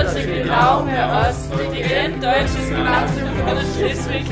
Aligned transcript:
Genau 0.00 0.82
med 0.82 1.04
os, 1.04 1.50
DGN 1.50 2.20
Deutsches 2.22 2.68
Gymnasium 2.70 3.28
Schleswig. 3.76 4.24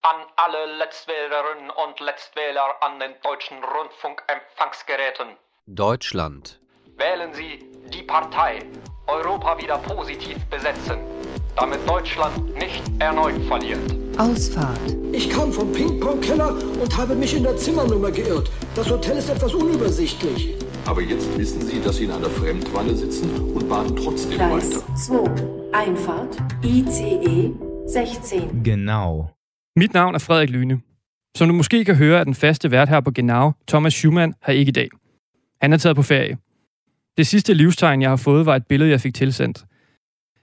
An 0.00 0.16
alle 0.36 0.78
Letztwählerinnen 0.78 1.68
und 1.68 2.00
Letztwähler 2.00 2.68
an 2.80 2.98
den 2.98 3.12
deutschen 3.22 3.58
Rundfunkempfangsgeräten. 3.62 5.36
Deutschland. 5.66 6.58
Wählen 6.96 7.34
Sie 7.34 7.58
die 7.92 8.02
Partei 8.02 8.60
Europa 9.06 9.58
wieder 9.58 9.76
positiv 9.76 10.38
besetzen, 10.46 11.00
damit 11.56 11.86
Deutschland 11.86 12.54
nicht 12.54 12.82
erneut 12.98 13.42
verliert. 13.46 13.94
Ausfahrt. 14.16 14.96
Ich 15.12 15.28
kam 15.28 15.52
vom 15.52 15.70
Ping-Pong-Keller 15.70 16.54
und 16.80 16.96
habe 16.96 17.14
mich 17.14 17.36
in 17.36 17.42
der 17.42 17.58
Zimmernummer 17.58 18.10
geirrt. 18.10 18.50
Das 18.74 18.88
Hotel 18.90 19.18
ist 19.18 19.28
etwas 19.28 19.52
unübersichtlich. 19.52 20.56
Aber 20.86 21.00
jetzt 21.02 21.38
wissen 21.38 21.60
Sie, 21.62 21.80
dass 21.80 21.96
Sie 21.96 22.04
in 22.04 22.10
einer 22.10 22.30
Fremdwanne 22.30 22.94
sitzen 22.94 23.30
und 23.54 23.68
bahnen 23.68 23.96
trotzdem 23.96 24.36
Gleis 24.36 24.74
weiter. 24.74 24.96
2. 24.96 25.72
Einfahrt. 25.72 26.42
ICE 26.64 27.52
16. 27.86 28.62
Genau. 28.64 29.30
Mit 29.76 29.94
navn 29.94 30.14
er 30.14 30.18
Frederik 30.20 30.50
Lyne. 30.50 30.80
Som 31.36 31.48
du 31.48 31.54
måske 31.54 31.84
kan 31.84 31.96
høre, 31.96 32.20
er 32.20 32.24
den 32.24 32.34
faste 32.34 32.70
vært 32.70 32.88
her 32.88 33.00
på 33.00 33.10
Genau, 33.10 33.52
Thomas 33.68 33.94
Schumann, 33.94 34.34
her 34.46 34.54
ikke 34.54 34.70
i 34.70 34.72
dag. 34.72 34.88
Han 35.62 35.72
er 35.72 35.76
taget 35.76 35.96
på 35.96 36.02
ferie. 36.02 36.38
Det 37.16 37.26
sidste 37.26 37.54
livstegn, 37.54 38.02
jeg 38.02 38.10
har 38.10 38.16
fået, 38.16 38.46
var 38.46 38.56
et 38.56 38.66
billede, 38.66 38.90
jeg 38.90 39.00
fik 39.00 39.14
tilsendt. 39.14 39.64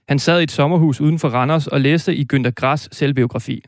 Han 0.08 0.18
sad 0.18 0.40
i 0.40 0.42
et 0.42 0.50
sommerhus 0.50 1.00
uden 1.00 1.18
for 1.18 1.28
Randers 1.28 1.66
og 1.66 1.80
læste 1.80 2.16
i 2.16 2.26
Günther 2.32 2.50
Grass 2.50 2.96
selvbiografi. 2.96 3.62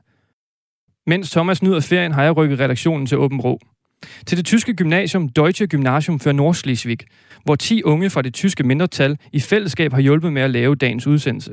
Mens 1.06 1.30
Thomas 1.30 1.62
nyder 1.62 1.80
ferien, 1.80 2.12
har 2.12 2.22
jeg 2.22 2.36
rykket 2.36 2.60
redaktionen 2.60 3.06
til 3.06 3.18
Åben 3.18 3.40
Rå. 3.40 3.58
Til 4.26 4.38
det 4.38 4.46
tyske 4.46 4.74
gymnasium 4.76 5.28
Deutsche 5.28 5.66
Gymnasium 5.66 6.20
für 6.20 6.32
Nordschleswig, 6.32 6.98
hvor 7.44 7.56
10 7.56 7.82
unge 7.82 8.10
fra 8.10 8.22
det 8.22 8.34
tyske 8.34 8.62
mindretal 8.64 9.18
i 9.32 9.40
fællesskab 9.40 9.92
har 9.92 10.00
hjulpet 10.00 10.32
med 10.32 10.42
at 10.42 10.50
lave 10.50 10.74
dagens 10.74 11.06
udsendelse. 11.06 11.52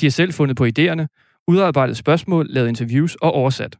De 0.00 0.06
har 0.06 0.10
selv 0.10 0.32
fundet 0.32 0.56
på 0.56 0.64
idéerne, 0.64 1.06
udarbejdet 1.48 1.96
spørgsmål, 1.96 2.46
lavet 2.50 2.68
interviews 2.68 3.14
og 3.14 3.32
oversat. 3.32 3.76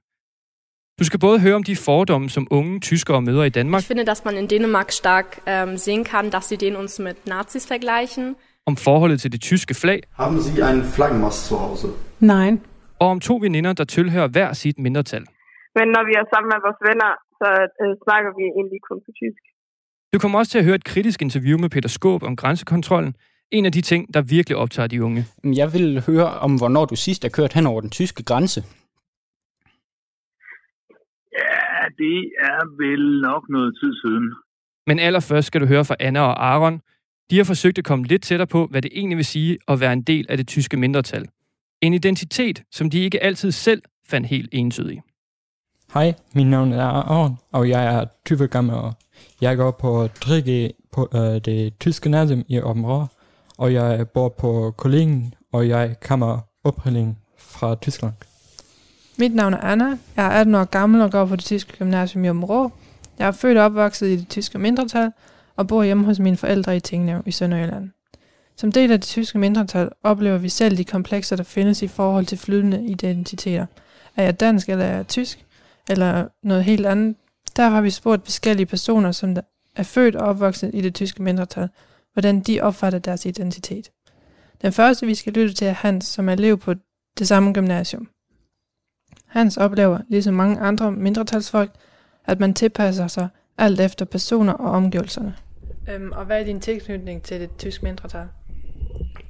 Du 0.98 1.04
skal 1.04 1.20
både 1.20 1.40
høre 1.40 1.54
om 1.54 1.62
de 1.62 1.76
fordomme, 1.76 2.30
som 2.30 2.46
unge 2.50 2.80
tyskere 2.80 3.22
møder 3.22 3.44
i 3.44 3.48
Danmark, 3.48 3.80
Ich 3.80 3.88
finde, 3.88 4.04
dass 4.04 4.24
man 4.24 4.36
in 4.36 4.46
Dänemark 4.52 4.90
stark 4.90 5.38
ähm, 5.48 5.76
sehen 5.78 6.04
kann, 6.04 6.30
dass 6.30 6.44
sie 6.48 6.56
den 6.56 6.76
uns 6.76 6.98
mit 6.98 7.26
Nazis 7.26 7.66
vergleichen. 7.66 8.36
om 8.66 8.76
forholdet 8.76 9.20
til 9.20 9.32
det 9.32 9.40
tyske 9.40 9.74
flag, 9.74 10.00
Haben 10.18 10.40
Sie 10.40 10.62
einen 10.64 10.84
Flaggenmast 10.84 11.46
zu 11.48 11.54
Hause? 11.56 11.86
Nein. 12.20 12.60
og 12.98 13.08
om 13.08 13.20
to 13.20 13.34
veninder, 13.42 13.72
der 13.72 13.84
tilhører 13.84 14.28
hver 14.28 14.52
sit 14.52 14.78
mindretal. 14.78 15.24
Men 15.78 15.86
når 15.94 16.02
vi 16.08 16.12
er 16.20 16.24
sammen 16.32 16.48
med 16.54 16.58
vores 16.66 16.80
venner, 16.88 17.10
så 17.42 17.50
øh, 17.82 17.94
snakker 18.04 18.30
vi 18.38 18.44
egentlig 18.58 18.80
kun 18.88 18.98
på 19.06 19.10
tysk. 19.20 19.42
Du 20.12 20.18
kommer 20.18 20.38
også 20.38 20.50
til 20.52 20.58
at 20.58 20.64
høre 20.64 20.80
et 20.82 20.90
kritisk 20.92 21.22
interview 21.22 21.58
med 21.58 21.70
Peter 21.74 21.88
Skåb 21.88 22.22
om 22.22 22.36
grænsekontrollen, 22.36 23.14
en 23.50 23.64
af 23.66 23.72
de 23.72 23.80
ting, 23.80 24.14
der 24.14 24.22
virkelig 24.36 24.56
optager 24.56 24.86
de 24.86 25.04
unge. 25.04 25.24
Jeg 25.44 25.68
vil 25.72 26.02
høre 26.06 26.28
om, 26.44 26.52
hvornår 26.60 26.84
du 26.84 26.96
sidst 26.96 27.24
er 27.24 27.28
kørt 27.28 27.52
hen 27.52 27.66
over 27.66 27.80
den 27.80 27.90
tyske 27.90 28.22
grænse. 28.24 28.60
Ja, 31.40 31.64
det 32.02 32.18
er 32.50 32.60
vel 32.84 33.20
nok 33.20 33.42
noget 33.48 33.72
tid 33.80 33.92
siden. 34.02 34.34
Men 34.86 34.98
allerførst 34.98 35.46
skal 35.46 35.60
du 35.60 35.66
høre 35.66 35.84
fra 35.84 35.96
Anna 36.00 36.20
og 36.20 36.46
Aaron. 36.50 36.80
De 37.30 37.36
har 37.36 37.44
forsøgt 37.44 37.78
at 37.78 37.84
komme 37.84 38.04
lidt 38.04 38.22
tættere 38.22 38.46
på, 38.46 38.66
hvad 38.66 38.82
det 38.82 38.90
egentlig 38.94 39.16
vil 39.16 39.24
sige 39.24 39.58
at 39.68 39.80
være 39.80 39.92
en 39.92 40.02
del 40.02 40.26
af 40.28 40.36
det 40.36 40.48
tyske 40.48 40.76
mindretal. 40.76 41.28
En 41.80 41.94
identitet, 41.94 42.62
som 42.70 42.90
de 42.90 42.98
ikke 42.98 43.22
altid 43.22 43.50
selv 43.50 43.82
fandt 44.10 44.26
helt 44.26 44.48
entydig. 44.52 45.02
Hej, 45.94 46.14
mit 46.34 46.46
navn 46.46 46.72
er 46.72 46.84
Aron, 46.84 47.38
og 47.52 47.68
jeg 47.68 47.94
er 47.94 48.04
20 48.26 48.48
gammel. 48.48 48.74
og 48.74 48.94
Jeg 49.40 49.56
går 49.56 49.70
på 49.70 50.08
3G 50.24 50.50
på 50.92 51.08
øh, 51.14 51.40
det 51.44 51.78
tyske 51.78 52.02
gymnasium 52.02 52.44
i 52.48 52.60
Åbenrå, 52.60 53.06
og 53.58 53.72
jeg 53.72 54.08
bor 54.08 54.28
på 54.28 54.74
Kollegen, 54.76 55.34
og 55.52 55.68
jeg 55.68 55.96
kommer 56.00 56.38
oprindeligt 56.64 57.16
fra 57.38 57.74
Tyskland. 57.74 58.12
Mit 59.18 59.34
navn 59.34 59.54
er 59.54 59.58
Anna. 59.58 59.98
Jeg 60.16 60.26
er 60.26 60.30
18 60.30 60.54
år 60.54 60.64
gammel 60.64 61.00
og 61.00 61.10
går 61.10 61.24
på 61.24 61.36
det 61.36 61.44
tyske 61.44 61.72
gymnasium 61.78 62.24
i 62.24 62.30
Åbenrå. 62.30 62.70
Jeg 63.18 63.26
er 63.26 63.32
født 63.32 63.58
og 63.58 63.64
opvokset 63.64 64.06
i 64.06 64.16
det 64.16 64.28
tyske 64.28 64.58
mindretal 64.58 65.10
og 65.56 65.68
bor 65.68 65.82
hjemme 65.82 66.04
hos 66.04 66.18
mine 66.18 66.36
forældre 66.36 66.76
i 66.76 66.80
Tinglev 66.80 67.22
i 67.26 67.30
Sønderjylland. 67.30 67.90
Som 68.56 68.72
del 68.72 68.92
af 68.92 69.00
det 69.00 69.08
tyske 69.08 69.38
mindretal 69.38 69.88
oplever 70.02 70.38
vi 70.38 70.48
selv 70.48 70.76
de 70.76 70.84
komplekser, 70.84 71.36
der 71.36 71.44
findes 71.44 71.82
i 71.82 71.88
forhold 71.88 72.26
til 72.26 72.38
flydende 72.38 72.86
identiteter. 72.86 73.66
Er 74.16 74.24
jeg 74.24 74.40
dansk, 74.40 74.68
eller 74.68 74.84
er 74.84 74.96
jeg 74.96 75.08
tysk, 75.08 75.46
eller 75.88 76.28
noget 76.42 76.64
helt 76.64 76.86
andet? 76.86 77.16
Der 77.56 77.68
har 77.68 77.80
vi 77.80 77.90
spurgt 77.90 78.24
forskellige 78.24 78.66
personer, 78.66 79.12
som 79.12 79.36
er 79.76 79.82
født 79.82 80.16
og 80.16 80.28
opvokset 80.28 80.70
i 80.74 80.80
det 80.80 80.94
tyske 80.94 81.22
mindretal, 81.22 81.68
hvordan 82.12 82.40
de 82.40 82.60
opfatter 82.60 82.98
deres 82.98 83.26
identitet. 83.26 83.90
Den 84.62 84.72
første, 84.72 85.06
vi 85.06 85.14
skal 85.14 85.32
lytte 85.32 85.54
til, 85.54 85.66
er 85.66 85.72
Hans, 85.72 86.04
som 86.04 86.28
er 86.28 86.32
elev 86.32 86.58
på 86.58 86.74
det 87.18 87.28
samme 87.28 87.52
gymnasium. 87.52 88.08
Hans 89.26 89.56
oplever, 89.56 89.98
ligesom 90.08 90.34
mange 90.34 90.60
andre 90.60 90.92
mindretalsfolk, 90.92 91.70
at 92.26 92.40
man 92.40 92.54
tilpasser 92.54 93.06
sig 93.06 93.28
alt 93.58 93.80
efter 93.80 94.04
personer 94.04 94.52
og 94.52 94.70
omgivelserne. 94.70 95.34
Øhm, 95.90 96.12
og 96.12 96.24
hvad 96.24 96.40
er 96.40 96.44
din 96.44 96.60
tilknytning 96.60 97.22
til 97.22 97.40
det 97.40 97.50
tyske 97.58 97.84
mindretal? 97.84 98.26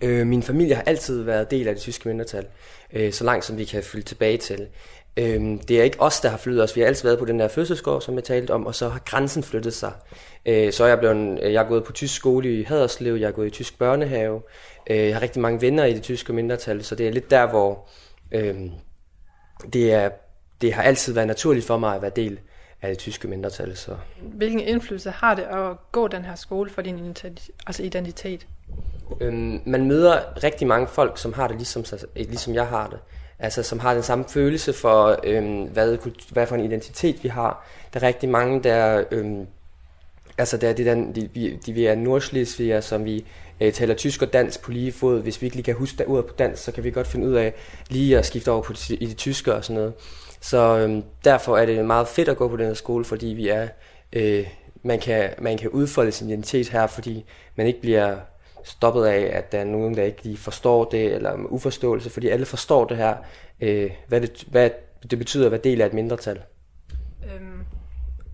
Øh, 0.01 0.27
min 0.27 0.43
familie 0.43 0.75
har 0.75 0.83
altid 0.83 1.23
været 1.23 1.51
del 1.51 1.69
af 1.69 1.75
det 1.75 1.83
tyske 1.83 2.09
mindretal, 2.09 2.47
øh, 2.93 3.12
så 3.12 3.25
langt 3.25 3.45
som 3.45 3.59
vi 3.59 3.65
kan 3.65 3.83
følge 3.83 4.05
tilbage 4.05 4.39
til. 4.39 4.67
Øh, 5.17 5.59
det 5.69 5.71
er 5.71 5.83
ikke 5.83 6.00
os, 6.00 6.21
der 6.21 6.28
har 6.28 6.37
flyttet 6.37 6.65
os. 6.65 6.77
Vi 6.77 6.81
har 6.81 6.89
altid 6.89 7.09
været 7.09 7.19
på 7.19 7.25
den 7.25 7.41
der 7.41 7.49
fødselsgård, 7.49 8.00
som 8.03 8.15
jeg 8.15 8.25
talte 8.25 8.50
om, 8.50 8.67
og 8.67 8.75
så 8.75 8.89
har 8.89 8.99
grænsen 8.99 9.43
flyttet 9.43 9.75
sig. 9.75 9.93
Øh, 10.47 10.73
så 10.73 10.84
er 10.84 10.89
jeg, 10.89 10.99
blevet, 10.99 11.39
jeg 11.43 11.65
er 11.65 11.69
gået 11.69 11.84
på 11.84 11.93
tysk 11.93 12.15
skole 12.15 12.61
i 12.61 12.62
Haderslev, 12.62 13.15
jeg 13.15 13.28
er 13.28 13.33
gået 13.33 13.47
i 13.47 13.50
tysk 13.50 13.78
børnehave. 13.78 14.43
Øh, 14.91 14.97
jeg 14.97 15.15
har 15.15 15.23
rigtig 15.23 15.43
mange 15.43 15.61
venner 15.61 15.84
i 15.84 15.95
det 15.95 16.03
tyske 16.03 16.33
mindretal, 16.33 16.84
så 16.84 16.95
det 16.95 17.09
er 17.09 17.12
lidt 17.12 17.31
der, 17.31 17.47
hvor 17.47 17.89
øh, 18.33 18.55
det, 19.73 19.93
er, 19.93 20.11
det 20.61 20.73
har 20.73 20.83
altid 20.83 21.12
været 21.15 21.27
naturligt 21.27 21.67
for 21.67 21.79
mig 21.79 21.94
at 21.94 22.03
være 22.03 22.12
del 22.17 22.39
af 22.83 22.89
det 22.89 22.99
tyske 22.99 23.29
mindretal. 23.29 23.77
Så. 23.77 23.97
Hvilken 24.23 24.61
indflydelse 24.61 25.11
har 25.11 25.34
det 25.34 25.43
at 25.43 25.77
gå 25.93 26.09
den 26.09 26.25
her 26.25 26.34
skole 26.34 26.71
for 26.71 26.83
din 26.83 26.99
identitet? 26.99 27.50
Altså 27.67 27.83
identitet? 27.83 28.47
Øhm, 29.21 29.61
man 29.67 29.87
møder 29.87 30.44
rigtig 30.44 30.67
mange 30.67 30.87
folk, 30.87 31.19
som 31.19 31.33
har 31.33 31.49
det 31.49 31.56
ligesom, 31.56 31.84
ligesom 32.15 32.55
jeg 32.55 32.67
har 32.67 32.87
det. 32.89 32.99
Altså 33.43 33.63
som 33.63 33.79
har 33.79 33.95
den 33.95 34.03
samme 34.03 34.25
følelse 34.29 34.73
for, 34.73 35.21
øhm, 35.25 35.63
hvad, 35.63 35.99
hvad 36.33 36.47
for 36.47 36.55
en 36.57 36.65
identitet 36.65 37.23
vi 37.23 37.29
har. 37.29 37.67
Der 37.95 38.01
er 38.01 38.07
rigtig 38.07 38.29
mange, 38.29 38.63
der... 38.63 39.05
Øhm, 39.11 39.47
altså 40.39 40.57
der 40.57 40.69
er 40.69 40.73
det 40.73 40.87
der, 40.87 40.95
de, 40.95 41.29
vi- 41.35 41.59
de, 41.67 41.73
vi 41.73 41.87
er 41.87 41.95
nordslesviger, 41.95 42.81
som 42.81 43.05
vi 43.05 43.25
øh, 43.61 43.73
taler 43.73 43.95
tysk 43.95 44.23
og 44.23 44.33
dansk 44.33 44.63
på 44.63 44.71
lige 44.71 44.93
fod. 44.93 45.23
Hvis 45.23 45.41
vi 45.43 45.47
ikke 45.47 45.57
lige 45.57 45.65
kan 45.65 45.75
huske 45.75 46.07
ordet 46.07 46.27
på 46.27 46.35
dansk, 46.39 46.63
så 46.65 46.73
kan 46.73 46.85
vi 46.85 46.91
godt 46.91 47.07
finde 47.07 47.29
ud 47.29 47.35
af 47.35 47.55
lige 47.89 48.19
at 48.19 48.27
skifte 48.27 48.51
over 48.51 48.63
på 48.63 48.73
det, 48.73 48.91
i 48.91 49.07
det 49.07 49.17
tyske 49.17 49.55
og 49.55 49.65
sådan 49.65 49.77
noget. 49.77 49.93
Så 50.41 50.79
øhm, 50.79 51.03
derfor 51.25 51.57
er 51.57 51.67
det 51.67 51.85
meget 51.85 52.09
fedt 52.09 52.29
at 52.29 52.37
gå 52.37 52.49
på 52.49 52.57
den 52.57 52.67
her 52.67 52.75
skole, 52.75 53.05
fordi 53.05 53.27
vi 53.27 53.49
er, 53.49 53.69
øh, 54.13 54.47
man, 54.83 54.99
kan, 54.99 55.31
man 55.39 55.59
kan 55.59 55.71
udfolde 55.71 56.13
sin 56.13 56.29
identitet 56.29 56.69
her, 56.69 56.87
fordi 56.87 57.25
man 57.57 57.67
ikke 57.67 57.81
bliver 57.81 58.17
stoppet 58.65 59.05
af, 59.05 59.31
at 59.33 59.53
der 59.53 59.59
er 59.59 59.65
nogen, 59.65 59.97
der 59.97 60.03
ikke 60.03 60.23
lige 60.23 60.37
forstår 60.37 60.84
det, 60.84 61.15
eller 61.15 61.37
med 61.37 61.47
uforståelse, 61.50 62.11
fordi 62.11 62.28
alle 62.28 62.47
forstår 62.47 62.84
det 62.84 62.97
her, 62.97 63.15
øh, 63.61 63.91
hvad, 64.09 64.21
det, 64.21 64.45
hvad 64.50 64.71
det 65.11 65.19
betyder 65.19 65.47
at 65.47 65.53
være 65.53 65.61
del 65.65 65.81
af 65.81 65.87
et 65.87 65.93
mindretal. 65.93 66.41
Øhm, 67.34 67.65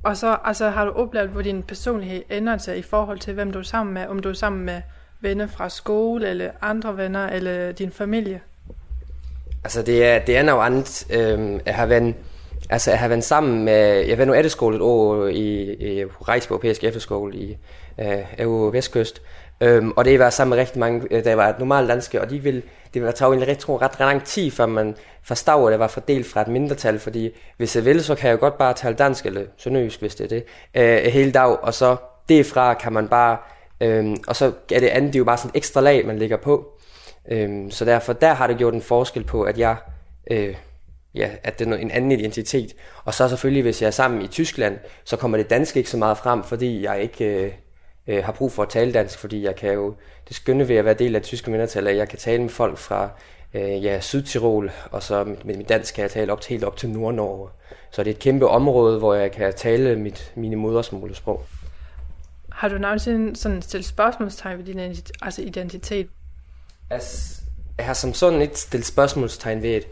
og 0.02 0.16
så 0.16 0.36
altså, 0.44 0.68
har 0.70 0.84
du 0.84 0.90
oplevet, 0.90 1.28
hvor 1.28 1.42
din 1.42 1.62
personlighed 1.62 2.22
ændrer 2.30 2.58
sig 2.58 2.78
i 2.78 2.82
forhold 2.82 3.18
til, 3.18 3.34
hvem 3.34 3.52
du 3.52 3.58
er 3.58 3.62
sammen 3.62 3.94
med? 3.94 4.06
Om 4.06 4.18
du 4.18 4.28
er 4.28 4.32
sammen 4.32 4.64
med 4.64 4.82
venner 5.20 5.46
fra 5.46 5.68
skole, 5.68 6.28
eller 6.28 6.50
andre 6.60 6.96
venner, 6.96 7.28
eller 7.28 7.72
din 7.72 7.90
familie? 7.90 8.40
Altså 9.64 9.82
det 9.82 10.04
er, 10.04 10.18
det 10.18 10.36
er 10.36 10.42
noget 10.42 10.66
andet. 10.66 11.06
Øhm, 11.10 11.60
jeg 11.66 11.74
har 11.74 11.86
været, 11.86 12.14
altså 12.70 12.90
jeg 12.90 13.00
har 13.00 13.08
været 13.08 13.24
sammen 13.24 13.64
med, 13.64 14.06
jeg 14.06 14.18
været 14.18 14.28
nu 14.28 14.34
efterskole 14.34 14.76
et 14.76 14.82
år 14.82 15.26
i, 15.26 15.72
i 15.72 16.04
Rejs 16.04 16.46
på 16.46 16.54
Europæisk 16.54 16.84
Efterskole 16.84 17.36
i 17.36 17.56
øh, 17.98 18.18
EU 18.38 18.70
Vestkyst. 18.70 19.22
Øhm, 19.60 19.90
og 19.96 20.04
det 20.04 20.18
var 20.18 20.30
sammen 20.30 20.50
med 20.50 20.58
rigtig 20.58 20.78
mange, 20.78 21.06
øh, 21.10 21.24
der 21.24 21.34
var 21.34 21.56
normalt 21.58 21.88
danske, 21.88 22.20
og 22.20 22.30
de 22.30 22.38
vil, 22.38 22.62
det 22.94 23.02
var 23.02 23.10
tage 23.10 23.34
en 23.34 23.42
ret, 23.42 23.68
ret, 23.68 23.82
ret 23.82 23.98
lang 23.98 24.24
tid, 24.24 24.50
før 24.50 24.66
man 24.66 24.96
forstod, 25.22 25.68
at 25.68 25.72
det 25.72 25.80
var 25.80 25.88
fordelt 25.88 26.26
fra 26.26 26.40
et 26.40 26.48
mindretal, 26.48 26.98
fordi 26.98 27.30
hvis 27.56 27.76
jeg 27.76 27.84
vil, 27.84 28.04
så 28.04 28.14
kan 28.14 28.30
jeg 28.30 28.38
godt 28.38 28.58
bare 28.58 28.74
tale 28.74 28.94
dansk, 28.94 29.26
eller 29.26 29.42
sønderjysk, 29.56 30.00
hvis 30.00 30.14
det 30.14 30.24
er 30.24 30.28
det, 30.28 30.44
øh, 30.74 31.12
hele 31.12 31.32
dag, 31.32 31.62
og 31.62 31.74
så 31.74 31.96
derfra 32.28 32.74
kan 32.74 32.92
man 32.92 33.08
bare, 33.08 33.36
øh, 33.80 34.16
og 34.28 34.36
så 34.36 34.52
er 34.72 34.80
det 34.80 34.86
andet, 34.86 35.12
det 35.12 35.16
er 35.18 35.20
jo 35.20 35.24
bare 35.24 35.38
sådan 35.38 35.50
et 35.50 35.56
ekstra 35.56 35.80
lag, 35.80 36.06
man 36.06 36.18
lægger 36.18 36.36
på. 36.36 36.66
Øhm, 37.30 37.70
så 37.70 37.84
derfor, 37.84 38.12
der 38.12 38.32
har 38.32 38.46
det 38.46 38.58
gjort 38.58 38.74
en 38.74 38.82
forskel 38.82 39.24
på, 39.24 39.42
at 39.42 39.58
jeg, 39.58 39.76
øh, 40.30 40.54
ja, 41.14 41.30
at 41.44 41.58
det 41.58 41.68
er 41.68 41.76
en 41.76 41.90
anden 41.90 42.12
identitet. 42.12 42.74
Og 43.04 43.14
så 43.14 43.28
selvfølgelig, 43.28 43.62
hvis 43.62 43.82
jeg 43.82 43.86
er 43.86 43.90
sammen 43.92 44.22
i 44.22 44.26
Tyskland, 44.26 44.78
så 45.04 45.16
kommer 45.16 45.38
det 45.38 45.50
danske 45.50 45.78
ikke 45.78 45.90
så 45.90 45.96
meget 45.96 46.18
frem, 46.18 46.42
fordi 46.42 46.82
jeg 46.82 47.02
ikke 47.02 47.24
øh, 47.24 47.52
øh, 48.08 48.24
har 48.24 48.32
brug 48.32 48.52
for 48.52 48.62
at 48.62 48.68
tale 48.68 48.92
dansk, 48.92 49.18
fordi 49.18 49.44
jeg 49.44 49.56
kan 49.56 49.72
jo, 49.72 49.94
det 50.28 50.36
skønne 50.36 50.68
ved 50.68 50.76
at 50.76 50.84
være 50.84 50.94
del 50.94 51.14
af 51.14 51.20
det 51.20 51.28
tyske 51.28 51.50
mindretal, 51.50 51.86
at 51.86 51.96
jeg 51.96 52.08
kan 52.08 52.18
tale 52.18 52.42
med 52.42 52.50
folk 52.50 52.78
fra 52.78 53.08
øh, 53.54 53.84
ja, 53.84 54.00
Sydtirol, 54.00 54.70
og 54.90 55.02
så 55.02 55.24
med, 55.24 55.54
mit 55.54 55.68
dansk 55.68 55.94
kan 55.94 56.02
jeg 56.02 56.10
tale 56.10 56.32
op 56.32 56.40
til, 56.40 56.50
helt 56.50 56.64
op 56.64 56.76
til 56.76 56.88
Nord-Norge. 56.88 57.48
Så 57.90 58.04
det 58.04 58.10
er 58.10 58.14
et 58.14 58.20
kæmpe 58.20 58.48
område, 58.48 58.98
hvor 58.98 59.14
jeg 59.14 59.32
kan 59.32 59.54
tale 59.54 59.96
mit, 59.96 60.32
mine 60.34 60.56
modersmålesprog. 60.56 61.42
Har 62.52 62.68
du 62.68 62.78
nogensinde 62.78 63.36
sådan 63.36 63.62
stillet 63.62 63.86
spørgsmålstegn 63.86 64.58
ved 64.58 64.64
din 64.64 64.78
altså 65.22 65.42
identitet? 65.42 66.08
Altså, 66.90 67.40
jeg 67.78 67.86
har 67.86 67.94
som 67.94 68.14
sådan 68.14 68.42
ikke 68.42 68.58
stillet 68.58 68.86
spørgsmålstegn 68.86 69.62
ved 69.62 69.74
det. 69.74 69.86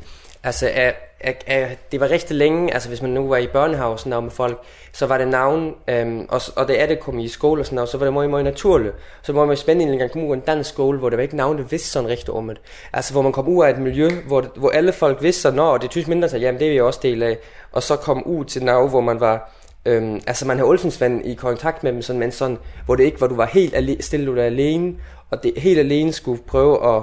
Altså, 0.46 0.70
er, 0.72 0.92
er, 1.20 1.32
er, 1.46 1.68
det 1.92 2.00
var 2.00 2.10
rigtig 2.10 2.36
længe, 2.36 2.74
altså 2.74 2.88
hvis 2.88 3.02
man 3.02 3.10
nu 3.10 3.28
var 3.28 3.36
i 3.36 3.46
børnehave 3.46 3.90
og 3.90 3.98
sådan 3.98 4.10
noget 4.10 4.22
med 4.22 4.30
folk, 4.30 4.62
så 4.92 5.06
var 5.06 5.18
det 5.18 5.28
navn, 5.28 5.74
øhm, 5.88 6.26
og, 6.28 6.40
og 6.56 6.68
det 6.68 6.82
er 6.82 6.86
det 6.86 7.00
kom 7.00 7.18
i 7.18 7.28
skole 7.28 7.62
og 7.62 7.66
sådan 7.66 7.74
noget, 7.74 7.88
så 7.88 7.98
var 7.98 8.06
det 8.06 8.12
meget, 8.12 8.30
meget 8.30 8.44
naturligt. 8.44 8.94
Så 9.22 9.32
var 9.32 9.44
man 9.44 9.56
spændende 9.56 9.92
en 9.92 9.98
gang 9.98 10.10
komme 10.10 10.28
ud 10.28 10.32
af 10.32 10.36
en 10.36 10.42
dansk 10.46 10.70
skole, 10.70 10.98
hvor 10.98 11.10
der 11.10 11.16
var 11.16 11.22
ikke 11.22 11.36
navn, 11.36 11.58
der 11.58 11.64
vidste 11.64 11.88
sådan 11.88 12.08
rigtigt 12.08 12.28
om 12.28 12.48
det. 12.48 12.60
Altså, 12.92 13.12
hvor 13.12 13.22
man 13.22 13.32
kom 13.32 13.48
ud 13.48 13.64
af 13.64 13.70
et 13.70 13.78
miljø, 13.78 14.10
hvor, 14.26 14.40
det, 14.40 14.50
hvor 14.56 14.70
alle 14.70 14.92
folk 14.92 15.22
vidste 15.22 15.42
sådan, 15.42 15.58
og 15.58 15.82
det 15.82 15.90
tysk 15.90 16.08
mindre, 16.08 16.28
så 16.28 16.38
jamen 16.38 16.60
det 16.60 16.68
er 16.68 16.72
vi 16.72 16.80
også 16.80 17.00
del 17.02 17.22
af. 17.22 17.38
Og 17.72 17.82
så 17.82 17.96
kom 17.96 18.22
ud 18.26 18.44
til 18.44 18.64
navn, 18.64 18.90
hvor 18.90 19.00
man 19.00 19.20
var, 19.20 19.52
øhm, 19.86 20.20
altså 20.26 20.46
man 20.46 20.56
havde 20.56 20.68
Olsensvand 20.68 21.26
i 21.26 21.34
kontakt 21.34 21.82
med 21.82 21.92
dem, 21.92 22.02
sådan, 22.02 22.20
men 22.20 22.32
sådan, 22.32 22.58
hvor 22.84 22.96
det 22.96 23.04
ikke 23.04 23.18
hvor 23.18 23.26
du 23.26 23.36
var 23.36 23.46
helt 23.46 23.76
alene, 23.76 24.02
stille, 24.02 24.26
du 24.26 24.40
alene, 24.40 24.94
og 25.30 25.42
det 25.42 25.52
helt 25.56 25.78
alene 25.78 26.12
skulle 26.12 26.42
prøve 26.42 26.96
at 26.96 27.02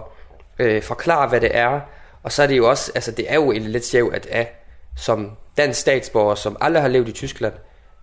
øh, 0.60 0.82
forklare, 0.82 1.30
hvad 1.30 1.42
det 1.42 1.52
er, 1.54 1.80
og 2.24 2.32
så 2.32 2.44
er 2.44 2.48
det 2.48 2.58
jo 2.58 2.70
også, 2.70 2.92
altså 2.96 3.12
det 3.12 3.32
er 3.32 3.36
jo 3.36 3.52
en 3.52 3.62
lidt 3.62 3.86
sjov, 3.86 4.14
at 4.14 4.26
af, 4.26 4.60
som 4.96 5.32
dansk 5.58 5.80
statsborger, 5.80 6.36
som 6.36 6.58
aldrig 6.62 6.82
har 6.82 6.90
levet 6.90 7.10
i 7.10 7.12
Tyskland, 7.12 7.54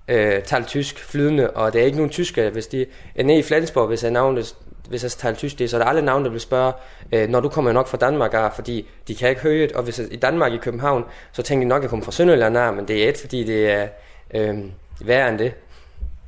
øh, 0.08 0.42
taler 0.42 0.66
tysk 0.66 0.98
flydende, 0.98 1.50
og 1.50 1.72
der 1.72 1.80
er 1.80 1.84
ikke 1.84 1.96
nogen 1.96 2.10
tysker, 2.10 2.50
hvis 2.50 2.66
de 2.66 2.86
er 3.14 3.24
nede 3.24 3.38
i 3.38 3.42
Flensborg, 3.42 3.86
hvis 3.86 4.02
jeg 4.02 4.10
navnet, 4.10 4.56
hvis 4.88 5.02
jeg 5.02 5.10
taler 5.10 5.36
tysk, 5.36 5.58
det, 5.58 5.70
så 5.70 5.76
er 5.76 5.82
der 5.82 5.88
alle 5.88 6.02
navne, 6.02 6.24
der 6.24 6.30
vil 6.30 6.40
spørge, 6.40 6.72
øh, 7.12 7.28
når 7.28 7.40
du 7.40 7.48
kommer 7.48 7.72
nok 7.72 7.88
fra 7.88 7.96
Danmark, 7.96 8.34
af, 8.34 8.52
fordi 8.52 8.88
de 9.08 9.14
kan 9.14 9.28
ikke 9.28 9.40
høre 9.40 9.62
det, 9.62 9.72
og 9.72 9.82
hvis 9.82 9.98
jeg, 9.98 10.12
i 10.12 10.16
Danmark 10.16 10.52
i 10.52 10.56
København, 10.56 11.04
så 11.32 11.42
tænker 11.42 11.64
de 11.64 11.68
nok, 11.68 11.78
at 11.78 11.82
jeg 11.82 11.90
kommer 11.90 12.04
fra 12.04 12.12
Sønderjylland, 12.12 12.56
er, 12.56 12.70
men 12.70 12.88
det 12.88 13.04
er 13.04 13.08
et, 13.08 13.16
fordi 13.16 13.44
det 13.44 13.70
er 13.70 13.88
øh, 14.34 14.58
værre 15.00 15.28
end 15.28 15.38
det. 15.38 15.52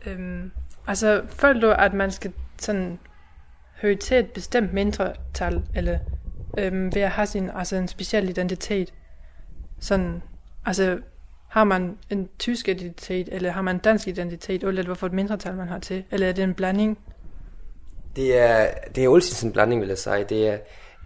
Øhm, 0.06 0.50
altså, 0.86 1.22
føler 1.28 1.60
du, 1.60 1.70
at 1.70 1.94
man 1.94 2.10
skal 2.10 2.32
sådan 2.58 2.98
høre 3.82 3.94
til 3.94 4.16
et 4.16 4.30
bestemt 4.30 4.72
mindretal, 4.72 5.62
eller 5.76 5.98
øhm, 6.58 6.94
ved 6.94 7.02
at 7.02 7.10
have 7.10 7.26
sin, 7.26 7.50
altså 7.54 7.76
en 7.76 7.88
speciel 7.88 8.28
identitet? 8.28 8.92
Sådan, 9.80 10.22
altså, 10.66 10.98
har 11.48 11.64
man 11.64 11.98
en 12.10 12.28
tysk 12.38 12.68
identitet, 12.68 13.28
eller 13.32 13.50
har 13.50 13.62
man 13.62 13.76
en 13.76 13.80
dansk 13.80 14.08
identitet, 14.08 14.62
eller 14.62 14.84
hvorfor 14.84 15.06
et 15.06 15.12
mindretal 15.12 15.54
man 15.54 15.68
har 15.68 15.78
til? 15.78 16.04
Eller 16.10 16.28
er 16.28 16.32
det 16.32 16.44
en 16.44 16.54
blanding? 16.54 16.98
Det 18.16 18.38
er, 18.38 18.68
det 18.94 19.04
er 19.04 19.14
altid 19.14 19.46
en 19.46 19.52
blanding, 19.52 19.80
vil 19.80 19.88
jeg 19.88 19.98
sige. 19.98 20.24
Det 20.28 20.48
er, 20.48 20.58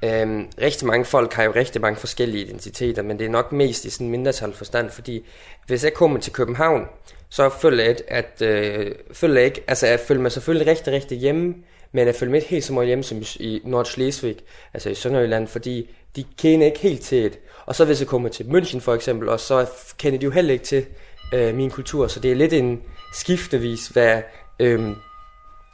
øhm, 0.05 0.49
rigtig 0.61 0.87
mange 0.87 1.05
folk 1.05 1.33
har 1.33 1.43
jo 1.43 1.53
rigtig 1.57 1.81
mange 1.81 2.01
forskellige 2.01 2.45
identiteter, 2.45 3.03
men 3.03 3.19
det 3.19 3.25
er 3.25 3.31
nok 3.31 3.53
mest 3.53 3.85
i 3.85 3.91
sådan 3.91 4.07
en 4.07 4.11
mindretal 4.11 4.53
forstand, 4.53 4.91
fordi 4.91 5.27
hvis 5.67 5.85
jeg 5.85 5.95
kommer 5.95 6.21
til 6.21 6.33
København, 6.33 6.85
så 7.29 7.49
føler 7.49 7.85
jeg, 7.85 7.97
at 8.09 8.43
øh, 8.43 8.95
føler 9.13 9.35
jeg 9.35 9.45
ikke, 9.45 9.65
altså 9.67 9.87
jeg 9.87 10.01
føler 10.01 10.21
mig 10.21 10.33
selvfølgelig 10.33 10.67
rigtig, 10.67 10.93
rigtig 10.93 11.19
hjemme, 11.19 11.55
men 11.93 12.07
jeg 12.07 12.15
føler 12.15 12.31
mig 12.31 12.39
ikke 12.39 12.49
helt 12.49 12.65
så 12.65 12.73
meget 12.73 12.87
hjemme 12.87 13.05
som 13.05 13.23
i 13.41 13.61
Nordschleswig, 13.65 14.37
altså 14.75 14.91
i 14.91 14.95
Sønderjylland, 14.95 15.47
fordi 15.47 15.91
de 16.17 16.25
kender 16.39 16.67
ikke 16.67 16.79
helt 16.79 17.01
til 17.01 17.25
det. 17.25 17.39
Og 17.67 17.75
så 17.75 17.85
hvis 17.85 18.01
jeg 18.01 18.09
kommer 18.09 18.29
til 18.29 18.45
München 18.45 18.81
for 18.81 18.95
eksempel, 18.95 19.29
og 19.29 19.41
så 19.41 19.67
kender 19.99 20.19
de 20.19 20.25
jo 20.25 20.31
heller 20.31 20.53
ikke 20.53 20.65
til 20.65 20.87
øh, 21.35 21.55
min 21.55 21.71
kultur, 21.71 22.07
så 22.07 22.21
det 22.21 22.31
er 22.31 22.35
lidt 22.35 22.53
en 22.53 22.83
skiftevis, 23.15 23.87
hvad, 23.89 24.23
øh, 24.61 24.97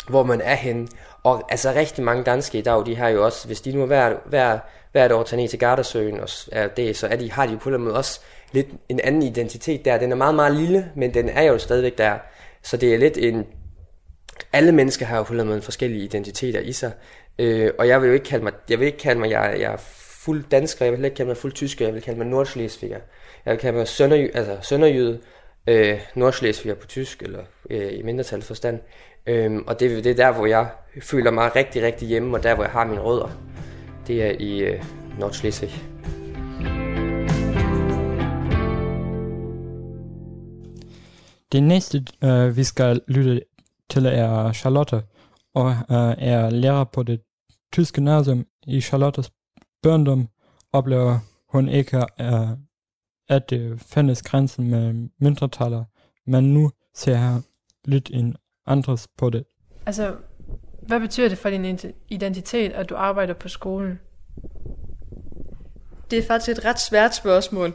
hvor 0.09 0.23
man 0.23 0.41
er 0.41 0.55
henne. 0.55 0.89
Og 1.23 1.43
altså 1.51 1.73
rigtig 1.73 2.05
mange 2.05 2.25
danske 2.25 2.59
i 2.59 2.63
dag, 2.63 2.87
de 2.87 2.97
har 2.97 3.09
jo 3.09 3.25
også, 3.25 3.47
hvis 3.47 3.61
de 3.61 3.73
nu 3.73 3.83
er 3.83 3.87
hver, 3.87 4.15
hver, 4.27 4.59
hvert 4.93 5.13
år 5.13 5.23
tager 5.23 5.41
ned 5.41 5.49
til 5.49 5.59
Gardasøen, 5.59 6.21
og 6.21 6.29
er 6.53 6.69
det, 6.69 6.97
så 6.97 7.07
er 7.07 7.17
de, 7.17 7.33
har 7.33 7.47
de 7.47 7.53
jo 7.53 7.59
på 7.59 7.69
en 7.69 7.83
måde 7.83 7.97
også 7.97 8.21
lidt 8.53 8.67
en 8.89 9.01
anden 9.01 9.23
identitet 9.23 9.85
der. 9.85 9.99
Den 9.99 10.13
er 10.13 10.17
meget, 10.17 10.35
meget 10.35 10.57
lille, 10.57 10.91
men 10.97 11.15
den 11.15 11.29
er 11.29 11.43
jo 11.43 11.59
stadigvæk 11.59 11.99
der. 11.99 12.19
Så 12.63 12.77
det 12.77 12.95
er 12.95 12.99
lidt 12.99 13.19
en... 13.19 13.47
Alle 14.53 14.73
mennesker 14.73 15.07
har 15.07 15.17
jo 15.17 15.23
på 15.23 15.35
en 15.35 15.63
forskellige 15.63 16.05
identiteter 16.05 16.61
i 16.61 16.73
sig. 16.73 16.93
Øh, 17.39 17.71
og 17.79 17.89
jeg 17.89 18.03
vil 18.03 18.07
jo 18.07 18.13
ikke 18.13 18.27
kalde 18.27 18.45
mig, 18.45 18.53
jeg 18.69 18.79
vil 18.79 18.87
ikke 18.87 18.99
kalde 18.99 19.21
mig, 19.21 19.31
jeg, 19.31 19.57
jeg 19.61 19.73
er 19.73 19.77
fuld 20.25 20.45
dansker, 20.51 20.85
jeg 20.85 20.93
vil 20.93 21.05
ikke 21.05 21.17
kalde 21.17 21.29
mig 21.29 21.37
fuld 21.37 21.53
tysker, 21.53 21.85
jeg 21.85 21.95
vil 21.95 22.03
kalde 22.03 22.19
mig 22.19 22.27
nordschleswiger. 22.27 22.99
Jeg 23.45 23.53
vil 23.53 23.61
kalde 23.61 23.79
mig 23.79 23.89
sønderjy, 23.89 24.31
altså 24.35 24.59
sønderjyde, 24.63 25.19
øh, 25.67 26.01
nordschleswiger 26.15 26.75
på 26.75 26.87
tysk, 26.87 27.23
eller 27.23 27.41
øh, 27.71 27.93
i 27.93 28.03
mindretal 28.03 28.43
forstand. 28.43 28.81
Øh, 29.27 29.61
og 29.67 29.81
det, 29.81 30.05
det 30.05 30.11
er 30.11 30.15
der, 30.15 30.33
hvor 30.33 30.47
jeg 30.47 30.69
føler 31.03 31.31
mig 31.31 31.57
rigtig, 31.57 31.83
rigtig 31.83 32.09
hjemme, 32.09 32.37
og 32.37 32.43
der, 32.43 32.55
hvor 32.55 32.65
jeg 32.65 32.73
har 32.73 32.87
mine 32.87 33.01
rødder. 33.01 33.39
Det 34.07 34.23
er 34.23 34.33
i 34.39 34.59
øh, 34.59 34.85
Nordschleswig. 35.19 35.71
Det 41.53 41.63
næste, 41.63 42.05
øh, 42.25 42.57
vi 42.57 42.65
skal 42.65 43.01
lytte 43.09 43.41
til, 43.93 44.07
er 44.07 44.53
Charlotte, 44.53 45.03
og 45.55 45.71
øh, 45.71 46.15
er 46.19 46.51
lærer 46.51 46.85
på 46.85 47.03
det 47.03 47.21
tyske 47.73 47.95
gymnasium 47.95 48.47
i 48.67 48.81
Charlottes 48.81 49.31
børndom, 49.83 50.29
oplever 50.73 51.19
hun 51.49 51.69
ikke, 51.69 51.97
øh, 52.21 52.49
at 53.29 53.51
det 53.51 53.81
findes 53.81 54.23
grænsen 54.23 54.71
med 54.71 55.09
mindretaler, 55.19 55.85
men 56.27 56.55
nu 56.55 56.71
ser 56.95 57.19
jeg 57.19 57.43
lidt 57.85 58.11
en 58.11 58.37
andres 58.67 59.09
på 59.19 59.31
det. 59.31 59.45
Altså, 59.87 60.17
hvad 60.83 61.01
betyder 61.01 61.29
det 61.29 61.39
for 61.39 61.51
din 61.51 61.79
identitet, 62.09 62.73
at 62.73 62.91
du 62.91 62.95
arbejder 62.95 63.35
på 63.35 63.49
skolen? 63.49 64.01
Det 66.13 66.19
er 66.19 66.27
faktisk 66.27 66.59
et 66.59 66.65
ret 66.65 66.81
svært 66.81 67.15
spørgsmål. 67.15 67.75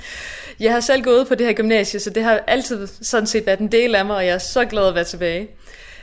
jeg 0.60 0.72
har 0.72 0.80
selv 0.80 1.02
gået 1.02 1.28
på 1.28 1.34
det 1.34 1.46
her 1.46 1.52
gymnasie, 1.52 2.00
så 2.00 2.10
det 2.10 2.24
har 2.24 2.40
altid 2.46 2.86
sådan 2.86 3.26
set 3.26 3.46
været 3.46 3.58
en 3.58 3.72
del 3.72 3.94
af 3.94 4.04
mig, 4.04 4.16
og 4.16 4.26
jeg 4.26 4.34
er 4.34 4.38
så 4.38 4.64
glad 4.64 4.88
at 4.88 4.94
være 4.94 5.04
tilbage. 5.04 5.48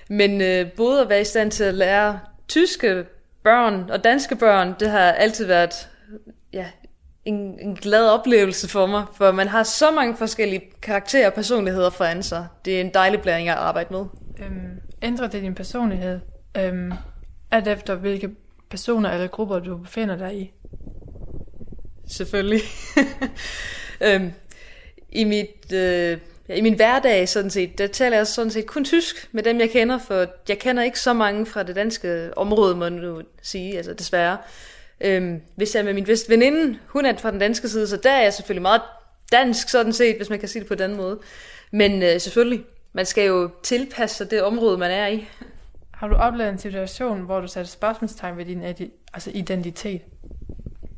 Men 0.10 0.42
øh, 0.42 0.72
både 0.72 1.02
at 1.02 1.10
være 1.10 1.22
i 1.22 1.24
stand 1.24 1.52
til 1.52 1.64
at 1.64 1.74
lære 1.74 2.20
tyske 2.48 3.06
børn 3.44 3.90
og 3.90 4.04
danske 4.04 4.36
børn, 4.36 4.76
det 4.80 4.90
har 4.90 5.00
altid 5.00 5.46
været 5.46 5.90
ja, 6.54 6.66
en, 7.26 7.60
en 7.60 7.76
glad 7.76 8.10
oplevelse 8.10 8.70
for 8.70 8.86
mig, 8.86 9.06
for 9.18 9.32
man 9.32 9.48
har 9.48 9.64
så 9.64 9.92
mange 9.92 10.16
forskellige 10.16 10.62
karakterer 10.82 11.28
og 11.28 11.34
personligheder 11.34 11.90
for 11.90 12.22
sig. 12.22 12.48
Det 12.66 12.78
er 12.78 12.82
en 12.82 12.94
dejlig 12.94 13.22
blanding 13.22 13.50
at 13.50 13.56
arbejde 13.56 13.94
med. 13.94 14.06
Øhm, 14.40 14.80
ændrer 15.02 15.28
det 15.28 15.42
din 15.42 15.56
personlighed, 15.56 16.20
øhm, 16.58 16.94
alt 17.52 17.68
efter 17.68 17.96
hvilke 17.96 18.30
personer 18.70 19.12
eller 19.12 19.28
grupper 19.28 19.60
du 19.60 19.78
befinder 19.78 20.16
dig 20.16 20.42
i? 20.42 20.52
Selvfølgelig. 22.08 22.62
øhm, 24.06 24.32
I 25.12 25.24
mit... 25.24 25.74
Øh, 25.74 26.18
i 26.56 26.62
min 26.62 26.74
hverdag 26.74 27.30
sådan 27.30 27.50
set, 27.50 27.78
der 27.78 27.88
taler 27.88 28.18
jeg 28.18 28.28
sådan 28.28 28.52
set 28.52 28.66
kun 28.66 28.86
tysk 28.86 29.30
med 29.32 29.44
dem, 29.44 29.60
jeg 29.60 29.70
kender, 29.70 29.98
for 29.98 30.26
jeg 30.50 30.60
kender 30.60 30.84
ikke 30.84 31.00
så 31.00 31.14
mange 31.14 31.46
fra 31.46 31.64
det 31.64 31.76
danske 31.76 32.38
område, 32.38 32.76
må 32.76 32.80
man 32.80 32.94
nu 32.94 33.22
sige, 33.42 33.78
altså 33.78 33.94
desværre. 33.94 34.38
Øhm, 35.02 35.42
hvis 35.56 35.76
jeg 35.76 35.82
er 35.82 35.86
med 35.86 35.94
min 35.94 36.06
bedste 36.06 36.30
veninde, 36.30 36.80
hun 36.88 37.06
er 37.06 37.18
fra 37.18 37.32
den 37.32 37.40
danske 37.40 37.70
side, 37.70 37.88
så 37.88 37.98
der 37.98 38.12
er 38.12 38.24
jeg 38.24 38.34
selvfølgelig 38.34 38.62
meget 38.62 38.82
dansk 39.32 39.70
sådan 39.70 39.94
set, 39.94 40.18
hvis 40.18 40.30
man 40.30 40.40
kan 40.40 40.50
sige 40.50 40.60
det 40.60 40.68
på 40.68 40.76
den 40.76 40.96
måde. 40.96 41.20
Men 41.72 42.04
øh, 42.04 42.22
selvfølgelig, 42.22 42.66
man 42.94 43.06
skal 43.06 43.28
jo 43.28 43.50
tilpasse 43.64 44.16
sig 44.16 44.32
det 44.32 44.44
område, 44.44 44.78
man 44.78 44.92
er 44.92 45.08
i. 45.08 45.28
Har 45.92 46.08
du 46.08 46.16
oplevet 46.16 46.50
en 46.50 46.60
situation, 46.60 47.22
hvor 47.22 47.40
du 47.40 47.48
satte 47.48 47.72
spørgsmålstegn 47.72 48.38
ved 48.38 48.46
din 48.46 48.64
altså 49.14 49.32
identitet? 49.34 50.02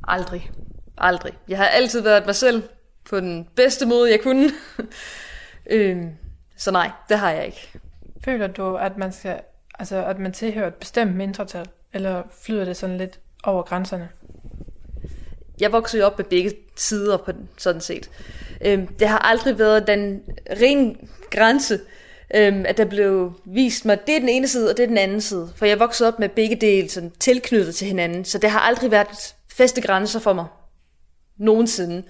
Aldrig. 0.08 0.52
Aldrig. 1.00 1.34
Jeg 1.48 1.58
har 1.58 1.66
altid 1.66 2.02
været 2.02 2.26
mig 2.26 2.36
selv 2.36 2.64
på 3.10 3.20
den 3.20 3.48
bedste 3.56 3.86
måde, 3.86 4.12
jeg 4.12 4.22
kunne. 4.22 4.50
øhm, 5.72 6.10
så 6.58 6.72
nej, 6.72 6.92
det 7.10 7.18
har 7.18 7.32
jeg 7.32 7.46
ikke. 7.46 7.72
Føler 8.26 8.48
du, 8.48 8.76
at 8.76 8.98
man 8.98 9.12
skal, 9.12 9.40
altså 9.80 10.06
at 10.06 10.20
man 10.20 10.32
tilhører 10.32 10.68
et 10.68 10.74
bestemt 10.74 11.16
mindretal, 11.16 11.66
eller 11.94 12.24
flyder 12.42 12.66
det 12.66 12.78
sådan 12.78 12.98
lidt 12.98 13.20
over 13.44 13.64
grænserne? 13.64 14.10
Jeg 15.60 15.72
voksede 15.72 16.04
op 16.04 16.18
med 16.18 16.26
begge 16.26 16.52
sider 16.76 17.18
på 17.18 17.32
den, 17.32 17.50
sådan 17.58 17.82
set. 17.82 18.10
Øhm, 18.66 18.88
det 18.88 19.08
har 19.08 19.18
aldrig 19.18 19.60
været 19.60 19.88
den 19.88 20.22
ren 20.62 21.10
grænse, 21.32 21.80
øhm, 22.36 22.66
at 22.68 22.78
der 22.78 22.86
blev 22.86 23.34
vist 23.46 23.86
mig, 23.86 24.08
det 24.08 24.16
er 24.16 24.20
den 24.20 24.30
ene 24.30 24.48
side, 24.48 24.70
og 24.70 24.78
det 24.78 24.84
er 24.84 24.88
den 24.88 24.98
anden 24.98 25.22
side. 25.22 25.50
For 25.56 25.66
jeg 25.66 25.80
voksede 25.80 26.08
op 26.08 26.20
med 26.20 26.30
begge 26.30 26.56
dele 26.56 26.90
sådan, 26.90 27.12
tilknyttet 27.20 27.76
til 27.76 27.88
hinanden, 27.88 28.26
så 28.26 28.38
det 28.38 28.50
har 28.50 28.60
aldrig 28.60 28.92
været 28.92 29.36
feste 29.52 29.82
grænser 29.82 30.20
for 30.20 30.34
mig. 30.34 30.46
Nogensinde. 31.40 32.04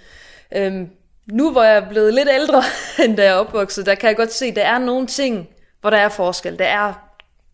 Øhm, 0.56 0.90
nu 1.32 1.52
hvor 1.52 1.64
jeg 1.64 1.76
er 1.76 1.90
blevet 1.90 2.14
lidt 2.14 2.30
ældre, 2.34 2.64
end 3.06 3.18
da 3.18 3.24
jeg 3.24 3.34
opvoksede, 3.34 3.60
opvokset, 3.60 3.86
der 3.86 3.96
kan 3.96 4.08
jeg 4.08 4.18
godt 4.18 4.34
se, 4.34 4.46
at 4.46 4.56
der 4.56 4.66
er 4.66 4.80
nogle 4.80 5.08
ting, 5.08 5.48
hvor 5.82 5.90
der 5.90 5.98
er 5.98 6.10
forskel. 6.10 6.60
Der 6.60 6.66
er, 6.66 6.94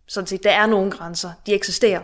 sådan 0.08 0.28
set, 0.28 0.44
der 0.44 0.52
er 0.52 0.66
nogle 0.66 0.92
grænser. 0.92 1.30
De 1.46 1.54
eksisterer. 1.54 2.02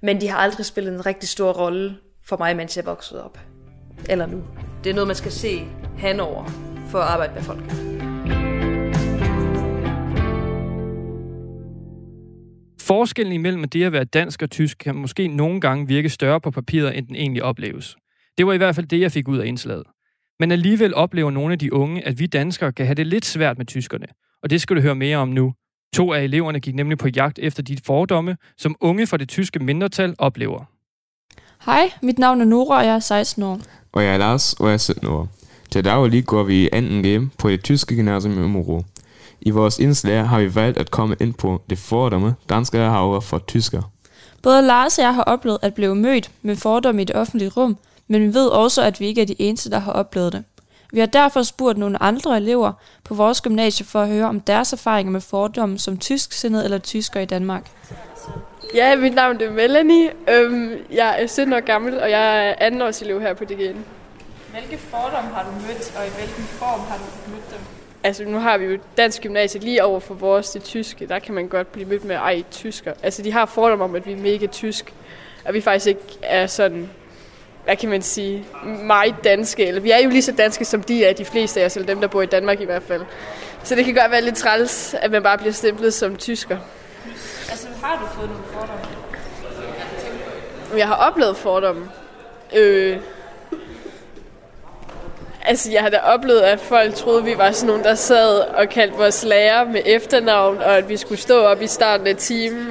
Men 0.00 0.20
de 0.20 0.28
har 0.28 0.38
aldrig 0.38 0.66
spillet 0.66 0.94
en 0.94 1.06
rigtig 1.06 1.28
stor 1.28 1.52
rolle 1.52 1.96
for 2.24 2.36
mig, 2.36 2.56
mens 2.56 2.76
jeg 2.76 2.86
voksede 2.86 3.24
op. 3.24 3.38
Eller 4.08 4.26
nu. 4.26 4.44
Det 4.84 4.90
er 4.90 4.94
noget, 4.94 5.06
man 5.06 5.16
skal 5.16 5.32
se 5.32 5.66
henover 5.96 6.44
for 6.90 6.98
at 6.98 7.08
arbejde 7.08 7.34
med 7.34 7.42
folk. 7.42 7.62
Forskellen 12.80 13.32
imellem 13.32 13.64
det 13.64 13.84
at 13.84 13.92
være 13.92 14.04
dansk 14.04 14.42
og 14.42 14.50
tysk 14.50 14.78
kan 14.78 14.94
måske 14.94 15.28
nogle 15.28 15.60
gange 15.60 15.88
virke 15.88 16.08
større 16.08 16.40
på 16.40 16.50
papiret, 16.50 16.98
end 16.98 17.06
den 17.06 17.16
egentlig 17.16 17.42
opleves. 17.42 17.96
Det 18.38 18.46
var 18.46 18.52
i 18.52 18.56
hvert 18.56 18.74
fald 18.74 18.86
det, 18.86 19.00
jeg 19.00 19.12
fik 19.12 19.28
ud 19.28 19.38
af 19.38 19.46
indslaget. 19.46 19.84
Men 20.40 20.52
alligevel 20.52 20.94
oplever 20.94 21.30
nogle 21.30 21.52
af 21.52 21.58
de 21.58 21.72
unge, 21.72 22.06
at 22.06 22.18
vi 22.18 22.26
danskere 22.26 22.72
kan 22.72 22.86
have 22.86 22.94
det 22.94 23.06
lidt 23.06 23.26
svært 23.26 23.58
med 23.58 23.66
tyskerne. 23.66 24.06
Og 24.42 24.50
det 24.50 24.60
skal 24.60 24.76
du 24.76 24.80
høre 24.80 24.94
mere 24.94 25.16
om 25.16 25.28
nu. 25.28 25.54
To 25.94 26.12
af 26.12 26.22
eleverne 26.22 26.60
gik 26.60 26.74
nemlig 26.74 26.98
på 26.98 27.08
jagt 27.08 27.38
efter 27.38 27.62
de 27.62 27.78
fordomme, 27.86 28.36
som 28.58 28.76
unge 28.80 29.06
fra 29.06 29.16
det 29.16 29.28
tyske 29.28 29.58
mindretal 29.58 30.14
oplever. 30.18 30.64
Hej, 31.66 31.90
mit 32.02 32.18
navn 32.18 32.40
er 32.40 32.44
Nora, 32.44 32.78
og 32.78 32.84
jeg 32.86 32.94
er 32.94 32.98
16 32.98 33.42
år. 33.42 33.60
Og 33.92 34.04
jeg 34.04 34.14
er 34.14 34.18
Lars, 34.18 34.52
og 34.52 34.66
jeg 34.66 34.74
er 34.74 34.78
17 34.78 35.06
år. 35.06 35.28
Til 35.70 35.84
daglig 35.84 36.26
går 36.26 36.42
vi 36.42 36.64
i 36.64 36.68
2G 36.68 37.28
på 37.38 37.50
det 37.50 37.64
tyske 37.64 37.96
gymnasium 37.96 38.38
i 38.38 38.42
Umro. 38.42 38.82
I 39.40 39.50
vores 39.50 39.78
indslag 39.78 40.28
har 40.28 40.40
vi 40.40 40.54
valgt 40.54 40.78
at 40.78 40.90
komme 40.90 41.16
ind 41.20 41.34
på 41.34 41.62
det 41.70 41.78
fordomme, 41.78 42.34
danskere 42.48 42.90
har 42.90 42.98
over 42.98 43.20
for 43.20 43.38
tysker. 43.38 43.82
Både 44.42 44.62
Lars 44.62 44.98
og 44.98 45.04
jeg 45.04 45.14
har 45.14 45.22
oplevet 45.22 45.58
at 45.62 45.74
blive 45.74 45.94
mødt 45.94 46.30
med 46.42 46.56
fordomme 46.56 47.02
i 47.02 47.04
det 47.04 47.16
offentlige 47.16 47.50
rum, 47.50 47.76
men 48.08 48.22
vi 48.22 48.34
ved 48.34 48.48
også, 48.48 48.82
at 48.82 49.00
vi 49.00 49.06
ikke 49.06 49.22
er 49.22 49.26
de 49.26 49.36
eneste, 49.38 49.70
der 49.70 49.78
har 49.78 49.92
oplevet 49.92 50.32
det. 50.32 50.44
Vi 50.92 51.00
har 51.00 51.06
derfor 51.06 51.42
spurgt 51.42 51.78
nogle 51.78 52.02
andre 52.02 52.36
elever 52.36 52.72
på 53.04 53.14
vores 53.14 53.40
gymnasie 53.40 53.86
for 53.86 54.00
at 54.00 54.08
høre 54.08 54.26
om 54.26 54.40
deres 54.40 54.72
erfaringer 54.72 55.12
med 55.12 55.20
fordomme 55.20 55.78
som 55.78 55.98
tysksindet 55.98 56.64
eller 56.64 56.78
tysker 56.78 57.20
i 57.20 57.24
Danmark. 57.24 57.70
Ja, 58.74 58.96
mit 58.96 59.14
navn 59.14 59.40
er 59.40 59.50
Melanie. 59.50 60.10
Øhm, 60.28 60.72
jeg 60.92 61.22
er 61.22 61.26
17 61.26 61.54
år 61.54 61.60
gammel, 61.60 62.00
og 62.00 62.10
jeg 62.10 62.48
er 62.48 62.54
anden 62.58 62.82
års 62.82 63.02
elev 63.02 63.20
her 63.20 63.34
på 63.34 63.44
DGN. 63.44 63.84
Hvilke 64.50 64.78
fordomme 64.78 65.30
har 65.30 65.44
du 65.44 65.50
mødt, 65.50 65.96
og 65.96 66.06
i 66.06 66.10
hvilken 66.18 66.44
form 66.44 66.80
har 66.80 66.96
du 66.96 67.30
mødt 67.30 67.50
dem? 67.50 67.58
Altså, 68.02 68.24
nu 68.24 68.38
har 68.38 68.58
vi 68.58 68.64
jo 68.64 68.78
dansk 68.96 69.22
gymnasie 69.22 69.60
lige 69.60 69.84
over 69.84 70.00
for 70.00 70.14
vores, 70.14 70.50
det 70.50 70.62
tyske. 70.62 71.06
Der 71.06 71.18
kan 71.18 71.34
man 71.34 71.48
godt 71.48 71.72
blive 71.72 71.88
mødt 71.88 72.04
med, 72.04 72.16
ej, 72.16 72.42
tysker. 72.50 72.92
Altså, 73.02 73.22
de 73.22 73.32
har 73.32 73.46
fordomme 73.46 73.84
om, 73.84 73.94
at 73.94 74.06
vi 74.06 74.12
er 74.12 74.16
mega 74.16 74.46
tysk. 74.46 74.94
Og 75.44 75.54
vi 75.54 75.60
faktisk 75.60 75.86
ikke 75.86 76.18
er 76.22 76.46
sådan, 76.46 76.90
hvad 77.68 77.76
kan 77.76 77.88
man 77.88 78.02
sige, 78.02 78.46
meget 78.82 79.14
danske. 79.24 79.66
Eller 79.66 79.80
vi 79.80 79.90
er 79.90 79.98
jo 79.98 80.10
lige 80.10 80.22
så 80.22 80.32
danske, 80.32 80.64
som 80.64 80.82
de 80.82 81.04
er, 81.04 81.12
de 81.12 81.24
fleste 81.24 81.60
af 81.60 81.64
os, 81.64 81.76
eller 81.76 81.86
dem, 81.86 82.00
der 82.00 82.08
bor 82.08 82.22
i 82.22 82.26
Danmark 82.26 82.60
i 82.60 82.64
hvert 82.64 82.82
fald. 82.82 83.02
Så 83.62 83.74
det 83.74 83.84
kan 83.84 83.94
godt 83.94 84.10
være 84.10 84.20
lidt 84.20 84.36
træls, 84.36 84.94
at 84.94 85.10
man 85.10 85.22
bare 85.22 85.38
bliver 85.38 85.52
stemplet 85.52 85.94
som 85.94 86.16
tysker. 86.16 86.58
Altså, 87.50 87.68
har 87.82 87.98
du 88.02 88.06
fået 88.06 88.28
nogle 88.28 88.44
fordomme? 88.52 88.80
Jeg 90.78 90.86
har 90.86 90.94
oplevet 90.94 91.36
fordomme. 91.36 91.88
Øh, 92.56 92.96
altså, 95.44 95.72
jeg 95.72 95.82
har 95.82 95.88
da 95.88 95.98
oplevet, 95.98 96.40
at 96.40 96.60
folk 96.60 96.94
troede, 96.94 97.24
vi 97.24 97.38
var 97.38 97.50
sådan 97.50 97.66
nogle, 97.66 97.84
der 97.84 97.94
sad 97.94 98.40
og 98.40 98.68
kaldte 98.68 98.96
vores 98.96 99.24
lærer 99.24 99.64
med 99.64 99.82
efternavn, 99.84 100.58
og 100.58 100.76
at 100.76 100.88
vi 100.88 100.96
skulle 100.96 101.20
stå 101.20 101.40
op 101.40 101.62
i 101.62 101.66
starten 101.66 102.06
af 102.06 102.16
timen, 102.16 102.68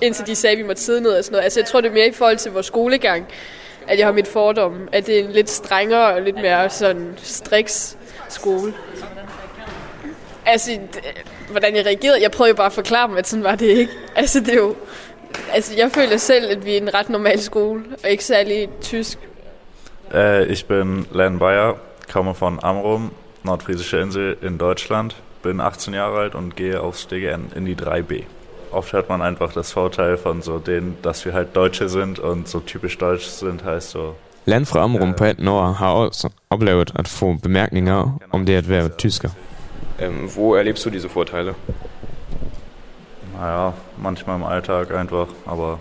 indtil 0.00 0.26
de 0.26 0.34
sagde, 0.34 0.52
at 0.52 0.58
vi 0.58 0.66
måtte 0.66 0.82
sidde 0.82 1.00
ned 1.00 1.10
og 1.10 1.24
sådan 1.24 1.32
noget. 1.32 1.44
Altså, 1.44 1.60
jeg 1.60 1.66
tror, 1.66 1.80
det 1.80 1.88
er 1.88 1.94
mere 1.94 2.08
i 2.08 2.12
forhold 2.12 2.36
til 2.36 2.52
vores 2.52 2.66
skolegang, 2.66 3.26
at 3.88 3.98
jeg 3.98 4.06
har 4.06 4.12
mit 4.12 4.28
fordom, 4.28 4.88
at 4.92 5.06
det 5.06 5.18
er 5.20 5.24
en 5.24 5.30
lidt 5.32 5.50
strengere 5.50 6.14
og 6.14 6.22
lidt 6.22 6.36
mere 6.36 6.70
sådan 6.70 7.14
striks 7.16 7.96
skole. 8.28 8.74
Altså, 10.46 10.70
det- 10.70 11.02
hvordan 11.50 11.76
jeg 11.76 11.86
reagerede, 11.86 12.22
jeg 12.22 12.30
prøvede 12.30 12.50
jo 12.50 12.56
bare 12.56 12.66
at 12.66 12.72
forklare 12.72 13.08
dem, 13.08 13.16
at 13.16 13.26
sådan 13.28 13.44
var 13.44 13.54
det 13.54 13.66
ikke. 13.66 13.92
Altså, 14.16 14.40
det 14.40 14.48
er 14.48 14.56
jo... 14.56 14.74
Altså, 15.52 15.74
jeg 15.76 15.90
føler 15.92 16.16
selv, 16.16 16.50
at 16.50 16.64
vi 16.64 16.72
er 16.72 16.80
en 16.80 16.94
ret 16.94 17.08
normal 17.08 17.40
skole, 17.40 17.82
og 18.04 18.10
ikke 18.10 18.24
særlig 18.24 18.68
tysk. 18.80 19.18
Äh, 20.14 20.42
ich 20.46 20.64
bin 20.66 21.06
Len 21.14 21.38
Bayer, 21.38 21.74
komme 22.12 22.34
von 22.40 22.58
Amrum, 22.62 23.12
Nordfriesische 23.42 24.00
Insel 24.02 24.36
in 24.42 24.58
Deutschland, 24.58 25.10
bin 25.42 25.60
18 25.60 25.94
Jahre 25.94 26.22
alt 26.24 26.34
und 26.34 26.56
gehe 26.56 26.80
aufs 26.80 27.06
DGN 27.06 27.52
in 27.56 27.64
die 27.66 27.76
3B. 27.76 28.24
Oft 28.72 28.92
hört 28.92 29.08
man 29.08 29.22
einfach 29.22 29.52
das 29.52 29.72
Vorteil 29.72 30.16
von 30.16 30.42
so 30.42 30.58
denen, 30.58 30.96
dass 31.02 31.24
wir 31.24 31.32
halt 31.32 31.54
Deutsche 31.54 31.88
sind 31.88 32.18
und 32.18 32.48
so 32.48 32.60
typisch 32.60 32.98
deutsch 32.98 33.26
sind, 33.26 33.64
heißt 33.64 33.90
so. 33.90 34.14
Land 34.46 34.68
fra 34.68 34.80
Amrum 34.80 35.14
på 35.14 35.24
18 35.24 35.48
år 35.48 35.72
har 35.72 35.92
også 35.92 36.28
oplevet 36.50 36.92
at 36.94 37.08
få 37.08 37.36
bemærkninger 37.42 38.18
om 38.30 38.46
det 38.46 38.56
at 38.56 38.68
være 38.68 38.88
tysker. 38.88 39.28
Ähm, 40.00 40.30
wo 40.36 40.54
erlebst 40.54 40.84
du 40.84 40.90
diese 40.90 41.08
Vorteile? 41.08 41.54
Naja, 43.38 43.72
manchmal 43.98 44.36
im 44.36 44.42
Alltag 44.44 44.90
einfach, 44.90 45.28
aber 45.46 45.78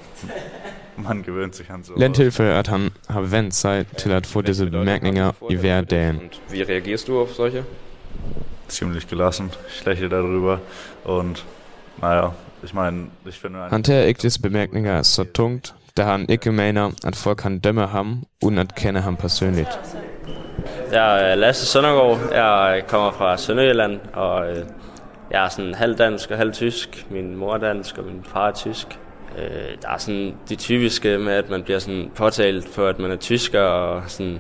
man 1.08 1.24
gewöhnt 1.24 1.56
sich 1.56 1.72
an 1.72 1.84
so. 1.84 1.94
Land 1.98 2.16
tilføjer, 2.16 2.60
at 2.60 2.68
han 2.68 2.90
har 3.10 3.22
vendt 3.22 3.56
sig 3.56 3.86
til 3.98 4.12
at 4.12 4.26
få 4.26 4.42
disse 4.42 4.66
bemærkninger 4.66 5.32
i 5.50 5.56
hverdagen. 5.56 6.22
Wie 6.50 6.64
reagierst 6.64 7.08
du 7.08 7.22
auf 7.22 7.30
solche? 7.34 7.64
Ziemlich 8.68 9.08
gelassen. 9.08 9.52
Ich 9.70 9.86
lächle 9.86 10.10
darüber 10.10 10.58
und 11.04 11.46
naja, 12.02 12.32
ich 12.64 12.74
meine, 12.74 13.08
ich 13.28 13.40
finde 13.40 13.60
Han 13.70 13.84
tager 13.84 14.04
ikke 14.04 14.22
disse 14.22 14.42
bemærkninger 14.42 15.02
så 15.02 15.24
tungt, 15.24 15.74
da 15.98 16.04
han 16.04 16.26
ikke 16.30 16.52
mener, 16.52 16.92
at 17.06 17.16
folk 17.16 17.38
kan 17.38 17.60
dømme 17.60 17.88
ham, 17.88 18.24
uden 18.44 18.58
at 18.58 18.76
kende 18.76 19.02
ham 19.02 19.16
personligt. 19.16 19.70
Jeg 20.92 21.32
er 21.32 21.36
Lasse 21.36 21.66
Søndergaard. 21.66 22.34
Jeg 22.34 22.84
kommer 22.88 23.12
fra 23.12 23.38
Sønderjylland, 23.38 24.00
og 24.14 24.50
øh, 24.50 24.66
jeg 25.32 25.46
er 25.46 25.50
sådan 25.50 25.74
halv 25.74 25.98
dansk 25.98 26.32
og 26.32 26.38
halv 26.38 26.54
tysk. 26.54 27.06
Min 27.10 27.36
mor 27.36 27.54
er 27.54 27.58
dansk, 27.58 27.98
og 27.98 28.06
min 28.06 28.24
far 28.24 28.48
er 28.48 28.52
tysk. 28.52 29.00
Øh, 29.38 29.44
der 29.82 29.90
er 29.90 29.98
sådan 29.98 30.36
de 30.50 30.56
typiske 30.56 31.18
med, 31.18 31.34
at 31.34 31.50
man 31.50 31.64
bliver 31.64 31.80
sådan 31.80 32.12
påtalt 32.16 32.70
for, 32.70 32.88
at 32.88 33.00
man 33.00 33.12
er 33.12 33.16
tysker, 33.16 33.62
og 33.62 34.04
sådan 34.08 34.40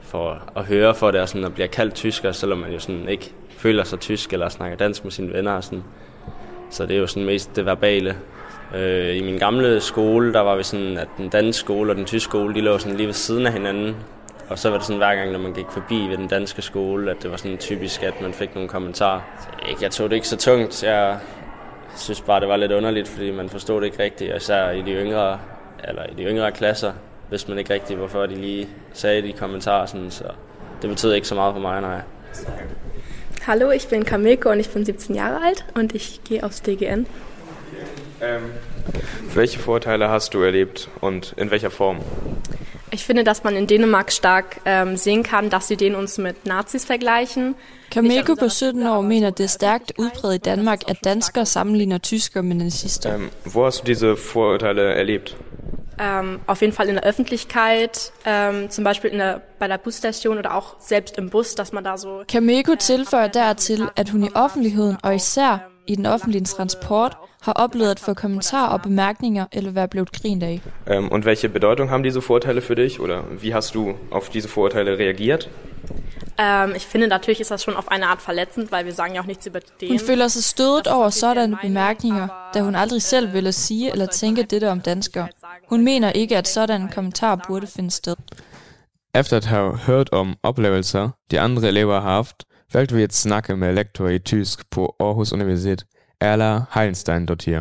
for 0.00 0.42
at 0.56 0.64
høre 0.64 0.94
for 0.94 1.10
det, 1.10 1.20
og 1.20 1.28
sådan 1.28 1.44
at 1.44 1.54
blive 1.54 1.68
kaldt 1.68 1.94
tysker, 1.94 2.32
selvom 2.32 2.58
man 2.58 2.72
jo 2.72 2.78
sådan 2.78 3.08
ikke 3.08 3.32
føler 3.50 3.84
sig 3.84 4.00
tysk, 4.00 4.32
eller 4.32 4.48
snakker 4.48 4.76
dansk 4.76 5.04
med 5.04 5.12
sine 5.12 5.32
venner. 5.32 5.52
Og 5.52 5.64
sådan. 5.64 5.82
Så 6.70 6.86
det 6.86 6.96
er 6.96 7.00
jo 7.00 7.06
sådan 7.06 7.24
mest 7.24 7.56
det 7.56 7.66
verbale. 7.66 8.16
Øh, 8.76 9.16
I 9.16 9.22
min 9.22 9.38
gamle 9.38 9.80
skole, 9.80 10.32
der 10.32 10.40
var 10.40 10.56
vi 10.56 10.62
sådan, 10.62 10.98
at 10.98 11.08
den 11.18 11.28
danske 11.28 11.60
skole 11.60 11.92
og 11.92 11.96
den 11.96 12.04
tyske 12.04 12.24
skole, 12.30 12.54
de 12.54 12.60
lå 12.60 12.78
sådan 12.78 12.96
lige 12.96 13.06
ved 13.06 13.14
siden 13.14 13.46
af 13.46 13.52
hinanden. 13.52 13.96
Og 14.48 14.58
så 14.58 14.70
var 14.70 14.76
det 14.76 14.86
sådan 14.86 14.98
hver 14.98 15.14
gang, 15.14 15.32
når 15.32 15.38
man 15.38 15.52
gik 15.52 15.66
forbi 15.70 15.94
ved 15.94 16.16
den 16.16 16.28
danske 16.28 16.62
skole, 16.62 17.10
at 17.10 17.16
det 17.22 17.30
var 17.30 17.36
sådan 17.36 17.58
typisk, 17.58 18.02
at 18.02 18.20
man 18.22 18.32
fik 18.32 18.54
nogle 18.54 18.68
kommentarer. 18.68 19.20
Så 19.40 19.48
ikke- 19.68 19.82
jeg 19.82 19.90
tog 19.90 20.10
det 20.10 20.16
ikke 20.16 20.28
så 20.28 20.36
tungt. 20.36 20.84
Jeg 20.84 21.18
synes 21.96 22.20
bare, 22.20 22.40
det 22.40 22.48
var 22.48 22.56
lidt 22.56 22.72
underligt, 22.72 23.08
fordi 23.08 23.30
man 23.30 23.48
forstod 23.48 23.80
det 23.80 23.86
ikke 23.86 24.02
rigtigt. 24.02 24.30
Og 24.30 24.36
især 24.36 24.70
i 24.70 24.82
de 24.82 24.90
yngre, 24.92 25.38
eller 25.84 26.02
i 26.04 26.14
de 26.14 26.22
yngre 26.22 26.52
klasser, 26.52 26.92
hvis 27.28 27.48
man 27.48 27.58
ikke 27.58 27.74
rigtigt, 27.74 27.98
hvorfor 27.98 28.26
de 28.26 28.34
lige 28.34 28.68
sagde 28.92 29.22
de 29.22 29.32
kommentarer. 29.32 29.86
Sådan, 29.86 30.10
så 30.10 30.24
det 30.82 30.90
betød 30.90 31.12
ikke 31.12 31.28
så 31.28 31.34
meget 31.34 31.54
for 31.54 31.60
mig, 31.60 31.80
nej. 31.80 32.00
Hallo, 33.48 33.70
ich 33.70 33.88
bin 33.88 34.04
Kameko 34.04 34.50
und 34.50 34.60
ich 34.60 34.68
bin 34.68 34.84
17 34.84 35.16
Jahre 35.16 35.42
alt 35.42 35.64
und 35.72 35.94
ich 35.94 36.22
gehe 36.22 36.44
aufs 36.44 36.60
DGN. 36.60 37.06
Ähm, 38.20 38.42
welche 39.32 39.58
Vorteile 39.58 40.10
hast 40.10 40.34
du 40.34 40.42
erlebt 40.42 40.90
und 41.00 41.32
in 41.38 41.50
welcher 41.50 41.70
Form? 41.70 42.00
Ich 42.90 43.06
finde, 43.06 43.24
dass 43.24 43.44
man 43.44 43.56
in 43.56 43.66
Dänemark 43.66 44.12
stark 44.12 44.60
ähm, 44.66 44.98
sehen 44.98 45.22
kann, 45.22 45.48
dass 45.48 45.66
sie 45.66 45.78
den 45.78 45.94
uns 45.94 46.18
mit 46.18 46.44
Nazis 46.44 46.84
vergleichen. 46.84 47.54
Kameko 47.90 48.34
på 48.34 48.48
17 48.48 48.86
år 48.86 49.00
mener, 49.00 49.30
det 49.30 49.44
er 49.44 49.48
stærkt 49.48 49.98
udbredt 49.98 50.34
i 50.34 50.50
Danmark, 50.50 50.80
at 50.86 50.98
danskere 51.04 51.46
sammenligner 51.46 51.98
tyskere 51.98 52.42
med 52.42 52.56
nazister. 52.56 53.14
Ähm, 53.14 53.30
wo 53.46 53.64
hast 53.64 53.80
du 53.80 53.84
diese 53.86 54.16
Vorurteile 54.16 54.92
erlebt? 54.92 55.36
Ähm, 56.00 56.40
auf 56.46 56.60
jeden 56.60 56.72
Fall 56.72 56.88
in 56.88 56.94
der 56.94 57.04
Öffentlichkeit, 57.04 58.12
ähm, 58.24 58.70
zum 58.70 58.84
Beispiel 58.84 59.10
in 59.10 59.18
der, 59.18 59.40
bei 59.58 59.68
der 59.68 59.78
Busstation 59.78 60.38
oder 60.38 60.54
auch 60.54 60.80
selbst 60.80 61.18
im 61.18 61.30
Bus, 61.30 61.54
dass 61.54 61.72
man 61.72 61.84
da 61.84 61.96
so... 61.96 62.22
Kameko 62.28 62.74
tilføjer 62.74 63.28
dertil, 63.28 63.88
at 63.96 64.12
hun 64.12 64.22
i 64.22 64.30
offentligheden 64.34 64.96
og 65.02 65.14
især 65.14 65.58
i 65.86 65.96
den 65.96 66.06
offentlige 66.06 66.44
transport 66.44 67.16
har 67.42 67.52
oplevet 67.52 67.90
at 67.90 68.00
få 68.00 68.14
kommentarer 68.14 68.68
og 68.68 68.82
bemærkninger 68.82 69.46
eller 69.52 69.70
være 69.70 69.88
blevet 69.88 70.12
grint 70.12 70.42
af. 70.42 70.60
Ähm, 70.86 71.12
und 71.12 71.24
welche 71.24 71.48
Bedeutung 71.48 71.90
haben 71.90 72.02
diese 72.02 72.20
Vorurteile 72.20 72.60
für 72.60 72.74
dich 72.74 73.00
oder 73.00 73.22
wie 73.42 73.54
hast 73.54 73.74
du 73.74 73.94
auf 74.10 74.28
diese 74.28 74.48
Vorurteile 74.48 74.98
reagiert? 74.98 75.48
Ähm, 76.38 76.72
ich 76.76 76.86
finde, 76.86 77.08
natürlich 77.08 77.40
ist 77.40 77.50
das 77.50 77.64
schon 77.64 77.76
auf 77.76 77.90
eine 77.90 78.06
Art 78.06 78.22
verletzend, 78.22 78.72
weil 78.72 78.84
wir 78.84 78.92
sagen 78.92 79.14
ja 79.14 79.20
auch 79.20 79.26
nichts 79.26 79.46
über 79.46 79.60
den. 79.80 79.88
Hun 79.88 79.98
føler 79.98 80.28
sig 80.28 80.44
stødet 80.44 80.88
over 80.88 81.10
sådanne 81.10 81.58
bemærkninger, 81.62 82.50
da 82.54 82.60
hun 82.60 82.74
aldrig 82.74 83.02
selv 83.02 83.32
ville 83.32 83.52
sige 83.52 83.92
eller 83.92 84.06
tænke 84.06 84.42
dette 84.42 84.70
om 84.70 84.80
danskere. 84.80 85.28
Hun 85.68 85.84
mener 85.84 86.12
ikke, 86.12 86.36
at 86.36 86.48
sådanne 86.48 86.88
kommentarer 86.94 87.36
burde 87.48 87.66
finde 87.66 87.90
sted. 87.90 88.16
Efter 89.14 89.36
at 89.36 89.44
have 89.44 89.76
hørt 89.76 90.12
om 90.12 90.36
oplevelser, 90.42 91.08
de 91.30 91.40
andre 91.40 91.68
elever 91.68 92.00
har 92.00 92.14
haft, 92.14 92.44
valgte 92.72 92.94
vi 92.94 93.02
at 93.02 93.14
snakke 93.14 93.56
med 93.56 93.72
lektor 93.72 94.08
i 94.08 94.18
tysk 94.18 94.70
på 94.70 94.96
Aarhus 95.00 95.32
Universitet, 95.32 95.84
Erla 96.20 96.60
Heilenstein-Dottir. 96.74 97.60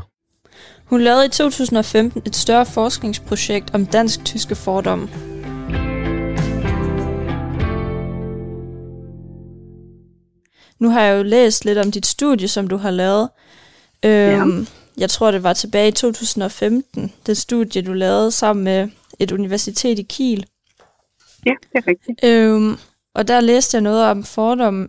Hun 0.85 1.01
lavede 1.01 1.25
i 1.25 1.29
2015 1.29 2.21
et 2.25 2.35
større 2.35 2.65
forskningsprojekt 2.65 3.73
om 3.73 3.85
dansk-tyske 3.85 4.55
fordomme. 4.55 5.09
Nu 10.79 10.89
har 10.89 11.01
jeg 11.01 11.17
jo 11.17 11.23
læst 11.23 11.65
lidt 11.65 11.77
om 11.77 11.91
dit 11.91 12.05
studie, 12.05 12.47
som 12.47 12.67
du 12.67 12.77
har 12.77 12.91
lavet. 12.91 13.29
Øhm, 14.05 14.67
Jeg 14.99 15.09
tror, 15.09 15.31
det 15.31 15.43
var 15.43 15.53
tilbage 15.53 15.87
i 15.87 15.91
2015, 15.91 17.13
det 17.25 17.37
studie, 17.37 17.81
du 17.81 17.93
lavede 17.93 18.31
sammen 18.31 18.63
med 18.63 18.89
et 19.19 19.31
universitet 19.31 19.99
i 19.99 20.03
Kiel. 20.09 20.45
Ja, 21.45 21.53
det 21.61 21.75
er 21.75 21.87
rigtigt. 21.87 22.25
Øhm, 22.25 22.73
og 23.15 23.27
der 23.27 23.41
læste 23.41 23.75
jeg 23.75 23.81
noget 23.81 24.03
om 24.11 24.23
fordomme, 24.23 24.87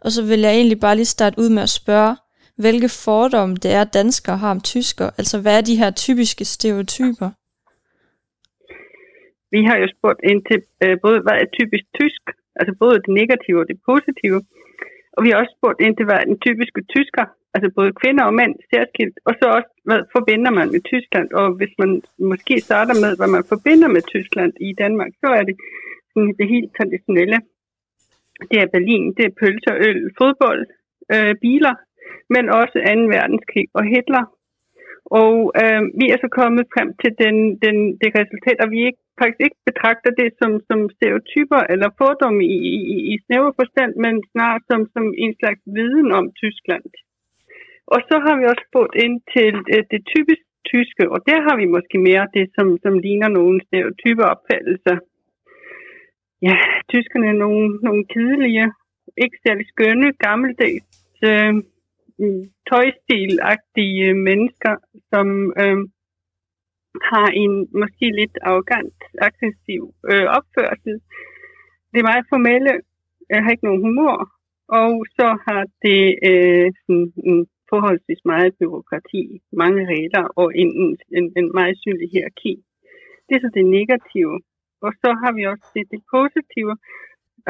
og 0.00 0.12
så 0.12 0.22
vil 0.22 0.40
jeg 0.40 0.52
egentlig 0.54 0.80
bare 0.80 0.96
lige 0.96 1.04
starte 1.16 1.38
ud 1.38 1.48
med 1.48 1.62
at 1.62 1.68
spørge, 1.68 2.16
hvilke 2.56 2.88
fordomme 2.88 3.56
det 3.56 3.72
er, 3.72 3.84
danskere 3.84 4.36
har 4.36 4.50
om 4.50 4.60
tysker. 4.60 5.10
Altså, 5.18 5.40
hvad 5.40 5.56
er 5.56 5.60
de 5.60 5.76
her 5.76 5.90
typiske 5.90 6.44
stereotyper? 6.44 7.30
Vi 9.50 9.60
har 9.68 9.76
jo 9.82 9.86
spurgt 9.96 10.20
ind 10.30 10.40
til 10.50 10.58
øh, 10.84 10.96
både, 11.04 11.18
hvad 11.24 11.36
er 11.42 11.46
typisk 11.58 11.84
tysk, 12.00 12.22
altså 12.60 12.72
både 12.82 12.94
det 13.04 13.12
negative 13.20 13.58
og 13.62 13.66
det 13.70 13.78
positive. 13.90 14.40
Og 15.16 15.20
vi 15.24 15.28
har 15.30 15.38
også 15.40 15.54
spurgt 15.58 15.80
ind 15.80 15.94
til, 15.96 16.06
hvad 16.06 16.20
den 16.30 16.38
typiske 16.46 16.80
tysker, 16.94 17.24
altså 17.54 17.68
både 17.78 17.98
kvinder 18.00 18.24
og 18.24 18.34
mænd 18.40 18.54
særskilt, 18.70 19.18
og 19.28 19.32
så 19.38 19.46
også, 19.56 19.70
hvad 19.88 20.00
forbinder 20.16 20.50
man 20.58 20.68
med 20.74 20.82
Tyskland, 20.92 21.28
og 21.40 21.46
hvis 21.58 21.74
man 21.82 21.90
måske 22.30 22.54
starter 22.68 22.94
med, 23.04 23.10
hvad 23.18 23.30
man 23.36 23.44
forbinder 23.52 23.88
med 23.96 24.02
Tyskland 24.12 24.52
i 24.68 24.70
Danmark, 24.82 25.12
så 25.22 25.28
er 25.38 25.42
det 25.48 25.56
sådan 26.12 26.34
det 26.38 26.48
helt 26.54 26.70
traditionelle. 26.78 27.38
Det 28.50 28.58
er 28.62 28.72
Berlin, 28.76 29.06
det 29.16 29.24
er 29.26 29.38
pølser, 29.40 29.74
øl, 29.86 30.00
fodbold, 30.18 30.62
øh, 31.14 31.34
biler, 31.44 31.74
men 32.34 32.44
også 32.60 32.76
2. 32.78 32.80
verdenskrig 33.14 33.66
og 33.78 33.84
Hitler. 33.92 34.24
Og 35.22 35.34
øh, 35.62 35.82
vi 36.00 36.06
er 36.12 36.18
så 36.20 36.28
kommet 36.40 36.64
frem 36.74 36.88
til 37.02 37.12
den, 37.22 37.36
den, 37.64 37.76
det 38.00 38.10
resultat, 38.20 38.58
at 38.64 38.70
vi 38.74 38.80
ikke, 38.88 39.02
faktisk 39.20 39.42
ikke 39.46 39.60
betragter 39.70 40.12
det 40.20 40.28
som, 40.40 40.52
som 40.68 40.80
stereotyper 40.96 41.60
eller 41.72 41.88
fordomme 42.00 42.40
i, 42.54 42.56
i, 42.94 42.96
i 43.12 43.14
snæver 43.24 43.52
forstand, 43.60 43.92
men 44.04 44.14
snarere 44.32 44.62
som, 44.70 44.80
som 44.94 45.04
en 45.24 45.32
slags 45.40 45.62
viden 45.76 46.10
om 46.18 46.24
Tyskland. 46.42 46.86
Og 47.94 48.00
så 48.08 48.16
har 48.24 48.34
vi 48.38 48.44
også 48.44 48.64
spurgt 48.68 48.94
ind 49.04 49.16
til 49.34 49.54
øh, 49.74 49.84
det 49.92 50.00
typisk 50.14 50.44
tyske, 50.72 51.04
og 51.14 51.18
der 51.28 51.38
har 51.46 51.56
vi 51.60 51.66
måske 51.76 51.98
mere 52.08 52.26
det, 52.36 52.46
som, 52.56 52.66
som 52.84 52.94
ligner 53.06 53.28
nogle 53.28 53.58
stereotype 53.66 54.22
opfattelser. 54.32 54.96
Ja, 56.48 56.56
tyskerne 56.92 57.26
er 57.32 57.38
nogle, 57.44 57.66
nogle 57.86 58.04
kedelige, 58.14 58.66
ikke 59.24 59.38
særlig 59.46 59.66
skønne, 59.72 60.08
gammeldags, 60.26 60.90
øh, 61.28 61.54
mm, 62.20 62.42
tøjstilagtige 62.70 64.14
mennesker, 64.28 64.74
som 65.10 65.26
øh, 65.62 65.78
har 67.12 67.28
en 67.42 67.52
måske 67.80 68.06
lidt 68.20 68.36
arrogant, 68.42 68.98
aggressiv 69.28 69.82
øh, 70.10 70.26
opførsel. 70.38 70.94
Det 71.90 71.98
er 71.98 72.10
meget 72.10 72.30
formelle, 72.32 72.72
jeg 73.30 73.42
har 73.42 73.50
ikke 73.50 73.68
nogen 73.68 73.84
humor, 73.86 74.18
og 74.68 75.06
så 75.16 75.28
har 75.46 75.62
det 75.86 76.02
øh, 76.30 76.66
sådan 76.82 77.12
en 77.30 77.46
forholdsvis 77.70 78.22
meget 78.24 78.50
byråkrati, 78.58 79.40
mange 79.52 79.82
regler 79.94 80.24
og 80.40 80.48
en, 80.62 80.70
en, 81.16 81.24
en 81.38 81.48
meget 81.58 81.76
synlig 81.82 82.08
hierarki. 82.12 82.54
Det 83.26 83.32
er 83.34 83.40
så 83.40 83.50
det 83.54 83.66
negative. 83.78 84.34
Og 84.86 84.92
så 85.02 85.10
har 85.22 85.32
vi 85.36 85.42
også 85.52 85.66
det, 85.74 85.84
det 85.90 86.02
positive, 86.16 86.74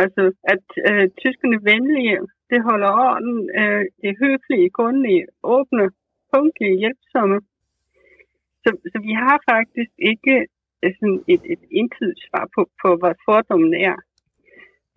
altså 0.03 0.23
at 0.55 0.67
øh, 0.91 1.07
tyskerne 1.23 1.59
venlige, 1.71 2.19
det 2.51 2.61
holder 2.69 2.91
orden, 3.07 3.37
øh, 3.61 3.85
det 4.01 4.09
er 4.11 4.21
høflige, 4.25 4.71
grundige, 4.79 5.25
åbne, 5.43 5.87
punktlige, 6.33 6.81
hjælpsomme. 6.83 7.39
Så, 8.67 8.73
så 8.93 8.99
vi 9.09 9.13
har 9.13 9.37
faktisk 9.53 9.93
ikke 10.13 10.35
øh, 10.83 10.93
sådan 10.99 11.23
et, 11.35 11.43
et 11.55 11.63
entydigt 11.81 12.25
svar 12.27 12.45
på, 12.55 12.63
på, 12.83 12.89
hvad 13.01 13.15
fordommen 13.27 13.75
er. 13.91 13.97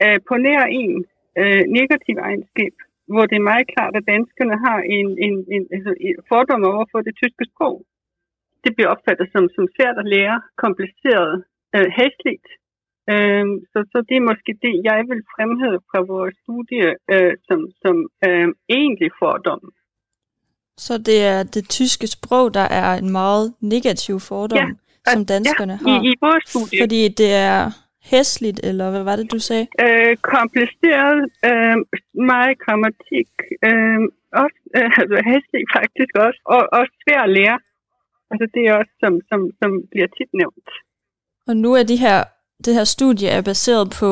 Øh, 0.04 0.20
på 0.28 0.34
nær 0.46 0.64
en 0.82 0.94
øh, 1.42 1.64
negativ 1.78 2.16
egenskab, 2.28 2.74
hvor 3.14 3.26
det 3.30 3.36
er 3.38 3.50
meget 3.52 3.68
klart, 3.74 3.94
at 3.96 4.10
danskerne 4.14 4.58
har 4.66 4.80
en, 4.98 5.08
en, 5.26 5.36
en, 5.56 5.64
altså, 5.76 5.92
en 6.08 6.18
fordom 6.30 6.64
over 6.72 6.86
for 6.92 7.00
det 7.08 7.14
tyske 7.22 7.46
sprog. 7.52 7.76
Det 8.64 8.72
bliver 8.76 8.94
opfattet 8.96 9.28
som, 9.34 9.44
som 9.56 9.66
svært 9.76 9.98
at 10.00 10.10
lære, 10.16 10.38
kompliceret, 10.64 11.34
øh, 11.76 11.90
hæsligt. 12.00 12.48
Øh, 13.12 13.46
så, 13.72 13.80
så 13.92 13.98
det 14.10 14.16
er 14.18 14.30
måske 14.32 14.52
det, 14.66 14.74
jeg 14.90 15.00
vil 15.10 15.22
fremhæve 15.36 15.80
fra 15.90 16.00
vores 16.14 16.36
studie 16.44 16.88
øh, 17.14 17.34
som, 17.48 17.60
som 17.84 17.96
øh, 18.28 18.48
egentlig 18.80 19.12
fordom. 19.22 19.64
Så 20.86 20.94
det 20.98 21.20
er 21.34 21.44
det 21.44 21.70
tyske 21.70 22.08
sprog, 22.08 22.54
der 22.54 22.68
er 22.82 22.90
en 23.02 23.10
meget 23.10 23.54
negativ 23.62 24.20
fordom, 24.20 24.58
ja, 24.58 24.68
som 25.14 25.26
danskerne 25.26 25.80
ja, 25.86 25.92
har? 25.92 26.04
i, 26.04 26.08
i 26.12 26.14
vores 26.22 26.44
studie. 26.50 26.80
Fordi 26.84 27.02
det 27.22 27.32
er 27.34 27.62
hæsligt, 28.12 28.60
eller 28.64 28.88
hvad 28.92 29.04
var 29.04 29.16
det, 29.16 29.32
du 29.32 29.40
sagde? 29.40 29.68
Øh, 29.86 30.16
kompliceret, 30.36 31.20
øh, 31.50 31.78
meget 32.34 32.54
grammatik, 32.64 33.30
øh, 33.68 34.00
også, 34.44 34.60
øh, 34.78 35.00
altså 35.02 35.18
hæsligt 35.30 35.70
faktisk 35.78 36.12
også, 36.26 36.40
og, 36.56 36.62
og 36.78 36.84
svært 37.02 37.24
at 37.28 37.34
lære. 37.38 37.60
Altså 38.32 38.46
det 38.54 38.62
er 38.68 38.74
også, 38.80 38.94
som, 39.04 39.14
som, 39.30 39.40
som 39.62 39.70
bliver 39.92 40.08
tit 40.18 40.32
nævnt. 40.42 40.70
Og 41.48 41.58
nu 41.64 41.70
er 41.80 41.84
de 41.84 41.98
her, 42.06 42.24
det 42.66 42.74
her 42.74 42.84
studie 42.84 43.28
er 43.38 43.42
baseret 43.42 43.86
på 44.00 44.12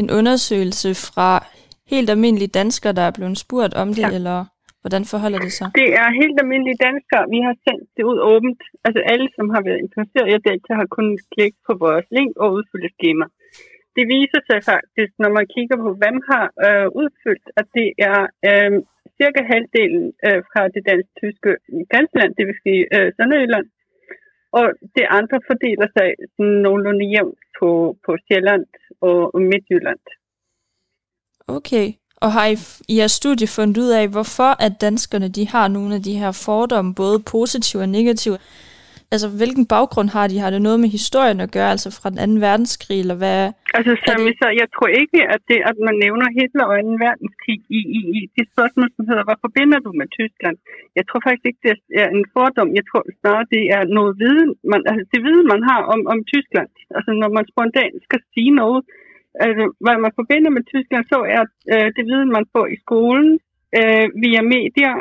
en 0.00 0.10
undersøgelse 0.10 0.90
fra 0.94 1.46
helt 1.86 2.10
almindelige 2.10 2.54
danskere, 2.60 2.92
der 2.92 3.02
er 3.02 3.10
blevet 3.10 3.38
spurgt 3.38 3.74
om 3.74 3.88
det, 3.88 4.02
ja. 4.02 4.10
eller 4.10 4.44
hvordan 4.84 5.04
forholder 5.12 5.40
det 5.46 5.52
sig? 5.58 5.68
Det 5.82 5.90
er 6.02 6.18
helt 6.20 6.36
almindelige 6.42 6.82
danskere. 6.88 7.24
Vi 7.34 7.40
har 7.46 7.54
sendt 7.66 7.86
det 7.96 8.04
ud 8.10 8.18
åbent. 8.32 8.60
Altså 8.86 9.00
alle, 9.12 9.28
som 9.36 9.46
har 9.54 9.62
været 9.68 9.82
interesseret 9.86 10.26
i 10.28 10.36
at 10.38 10.46
deltage, 10.48 10.80
har 10.82 10.94
kunnet 10.96 11.20
klikke 11.34 11.58
på 11.68 11.72
vores 11.84 12.06
link 12.16 12.32
og 12.42 12.48
udfylde 12.56 12.90
skema. 12.96 13.26
Det 13.96 14.04
viser 14.16 14.40
sig 14.48 14.58
faktisk, 14.72 15.12
når 15.22 15.30
man 15.38 15.46
kigger 15.54 15.76
på, 15.84 15.90
hvem 16.00 16.16
har 16.30 16.46
øh, 16.66 16.88
udfyldt, 17.00 17.46
at 17.60 17.66
det 17.78 17.88
er 18.10 18.20
øh, 18.48 18.72
cirka 19.18 19.40
halvdelen 19.52 20.04
øh, 20.26 20.40
fra 20.50 20.62
det 20.74 20.82
dansk-tyske 20.90 21.50
grænseland, 21.90 22.30
det 22.38 22.44
vil 22.48 22.58
sige 22.64 22.82
øh, 22.96 23.08
Sønderjylland, 23.16 23.66
og 24.58 24.66
det 24.96 25.06
andre 25.18 25.38
fordeler 25.50 25.88
sig 25.96 26.08
sådan 26.34 26.58
nogenlunde 26.66 27.04
jævnt 27.14 27.42
på, 27.58 27.70
på 28.04 28.10
Sjælland 28.24 28.66
og 29.08 29.18
Midtjylland. 29.50 30.04
Okay. 31.56 31.86
Og 32.24 32.30
har 32.36 32.46
I 32.54 32.56
i 32.92 32.94
jeres 33.00 33.14
studie 33.22 33.48
fundet 33.56 33.76
ud 33.84 33.90
af, 34.00 34.04
hvorfor 34.14 34.50
at 34.66 34.72
danskerne 34.86 35.28
de 35.38 35.44
har 35.54 35.66
nogle 35.76 35.92
af 35.98 36.02
de 36.08 36.14
her 36.22 36.32
fordomme, 36.46 36.90
både 37.02 37.18
positive 37.34 37.82
og 37.86 37.90
negative? 37.98 38.36
Altså, 39.12 39.28
hvilken 39.40 39.64
baggrund 39.74 40.08
har 40.16 40.26
de? 40.30 40.42
Har 40.44 40.50
det 40.54 40.62
noget 40.66 40.78
med 40.82 40.90
historien 40.98 41.40
at 41.46 41.52
gøre, 41.56 41.70
altså 41.74 41.88
fra 41.98 42.10
den 42.10 42.30
2. 42.40 42.46
verdenskrig, 42.48 42.98
eller 43.04 43.18
hvad? 43.22 43.40
Altså, 43.76 43.92
som 44.06 44.18
det... 44.26 44.32
så, 44.40 44.48
jeg 44.62 44.68
tror 44.74 44.90
ikke, 45.02 45.18
at 45.34 45.42
det, 45.50 45.58
at 45.70 45.76
man 45.88 45.96
nævner 46.04 46.26
Hitler 46.38 46.64
og 46.70 46.76
2. 46.76 47.04
verdenskrig 47.06 47.58
i, 47.78 47.80
i, 47.98 48.00
i 48.18 48.20
det 48.36 48.44
spørgsmål, 48.52 48.88
som 48.96 49.04
hedder, 49.08 49.24
hvad 49.28 49.38
forbinder 49.44 49.78
du 49.86 49.90
med 50.00 50.08
Tyskland? 50.18 50.56
Jeg 50.98 51.04
tror 51.06 51.20
faktisk 51.26 51.46
ikke, 51.50 51.62
det 51.66 51.74
er 52.04 52.08
en 52.18 52.26
fordom. 52.34 52.70
Jeg 52.78 52.84
tror 52.88 53.02
snarere, 53.20 53.46
det 53.54 53.64
er 53.76 53.82
noget 53.98 54.12
viden, 54.22 54.50
man, 54.72 54.80
altså 54.90 55.04
det 55.12 55.20
viden, 55.28 55.46
man 55.54 55.62
har 55.70 55.80
om, 55.94 56.00
om 56.12 56.18
Tyskland. 56.32 56.70
Altså, 56.96 57.10
når 57.22 57.30
man 57.36 57.44
spontant 57.52 57.94
skal 58.06 58.20
sige 58.34 58.52
noget, 58.62 58.80
altså, 59.44 59.64
hvad 59.84 59.96
man 60.04 60.12
forbinder 60.18 60.50
med 60.50 60.62
Tyskland, 60.72 61.04
så 61.12 61.18
er 61.36 61.42
øh, 61.72 61.88
det 61.96 62.04
viden, 62.10 62.30
man 62.38 62.46
får 62.52 62.66
i 62.74 62.76
skolen, 62.84 63.30
øh, 63.78 64.06
via 64.22 64.42
medier. 64.54 64.94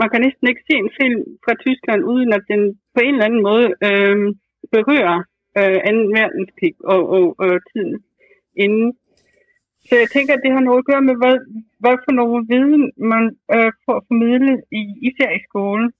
Man 0.00 0.08
kan 0.10 0.20
næsten 0.26 0.48
ikke 0.48 0.66
se 0.68 0.74
en 0.84 0.90
film 1.00 1.22
fra 1.44 1.54
Tyskland, 1.64 2.00
uden 2.12 2.30
at 2.32 2.44
den 2.50 2.62
på 2.94 3.00
en 3.00 3.14
eller 3.14 3.28
anden 3.28 3.42
måde 3.50 3.66
øh, 3.88 4.16
berører 4.74 5.18
øh, 5.58 5.78
2. 6.08 6.18
verdenskrig 6.18 6.74
og, 6.92 7.02
og, 7.16 7.24
og 7.38 7.50
tiden 7.70 7.96
inden. 8.64 8.88
Så 9.88 9.94
jeg 10.02 10.08
tænker, 10.10 10.34
at 10.34 10.44
det 10.44 10.52
har 10.52 10.60
noget 10.60 10.78
at 10.78 10.88
gøre 10.90 11.02
med, 11.08 11.16
hvad, 11.22 11.36
hvad 11.82 11.96
for 12.04 12.12
noget 12.20 12.48
viden 12.52 12.92
man 13.12 13.24
øh, 13.54 13.72
får 13.84 13.98
formidlet, 14.08 14.56
i, 14.80 14.82
især 15.08 15.30
i 15.38 15.44
skolen. 15.48 15.92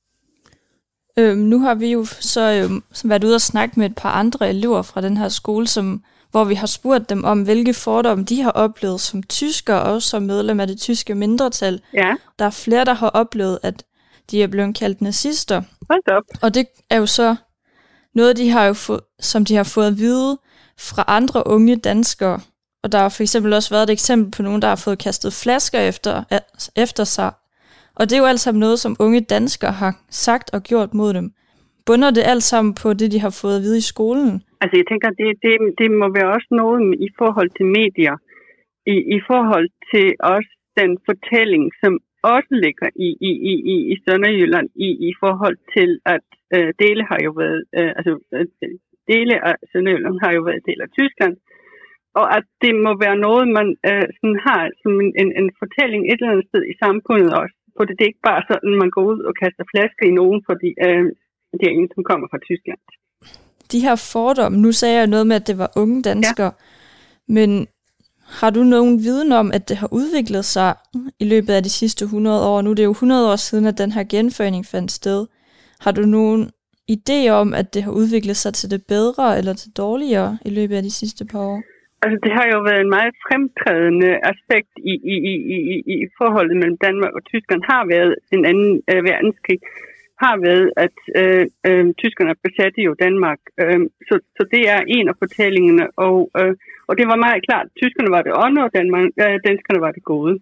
Øhm, 1.19 1.39
nu 1.39 1.59
har 1.59 1.75
vi 1.75 1.93
jo 1.93 2.05
så 2.05 2.45
øhm, 2.59 2.81
været 3.11 3.25
ude 3.25 3.35
og 3.35 3.49
snakke 3.53 3.75
med 3.79 3.87
et 3.87 3.97
par 4.03 4.13
andre 4.23 4.49
elever 4.49 4.83
fra 4.83 5.01
den 5.01 5.17
her 5.17 5.29
skole, 5.29 5.67
som 5.67 5.87
hvor 6.35 6.45
vi 6.45 6.55
har 6.55 6.67
spurgt 6.67 7.11
dem 7.11 7.25
om, 7.25 7.43
hvilke 7.43 7.75
fordomme 7.75 8.25
de 8.25 8.43
har 8.43 8.51
oplevet 8.51 9.01
som 9.01 9.23
tyskere, 9.23 9.83
og 9.83 10.03
som 10.03 10.23
medlem 10.23 10.61
af 10.61 10.67
det 10.67 10.81
tyske 10.81 11.15
mindretal. 11.15 11.81
Ja. 11.93 12.15
Der 12.39 12.45
er 12.45 12.51
flere, 12.51 12.85
der 12.85 12.93
har 12.93 13.09
oplevet, 13.09 13.59
at 13.63 13.85
de 14.31 14.43
er 14.43 14.47
blevet 14.47 14.77
kaldt 14.77 15.01
nazister. 15.01 15.63
Hold 15.91 16.09
op. 16.09 16.23
Og 16.43 16.55
det 16.55 16.67
er 16.91 16.97
jo 16.97 17.07
så 17.07 17.37
noget, 18.15 18.37
de 18.37 18.51
har 18.51 18.65
jo 18.65 18.73
fået, 18.73 19.01
som 19.21 19.45
de 19.45 19.57
har 19.57 19.63
fået 19.65 19.87
at 19.87 19.99
vide 19.99 20.39
fra 20.79 21.05
andre 21.07 21.47
unge 21.47 21.77
danskere. 21.77 22.41
Og 22.83 22.93
der 22.93 22.99
har 22.99 23.09
for 23.09 23.23
eksempel 23.23 23.53
også 23.53 23.71
været 23.71 23.83
et 23.83 23.91
eksempel 23.91 24.31
på 24.31 24.43
nogen, 24.43 24.63
der 24.63 24.69
har 24.69 24.77
fået 24.77 24.99
kastet 24.99 25.33
flasker 25.33 25.81
efter, 25.81 26.23
efter 26.77 27.05
sig. 27.05 27.33
Og 27.95 28.11
det 28.11 28.17
er 28.17 28.21
jo 28.21 28.27
alt 28.27 28.41
sammen 28.41 28.61
noget, 28.61 28.81
som 28.81 28.97
unge 28.99 29.21
danskere 29.21 29.73
har 29.73 29.99
sagt 30.11 30.51
og 30.53 30.63
gjort 30.63 30.95
mod 30.95 31.15
dem. 31.15 31.33
Bunder 31.87 32.11
det 32.11 32.23
alt 32.23 32.43
sammen 32.43 32.75
på 32.75 32.93
det, 32.93 33.13
de 33.13 33.21
har 33.21 33.31
fået 33.31 33.57
at 33.57 33.63
vide 33.63 33.79
i 33.79 33.81
skolen? 33.81 34.43
Altså 34.65 34.77
jeg 34.81 34.87
tænker, 34.89 35.09
det, 35.21 35.29
det, 35.45 35.55
det 35.81 35.89
må 36.01 36.07
være 36.17 36.33
også 36.37 36.51
noget 36.63 36.81
i 37.07 37.09
forhold 37.21 37.51
til 37.57 37.67
medier, 37.81 38.17
i, 38.95 38.97
i 39.17 39.19
forhold 39.31 39.69
til 39.93 40.07
også 40.35 40.53
den 40.81 40.93
fortælling, 41.09 41.65
som 41.83 41.93
også 42.35 42.53
ligger 42.65 42.89
i, 43.07 43.09
i, 43.29 43.31
i, 43.51 43.55
i, 43.73 43.77
i 43.93 43.95
Sønderjylland, 44.05 44.69
i, 44.87 44.89
i 45.09 45.11
forhold 45.23 45.59
til, 45.77 45.91
at 46.15 46.27
øh, 46.57 46.71
dele 46.83 47.03
har 47.11 47.19
jo 47.27 47.31
været, 47.43 47.61
øh, 47.79 47.93
altså 47.99 48.13
øh, 48.35 48.47
dele 49.13 49.35
af 49.49 49.55
Sønderjylland 49.71 50.17
har 50.25 50.33
jo 50.33 50.43
været 50.49 50.67
del 50.69 50.81
af 50.87 50.91
Tyskland, 50.99 51.35
og 52.21 52.27
at 52.37 52.47
det 52.65 52.75
må 52.85 52.93
være 53.05 53.19
noget, 53.27 53.47
man 53.59 53.69
øh, 53.91 54.07
sådan 54.19 54.41
har 54.47 54.63
som 54.83 54.93
en, 55.05 55.11
en, 55.23 55.31
en 55.41 55.49
fortælling 55.61 56.03
et 56.05 56.19
eller 56.21 56.33
andet 56.33 56.49
sted 56.51 56.63
i 56.73 56.75
samfundet 56.85 57.33
også. 57.43 57.57
For 57.77 57.85
det, 57.85 57.95
det 57.97 58.05
er 58.05 58.13
ikke 58.13 58.29
bare 58.33 58.43
sådan, 58.51 58.73
at 58.75 58.81
man 58.83 58.91
går 58.95 59.05
ud 59.13 59.21
og 59.29 59.35
kaster 59.43 59.65
flasker 59.73 60.05
i 60.07 60.17
nogen, 60.21 60.41
fordi 60.49 60.71
øh, 60.87 61.07
det 61.59 61.67
er 61.67 61.75
en, 61.79 61.89
som 61.95 62.05
kommer 62.11 62.27
fra 62.33 62.45
Tyskland 62.49 62.83
de 63.73 63.81
her 63.81 63.97
fordomme, 64.13 64.59
nu 64.59 64.73
sagde 64.73 64.99
jeg 64.99 65.07
noget 65.07 65.27
med, 65.27 65.37
at 65.37 65.47
det 65.47 65.59
var 65.59 65.71
unge 65.77 66.03
danskere, 66.03 66.53
ja. 67.29 67.33
men 67.33 67.67
har 68.41 68.51
du 68.51 68.63
nogen 68.65 68.99
viden 68.99 69.33
om, 69.33 69.53
at 69.53 69.69
det 69.69 69.77
har 69.77 69.89
udviklet 69.93 70.45
sig 70.45 70.75
i 71.21 71.25
løbet 71.25 71.53
af 71.53 71.63
de 71.63 71.71
sidste 71.71 72.05
100 72.05 72.49
år? 72.49 72.63
Nu 72.63 72.71
er 72.71 72.75
det 72.75 72.85
jo 72.85 72.91
100 72.91 73.33
år 73.33 73.37
siden, 73.37 73.67
at 73.67 73.79
den 73.79 73.93
her 73.93 74.05
genforening 74.05 74.67
fandt 74.67 74.93
sted. 74.93 75.27
Har 75.81 75.93
du 75.93 76.03
nogen 76.03 76.51
idé 76.97 77.29
om, 77.29 77.55
at 77.55 77.75
det 77.75 77.83
har 77.83 77.93
udviklet 77.93 78.37
sig 78.37 78.55
til 78.55 78.71
det 78.71 78.83
bedre 78.89 79.39
eller 79.39 79.55
til 79.55 79.71
dårligere 79.77 80.39
i 80.49 80.51
løbet 80.51 80.77
af 80.77 80.83
de 80.83 80.91
sidste 80.91 81.25
par 81.25 81.43
år? 81.53 81.63
Altså, 82.03 82.19
det 82.25 82.33
har 82.39 82.47
jo 82.55 82.59
været 82.69 82.81
en 82.87 82.95
meget 82.99 83.15
fremtrædende 83.27 84.11
aspekt 84.33 84.73
i, 84.93 84.95
i, 85.13 85.15
i, 85.33 85.35
i, 85.55 85.77
i 85.95 85.97
forholdet 86.19 86.57
mellem 86.61 86.79
Danmark 86.87 87.13
og 87.19 87.23
Tyskland, 87.33 87.63
har 87.73 87.83
været 87.95 88.13
en 88.37 88.45
anden 88.51 88.73
øh, 88.91 89.01
verdenskrig, 89.11 89.59
har 90.23 90.37
ved, 90.49 90.63
at 90.85 90.97
øh, 91.21 91.47
øh, 91.69 91.87
tyskerne 92.03 92.35
besatte 92.47 92.81
jo 92.89 92.93
Danmark. 93.05 93.41
Øh, 93.63 93.81
så, 94.09 94.15
så 94.37 94.43
det 94.55 94.63
er 94.75 94.81
en 94.97 95.09
af 95.09 95.17
fortællingerne, 95.23 95.87
og, 96.07 96.17
øh, 96.41 96.55
og 96.89 96.93
det 96.99 97.07
var 97.11 97.25
meget 97.27 97.43
klart, 97.49 97.67
at 97.67 97.77
tyskerne 97.81 98.11
var 98.17 98.23
det 98.23 98.33
ånde, 98.45 98.61
og 98.67 98.75
Danmark, 98.79 99.09
øh, 99.25 99.37
danskerne 99.49 99.81
var 99.87 99.93
det 99.97 100.05
gode. 100.13 100.35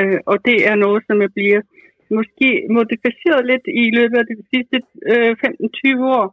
Øh, 0.00 0.18
og 0.30 0.36
det 0.48 0.58
er 0.70 0.76
noget, 0.84 1.00
som 1.06 1.16
jeg 1.24 1.32
bliver 1.38 1.60
måske 2.18 2.50
modificeret 2.76 3.42
lidt 3.50 3.66
i 3.82 3.84
løbet 3.98 4.18
af 4.22 4.26
de 4.32 4.36
sidste 4.52 4.76
øh, 5.12 5.32
15-20 6.00 6.18
år, 6.18 6.26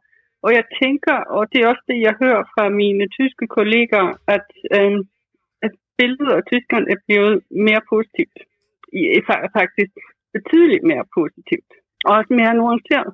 og 0.46 0.52
jeg 0.58 0.66
tænker, 0.82 1.18
og 1.38 1.44
det 1.52 1.60
er 1.60 1.68
også 1.74 1.86
det, 1.92 2.00
jeg 2.08 2.16
hører 2.24 2.44
fra 2.54 2.66
mine 2.70 3.06
tyske 3.18 3.46
kolleger, 3.58 4.06
at, 4.36 4.48
øh, 4.78 4.98
at 5.66 5.72
billedet 5.98 6.34
af 6.40 6.44
tyskerne 6.52 6.88
er 6.94 7.00
blevet 7.08 7.36
mere 7.68 7.82
positivt. 7.94 8.40
I, 8.94 9.02
faktisk 9.60 9.94
betydeligt 10.34 10.84
mere 10.92 11.06
positivt. 11.18 11.72
Og 12.06 12.12
også 12.18 12.32
mere 12.39 12.54
nuanceret. 12.60 13.12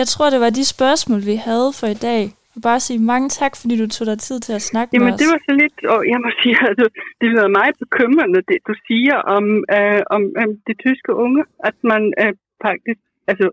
Jeg 0.00 0.06
tror, 0.12 0.26
det 0.30 0.40
var 0.44 0.50
de 0.58 0.64
spørgsmål, 0.76 1.20
vi 1.32 1.36
havde 1.48 1.68
for 1.78 1.88
i 1.96 2.00
dag. 2.08 2.22
Jeg 2.48 2.54
vil 2.54 2.68
bare 2.70 2.86
sige 2.88 3.00
mange 3.12 3.28
tak, 3.40 3.52
fordi 3.60 3.74
du 3.82 3.86
tog 3.88 4.06
dig 4.10 4.18
tid 4.18 4.38
til 4.46 4.54
at 4.58 4.66
snakke 4.70 4.90
Jamen, 4.92 5.06
med 5.06 5.14
os. 5.14 5.20
det 5.20 5.28
var 5.32 5.40
så 5.48 5.52
lidt, 5.62 5.78
og 5.94 6.00
jeg 6.12 6.18
må 6.24 6.30
sige, 6.42 6.56
altså, 6.70 6.86
det 7.20 7.26
lyder 7.32 7.56
meget 7.60 7.76
bekymrende, 7.84 8.40
det 8.50 8.58
du 8.68 8.74
siger 8.88 9.16
om, 9.36 9.44
øh, 9.76 10.02
om 10.16 10.22
øh, 10.40 10.48
de 10.68 10.74
tyske 10.84 11.12
unge, 11.24 11.42
at 11.68 11.76
man 11.92 12.02
øh, 12.22 12.32
faktisk, 12.66 13.00
altså, 13.30 13.46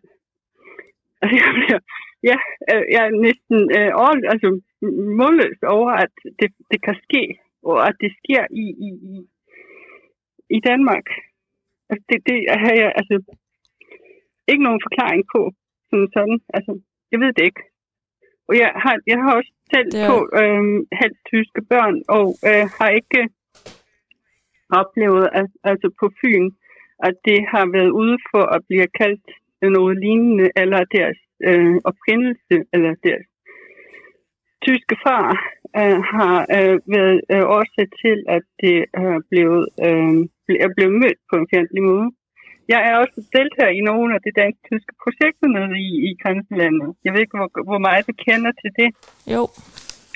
altså 1.21 1.35
jeg 1.41 1.49
bliver, 1.57 1.79
ja, 2.29 2.37
øh, 2.71 2.83
jeg 2.93 3.01
er 3.07 3.13
næsten 3.27 3.57
øh, 3.77 3.91
ordentligt, 4.05 4.31
altså 4.33 4.49
målløs 5.19 5.59
over, 5.77 5.91
at 6.05 6.13
det, 6.39 6.49
det 6.71 6.79
kan 6.87 6.95
ske, 7.05 7.23
og 7.69 7.77
at 7.87 7.95
det 8.03 8.11
sker 8.21 8.43
i, 8.63 8.65
i, 8.87 8.89
i, 9.13 9.15
i 10.57 10.59
Danmark. 10.69 11.07
Altså, 11.89 12.03
det, 12.09 12.17
det 12.29 12.37
har 12.63 12.73
jeg 12.81 12.89
altså 12.99 13.15
ikke 14.51 14.63
nogen 14.67 14.81
forklaring 14.87 15.23
på, 15.35 15.41
som 15.89 15.99
sådan. 16.15 16.39
Altså, 16.55 16.71
jeg 17.11 17.19
ved 17.19 17.31
det 17.37 17.43
ikke. 17.49 17.63
Og 18.47 18.53
jeg 18.61 18.71
har, 18.83 18.95
jeg 19.11 19.17
har 19.23 19.31
også 19.39 19.51
selv 19.73 19.89
Det 19.91 20.01
er- 20.03 20.09
to 20.09 20.17
øh, 20.41 20.63
halvt 21.01 21.19
tyske 21.31 21.61
børn, 21.71 21.95
og 22.17 22.25
øh, 22.49 22.65
har 22.77 22.89
ikke 22.99 23.21
oplevet, 24.81 25.25
at, 25.39 25.47
altså 25.63 25.87
på 25.99 26.05
Fyn, 26.21 26.45
at 27.07 27.15
det 27.25 27.39
har 27.53 27.65
været 27.77 27.91
ude 28.01 28.17
for 28.31 28.43
at 28.55 28.61
blive 28.67 28.87
kaldt 29.01 29.27
noget 29.77 29.97
lignende, 30.05 30.47
eller 30.61 30.81
deres 30.97 31.19
øh, 31.49 31.75
oprindelse, 31.89 32.55
eller 32.73 32.93
deres 33.07 33.27
tyske 34.65 34.95
far 35.05 35.27
øh, 35.81 35.99
har 36.15 36.35
øh, 36.57 36.75
været 36.95 37.19
øh, 37.33 37.43
årsag 37.57 37.87
til, 38.03 38.17
at 38.35 38.43
det 38.63 38.77
er 38.93 39.13
blevet, 39.29 39.63
øh, 39.87 40.15
er 40.65 40.71
blevet 40.75 40.93
mødt 41.03 41.19
på 41.29 41.35
en 41.41 41.47
fjendtlig 41.53 41.83
måde. 41.83 42.07
Jeg 42.67 42.81
er 42.89 42.93
også 43.01 43.17
deltager 43.37 43.73
i 43.79 43.81
nogle 43.89 44.09
af 44.15 44.21
de 44.25 44.31
dansk-tyske 44.41 44.93
projekter 45.03 45.47
nede 45.57 45.75
i, 45.87 45.89
i 46.09 46.11
grænselandet. 46.21 46.89
Jeg 47.03 47.11
ved 47.13 47.21
ikke, 47.21 47.37
hvor, 47.39 47.49
hvor 47.69 47.81
meget 47.87 48.07
du 48.09 48.13
kender 48.27 48.51
til 48.61 48.71
det. 48.79 48.89
Jo. 49.33 49.41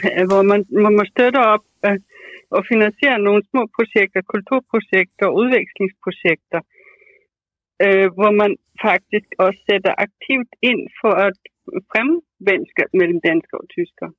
Øh, 0.05 0.23
Hvor 0.29 0.41
man, 0.51 0.59
man 0.97 1.07
støtter 1.13 1.43
op 1.53 1.65
øh, 1.87 1.99
og 2.57 2.61
finansierer 2.71 3.19
nogle 3.27 3.43
små 3.49 3.61
projekter, 3.77 4.29
kulturprojekter 4.33 5.25
og 5.27 5.35
udvekslingsprojekter, 5.41 6.59
øh, 7.85 8.07
hvor 8.17 8.31
man 8.41 8.51
faktisk 8.87 9.29
også 9.45 9.59
sætter 9.69 9.93
aktivt 10.05 10.51
ind 10.69 10.81
for 11.01 11.13
at 11.27 11.37
fremme 11.91 12.15
venskab 12.49 12.89
mellem 12.99 13.19
danskere 13.29 13.61
og 13.63 13.69
tyskere. 13.77 14.11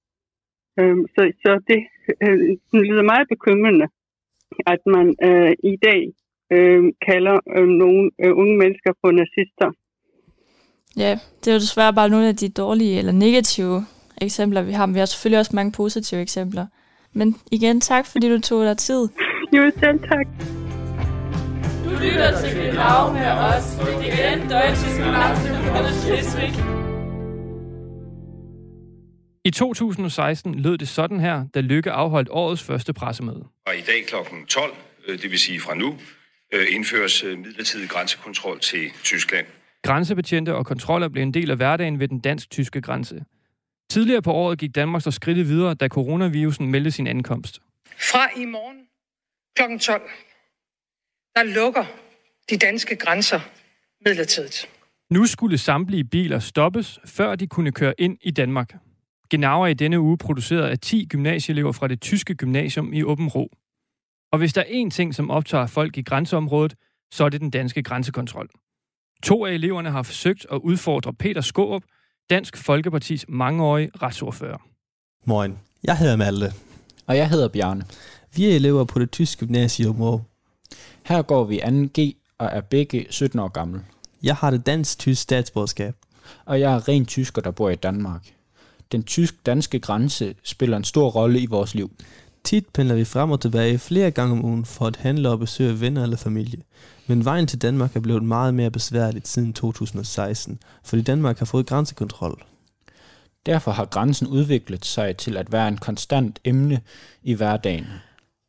Øh, 0.79 0.99
så, 1.15 1.23
så 1.43 1.51
det 1.71 1.81
øh, 2.25 2.39
lyder 2.89 3.05
meget 3.13 3.27
bekymrende, 3.35 3.87
at 4.73 4.81
man 4.95 5.07
øh, 5.29 5.53
i 5.73 5.77
dag 5.89 6.03
øh, 6.57 6.85
kalder 7.09 7.37
øh, 7.57 7.69
nogle 7.83 8.11
øh, 8.25 8.33
unge 8.43 8.57
mennesker 8.63 8.93
for 9.01 9.11
nazister. 9.21 9.69
Ja, 10.97 11.19
det 11.41 11.51
er 11.51 11.55
jo 11.55 11.61
desværre 11.61 11.95
bare 11.95 12.09
nogle 12.09 12.29
af 12.29 12.37
de 12.37 12.49
dårlige 12.49 12.99
eller 12.99 13.13
negative 13.13 13.85
eksempler, 14.23 14.63
vi 14.63 14.73
har. 14.73 14.87
Men 14.87 14.95
vi 14.95 14.99
har 14.99 15.07
selvfølgelig 15.07 15.39
også 15.39 15.53
mange 15.55 15.73
positive 15.73 16.21
eksempler. 16.21 16.67
Men 17.13 17.37
igen, 17.53 17.81
tak 17.81 18.07
fordi 18.07 18.29
du 18.29 18.41
tog 18.41 18.65
dig 18.65 18.77
tid. 18.77 19.09
Jo, 19.57 19.71
selv 19.81 19.99
tak. 19.99 20.27
Du 21.85 21.91
lytter 21.91 22.41
til 22.41 22.51
Genau 22.57 23.13
med 23.13 23.31
os, 23.51 23.67
DGN 23.77 24.41
Deutsches 24.51 24.97
Gymnasium 24.97 25.59
Schleswig. 26.03 26.79
I 29.45 29.51
2016 29.51 30.55
lød 30.55 30.79
det 30.79 30.89
sådan 30.89 31.21
her, 31.21 31.45
da 31.55 31.61
Lykke 31.61 31.91
afholdt 31.91 32.29
årets 32.33 32.63
første 32.63 32.93
pressemøde. 32.93 33.45
Og 33.67 33.75
i 33.77 33.81
dag 33.81 34.05
kl. 34.07 34.15
12, 34.49 34.73
øh, 35.09 35.23
det 35.23 35.31
vil 35.31 35.39
sige 35.39 35.61
fra 35.61 35.75
nu, 35.75 35.95
indføres 36.53 37.25
øh, 37.25 37.39
midlertidig 37.39 37.89
grænsekontrol 37.89 38.61
til 38.61 38.91
Tyskland. 39.03 39.47
Grænsebetjente 39.83 40.55
og 40.55 40.67
kontroller 40.67 41.09
blev 41.09 41.23
en 41.23 41.35
del 41.35 41.51
af 41.51 41.57
hverdagen 41.57 42.01
ved 42.01 42.09
den 42.09 42.21
dansk-tyske 42.21 42.81
grænse. 42.81 43.25
Tidligere 43.91 44.23
på 44.23 44.33
året 44.33 44.59
gik 44.59 44.75
Danmark 44.75 45.03
så 45.03 45.11
skridtet 45.11 45.49
videre, 45.49 45.75
da 45.75 45.89
coronavirusen 45.89 46.71
meldte 46.71 46.91
sin 46.91 47.07
ankomst. 47.07 47.61
Fra 48.11 48.29
i 48.41 48.45
morgen 48.45 48.79
kl. 49.57 49.79
12, 49.79 50.03
der 51.37 51.43
lukker 51.43 51.85
de 52.51 52.57
danske 52.57 52.97
grænser 52.97 53.41
midlertidigt. 54.07 54.69
Nu 55.11 55.27
skulle 55.27 55.59
samtlige 55.59 56.05
biler 56.05 56.39
stoppes, 56.39 56.99
før 57.05 57.35
de 57.35 57.47
kunne 57.47 57.73
køre 57.73 57.95
ind 57.99 58.19
i 58.21 58.31
Danmark. 58.31 58.75
Genau 59.31 59.63
er 59.63 59.67
i 59.67 59.75
denne 59.75 60.01
uge 60.01 60.19
produceret 60.19 60.69
af 60.69 60.79
10 60.79 61.07
gymnasieelever 61.11 61.73
fra 61.73 61.89
det 61.89 62.01
tyske 62.01 62.35
gymnasium 62.35 62.93
i 62.93 63.03
Åben 63.03 63.29
Rå. 63.29 63.51
Og 64.33 64.39
hvis 64.39 64.53
der 64.53 64.61
er 64.61 64.85
én 64.85 64.91
ting, 64.91 65.15
som 65.15 65.31
optager 65.31 65.67
folk 65.67 65.97
i 65.97 66.03
grænseområdet, 66.03 66.75
så 67.13 67.25
er 67.25 67.29
det 67.29 67.41
den 67.41 67.51
danske 67.51 67.83
grænsekontrol. 67.83 68.49
To 69.23 69.47
af 69.47 69.53
eleverne 69.53 69.91
har 69.91 70.03
forsøgt 70.03 70.47
at 70.53 70.57
udfordre 70.57 71.15
Peter 71.15 71.41
Skårup, 71.41 71.83
Dansk 72.31 72.57
Folkepartis 72.57 73.25
mangeårige 73.29 73.91
retsordfører. 74.03 74.59
Moin, 75.25 75.59
jeg 75.85 75.99
hedder 75.99 76.17
Malte. 76.17 76.53
Og 77.07 77.17
jeg 77.17 77.29
hedder 77.29 77.49
Bjarne. 77.49 77.85
Vi 78.37 78.51
er 78.51 78.55
elever 78.55 78.85
på 78.85 78.99
det 78.99 79.11
tyske 79.11 79.47
gymnasium 79.47 80.03
og 80.03 80.25
Her 81.03 81.23
går 81.23 81.45
vi 81.45 81.61
2G 81.61 82.13
og 82.39 82.47
er 82.53 82.61
begge 82.61 83.07
17 83.11 83.39
år 83.39 83.49
gamle. 83.49 83.85
Jeg 84.23 84.37
har 84.37 84.51
det 84.51 84.67
dansk-tysk 84.67 85.23
statsborgerskab. 85.23 85.95
Og 86.45 86.61
jeg 86.61 86.75
er 86.75 86.89
ren 86.89 87.07
tysker, 87.07 87.43
der 87.43 87.51
bor 87.51 87.71
i 87.71 87.75
Danmark. 87.75 88.23
Den 88.93 89.03
tysk-danske 89.03 89.81
grænse 89.81 90.35
spiller 90.43 90.77
en 90.77 90.85
stor 90.85 91.11
rolle 91.11 91.41
i 91.41 91.47
vores 91.47 91.75
liv. 91.75 91.91
Tit 92.45 92.69
pendler 92.75 92.95
vi 92.95 93.05
frem 93.05 93.31
og 93.31 93.41
tilbage 93.41 93.79
flere 93.79 94.11
gange 94.11 94.33
om 94.33 94.45
ugen 94.45 94.65
for 94.65 94.87
at 94.87 94.97
handle 94.97 95.31
og 95.31 95.39
besøge 95.39 95.81
venner 95.81 96.03
eller 96.03 96.17
familie. 96.17 96.63
Men 97.07 97.25
vejen 97.25 97.47
til 97.47 97.63
Danmark 97.63 97.97
er 97.97 98.01
blevet 98.01 98.23
meget 98.23 98.55
mere 98.55 98.71
besværligt 98.71 99.29
siden 99.29 99.53
2016, 99.53 100.59
fordi 100.85 101.03
Danmark 101.03 101.39
har 101.39 101.47
fået 101.47 101.67
grænsekontrol. 101.67 102.43
Derfor 103.47 103.71
har 103.71 103.85
grænsen 103.85 104.27
udviklet 104.27 104.85
sig 104.85 105.17
til 105.17 105.37
at 105.37 105.53
være 105.53 105.69
en 105.69 105.77
konstant 105.77 106.39
emne 106.45 106.81
i 107.23 107.35
hverdagen. 107.35 107.87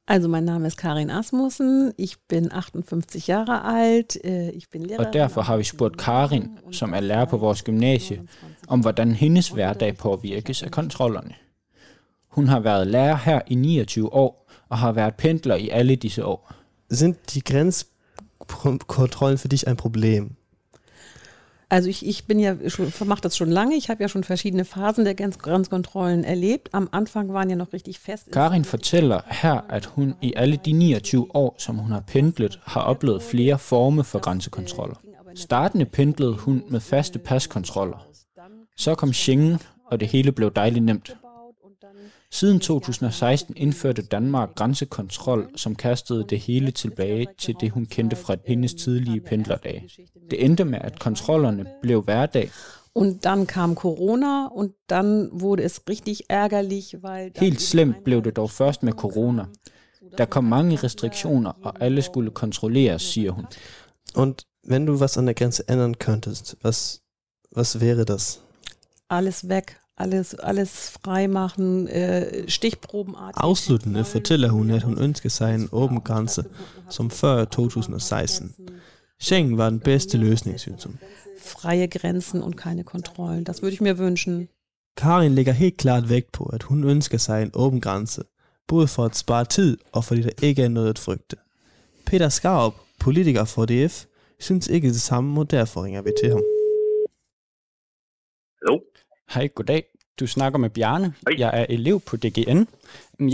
Also 0.08 0.28
mein 0.28 0.44
Name 0.44 0.68
ist 0.68 0.78
Karin 0.78 1.10
Asmussen, 1.10 1.94
ich 1.98 2.16
bin 2.30 2.52
58 2.52 3.30
Jahre 3.30 3.82
alt, 3.82 4.18
ich 4.54 4.70
bin 4.72 4.84
Lehrerin. 4.84 5.08
Og 5.08 5.14
derfor 5.14 5.42
har 5.42 5.58
vi 5.58 5.64
spurgt 5.64 5.98
Karin, 5.98 6.48
som 6.72 6.94
er 6.94 7.00
lærer 7.00 7.26
på 7.26 7.38
vores 7.38 7.64
gymnasie, 7.64 8.22
om 8.68 8.80
hvordan 8.80 9.12
hendes 9.12 9.50
hverdag 9.50 9.98
påvirkes 9.98 10.64
af 10.64 10.72
kontrollerne. 10.72 11.34
Hun 12.30 12.48
har 12.48 12.60
været 12.60 12.88
lærer 12.88 13.16
her 13.16 13.42
i 13.48 13.56
29 13.56 14.14
år 14.14 14.50
og 14.70 14.78
har 14.78 14.92
været 14.92 15.16
pendler 15.16 15.56
i 15.56 15.70
alle 15.70 15.96
disse 15.96 16.26
år. 16.26 16.54
Sind 16.92 17.16
die 17.34 17.44
Grenzkontrollen 17.44 19.38
für 19.38 19.48
dich 19.48 19.68
ein 19.68 19.78
Problem? 19.78 20.36
Also 21.72 21.90
ich, 21.90 22.04
ich 22.06 22.26
bin 22.26 22.40
ja 22.40 22.56
schon, 22.68 22.92
mache 23.06 23.22
das 23.22 23.38
schon 23.38 23.52
lange, 23.52 23.76
ich 23.76 23.90
habe 23.90 24.02
ja 24.02 24.08
schon 24.08 24.24
verschiedene 24.24 24.66
Phasen 24.66 25.06
der 25.06 25.14
Grenz 25.14 25.38
Grenzkontrollen 25.38 26.24
erlebt. 26.24 26.70
Am 26.74 26.90
Anfang 26.92 27.32
waren 27.34 27.50
ja 27.50 27.56
noch 27.56 27.74
richtig 27.74 28.00
fest. 28.00 28.32
Karin 28.32 28.66
fortæller 28.66 29.22
her, 29.28 29.62
at 29.70 29.86
hun 29.86 30.16
i 30.22 30.34
alle 30.36 30.58
de 30.58 30.72
29 30.72 31.36
år, 31.36 31.56
som 31.58 31.78
hun 31.78 31.92
har 31.92 32.00
pendlet, 32.00 32.60
har 32.64 32.82
oplevet 32.82 33.22
flere 33.22 33.60
former 33.60 34.04
for 34.04 34.20
grænsekontroller. 34.20 34.96
Startende 35.36 35.86
pendlede 35.86 36.34
hun 36.34 36.64
med 36.70 36.80
faste 36.80 37.20
paskontroller. 37.20 38.08
Så 38.78 38.96
kom 38.96 39.14
Schengen, 39.14 39.60
og 39.86 40.00
det 40.00 40.08
hele 40.08 40.32
blev 40.32 40.54
dejligt 40.54 40.86
nemt. 40.86 41.16
Siden 42.32 42.60
2016 42.60 43.54
indførte 43.58 44.02
Danmark 44.02 44.56
grænsekontrol, 44.56 45.50
som 45.56 45.76
kastede 45.76 46.26
det 46.30 46.40
hele 46.40 46.72
tilbage 46.72 47.28
til 47.38 47.56
det, 47.62 47.72
hun 47.72 47.86
kendte 47.86 48.16
fra 48.16 48.36
hendes 48.46 48.74
tidlige 48.74 49.22
pendlerdage. 49.22 49.90
Det 50.32 50.46
endte 50.46 50.66
med, 50.66 50.80
at 50.82 51.00
kontrollerne 51.00 51.66
blev 51.82 52.02
hverdag. 52.02 52.52
Und 52.96 53.24
dann 53.24 53.46
kam 53.46 53.76
Corona 53.76 54.48
und 54.48 54.72
dann 54.90 55.30
wurde 55.32 55.64
es 55.64 55.82
richtig 55.90 56.22
ärgerlich, 56.30 56.96
weil... 57.04 57.32
Helt 57.36 57.62
slemt 57.62 58.04
blev 58.04 58.24
det 58.24 58.36
dog 58.36 58.52
først 58.52 58.84
med 58.84 58.94
corona. 58.94 59.46
Der 60.18 60.26
kom 60.26 60.44
mange 60.44 60.76
restriktioner, 60.76 61.52
og 61.64 61.82
alle 61.82 62.02
skulle 62.02 62.32
kontrolleres, 62.32 63.02
siger 63.02 63.32
hun. 63.32 63.46
Und 64.16 64.36
wenn 64.68 64.86
du 64.86 65.00
was 65.00 65.18
an 65.18 65.28
der 65.28 65.34
Grenze 65.34 65.64
ändern 65.70 65.96
könntest, 66.00 66.56
was, 66.62 67.02
was 67.56 67.82
wäre 67.82 68.06
das? 68.06 68.42
Alles 69.10 69.50
weg. 69.50 69.80
Alles, 70.00 70.34
alles 70.34 70.90
freimachen, 70.90 71.88
äh, 71.88 72.48
stichprobenartig. 72.48 73.44
Afsluttende 73.44 74.06
fortæller 74.06 74.50
hun, 74.50 74.70
at 74.70 74.84
hun 74.84 74.98
ønsker 75.02 75.30
sig 75.30 75.56
en 75.56 75.70
åben 75.72 76.02
grænse, 76.02 76.44
som 76.90 77.10
før 77.10 77.46
2016. 77.46 78.56
Schengen 79.20 79.58
var 79.58 79.70
den 79.70 79.80
bedste 79.80 80.18
løsning, 80.18 80.60
synes 80.60 80.84
hun. 80.84 81.00
Freie 81.42 81.88
Grenzen 81.88 82.42
und 82.44 82.56
keine 82.56 82.84
Kontrollen. 82.84 83.44
Das 83.44 83.62
würde 83.62 83.74
ich 83.74 83.82
mir 83.82 83.98
wünschen. 83.98 84.48
Karin 84.98 85.36
lægger 85.36 85.52
helt 85.52 85.78
klart 85.78 86.10
vægt 86.10 86.32
på, 86.32 86.44
at 86.44 86.64
hun 86.64 86.84
ønsker 86.84 87.18
sig 87.18 87.44
en 87.44 87.52
åben 87.54 87.82
grænse, 87.82 88.24
både 88.68 88.88
for 88.88 89.06
at 89.06 89.16
spare 89.16 89.46
tid 89.46 89.78
og 89.92 90.04
fordi 90.04 90.22
der 90.22 90.30
ikke 90.42 90.64
er 90.64 90.70
noget 90.70 90.90
at 90.90 91.00
frygte. 91.00 91.36
Peter 92.06 92.30
Skarup, 92.30 92.74
politiker 93.00 93.46
for 93.46 93.66
DF, 93.66 94.06
synes 94.40 94.68
ikke 94.68 94.88
det 94.88 95.02
samme, 95.02 95.40
og 95.40 95.52
derfor 95.52 95.84
ringer 95.84 96.02
vi 96.02 96.12
til 96.24 96.30
ham. 96.30 96.44
Hallo. 98.62 98.80
Hej, 99.36 99.48
goddag. 99.56 99.84
Du 100.20 100.28
snakker 100.28 100.60
med 100.60 100.70
Bjarne. 100.70 101.08
Hej. 101.26 101.36
Jeg 101.44 101.52
er 101.62 101.66
elev 101.76 101.98
på 102.10 102.14
DGN. 102.24 102.62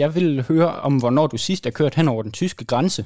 Jeg 0.02 0.10
vil 0.18 0.30
høre 0.50 0.72
om, 0.88 0.94
hvornår 1.02 1.28
du 1.28 1.38
sidst 1.38 1.64
er 1.66 1.78
kørt 1.80 1.96
hen 2.00 2.08
over 2.14 2.24
den 2.24 2.32
tyske 2.42 2.66
grænse. 2.72 3.02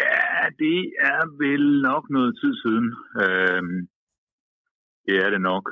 Ja, 0.00 0.24
det 0.62 0.78
er 1.12 1.22
vel 1.44 1.64
nok 1.90 2.04
noget 2.16 2.32
tid 2.40 2.52
siden. 2.62 2.88
Øhm, 3.22 3.78
det 5.06 5.16
er 5.24 5.30
det 5.34 5.40
nok. 5.50 5.64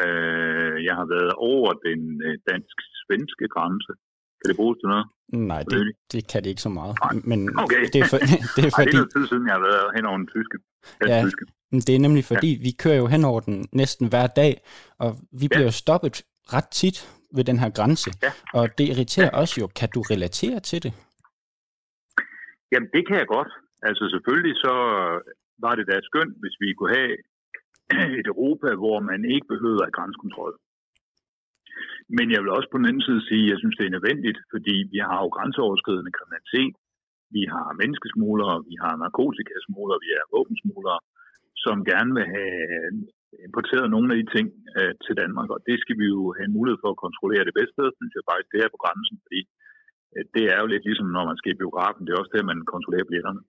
Øh, 0.00 0.76
jeg 0.88 0.94
har 1.00 1.06
været 1.14 1.32
over 1.52 1.70
den 1.86 2.00
øh, 2.26 2.38
dansk-svenske 2.50 3.46
grænse. 3.54 3.92
Kan 4.40 4.46
det 4.50 4.56
bruges 4.60 4.78
til 4.80 4.88
noget? 4.94 5.06
Nej, 5.52 5.62
det, 5.70 5.92
det 6.12 6.20
kan 6.30 6.42
det 6.42 6.50
ikke 6.50 6.62
så 6.68 6.72
meget. 6.80 6.94
Nej. 7.04 7.12
Men 7.30 7.40
Okay. 7.64 7.82
det 7.92 7.98
er, 8.02 8.08
for, 8.12 8.18
det 8.56 8.62
er 8.68 8.72
Ej, 8.78 8.78
fordi... 8.80 8.96
det 8.96 9.04
er 9.06 9.10
tid 9.16 9.24
siden, 9.30 9.46
jeg 9.48 9.54
har 9.58 9.64
været 9.70 9.86
hen 9.96 10.04
over 10.10 10.18
den 10.22 10.28
tyske. 10.36 10.56
Den 11.00 11.08
Ja, 11.12 11.18
tyske. 11.24 11.44
det 11.86 11.94
er 11.94 11.98
nemlig 12.06 12.24
fordi, 12.32 12.50
ja. 12.56 12.62
vi 12.66 12.70
kører 12.82 12.98
jo 13.02 13.06
hen 13.14 13.24
over 13.30 13.40
den 13.40 13.56
næsten 13.72 14.08
hver 14.12 14.26
dag, 14.26 14.52
og 15.04 15.10
vi 15.40 15.46
bliver 15.48 15.66
jo 15.70 15.74
stoppet 15.84 16.22
ret 16.54 16.68
tit 16.80 16.98
ved 17.36 17.44
den 17.44 17.58
her 17.62 17.70
grænse. 17.78 18.10
Ja. 18.22 18.30
Og 18.58 18.78
det 18.78 18.84
irriterer 18.92 19.30
os 19.42 19.58
jo. 19.60 19.66
Kan 19.78 19.88
du 19.94 20.00
relatere 20.12 20.60
til 20.60 20.82
det? 20.84 20.92
Jamen, 22.72 22.88
det 22.94 23.02
kan 23.08 23.16
jeg 23.22 23.26
godt. 23.36 23.50
Altså 23.88 24.04
selvfølgelig 24.14 24.54
så 24.66 24.74
var 25.64 25.74
det 25.78 25.86
da 25.90 25.96
skønt, 26.08 26.34
hvis 26.42 26.56
vi 26.62 26.68
kunne 26.78 26.94
have 26.98 27.12
et 28.20 28.26
Europa, 28.32 28.68
hvor 28.82 28.98
man 29.10 29.20
ikke 29.34 29.46
behøvede 29.54 29.84
at 29.86 29.92
grænsekontrol. 29.96 30.52
Men 32.16 32.26
jeg 32.34 32.40
vil 32.42 32.56
også 32.56 32.70
på 32.70 32.78
den 32.80 32.88
anden 32.90 33.06
side 33.08 33.22
sige, 33.30 33.44
at 33.46 33.50
jeg 33.52 33.58
synes, 33.60 33.76
det 33.78 33.86
er 33.86 33.96
nødvendigt, 33.96 34.38
fordi 34.52 34.76
vi 34.94 34.98
har 35.08 35.18
jo 35.22 35.28
grænseoverskridende 35.36 36.16
kriminalitet. 36.16 36.74
Vi 37.36 37.42
har 37.52 37.66
menneskesmuglere, 37.80 38.56
vi 38.70 38.76
har 38.84 38.94
narkotikasmuglere, 39.04 40.04
vi 40.06 40.10
har 40.18 40.26
våbensmuglere, 40.34 41.00
som 41.64 41.76
gerne 41.90 42.12
vil 42.18 42.26
have 42.36 42.56
importeret 43.48 43.86
nogle 43.94 44.08
af 44.10 44.16
de 44.20 44.26
ting 44.34 44.46
øh, 44.78 44.92
til 45.04 45.14
Danmark, 45.22 45.48
og 45.54 45.60
det 45.68 45.76
skal 45.82 45.96
vi 46.00 46.06
jo 46.16 46.22
have 46.38 46.50
mulighed 46.56 46.78
for 46.82 46.90
at 46.92 47.02
kontrollere 47.04 47.48
det 47.48 47.58
bedste 47.60 47.80
synes 47.98 48.12
jeg 48.16 48.28
faktisk, 48.30 48.50
det 48.52 48.60
er 48.60 48.74
på 48.74 48.82
grænsen, 48.84 49.16
fordi 49.24 49.40
øh, 50.14 50.24
det 50.34 50.44
er 50.52 50.58
jo 50.62 50.66
lidt 50.72 50.84
ligesom, 50.88 51.08
når 51.16 51.24
man 51.30 51.38
skal 51.38 51.52
i 51.52 51.60
biografen, 51.62 52.02
det 52.04 52.12
er 52.12 52.20
også 52.22 52.34
der, 52.34 52.50
man 52.52 52.60
kontrollerer 52.74 53.08
billetterne. 53.10 53.42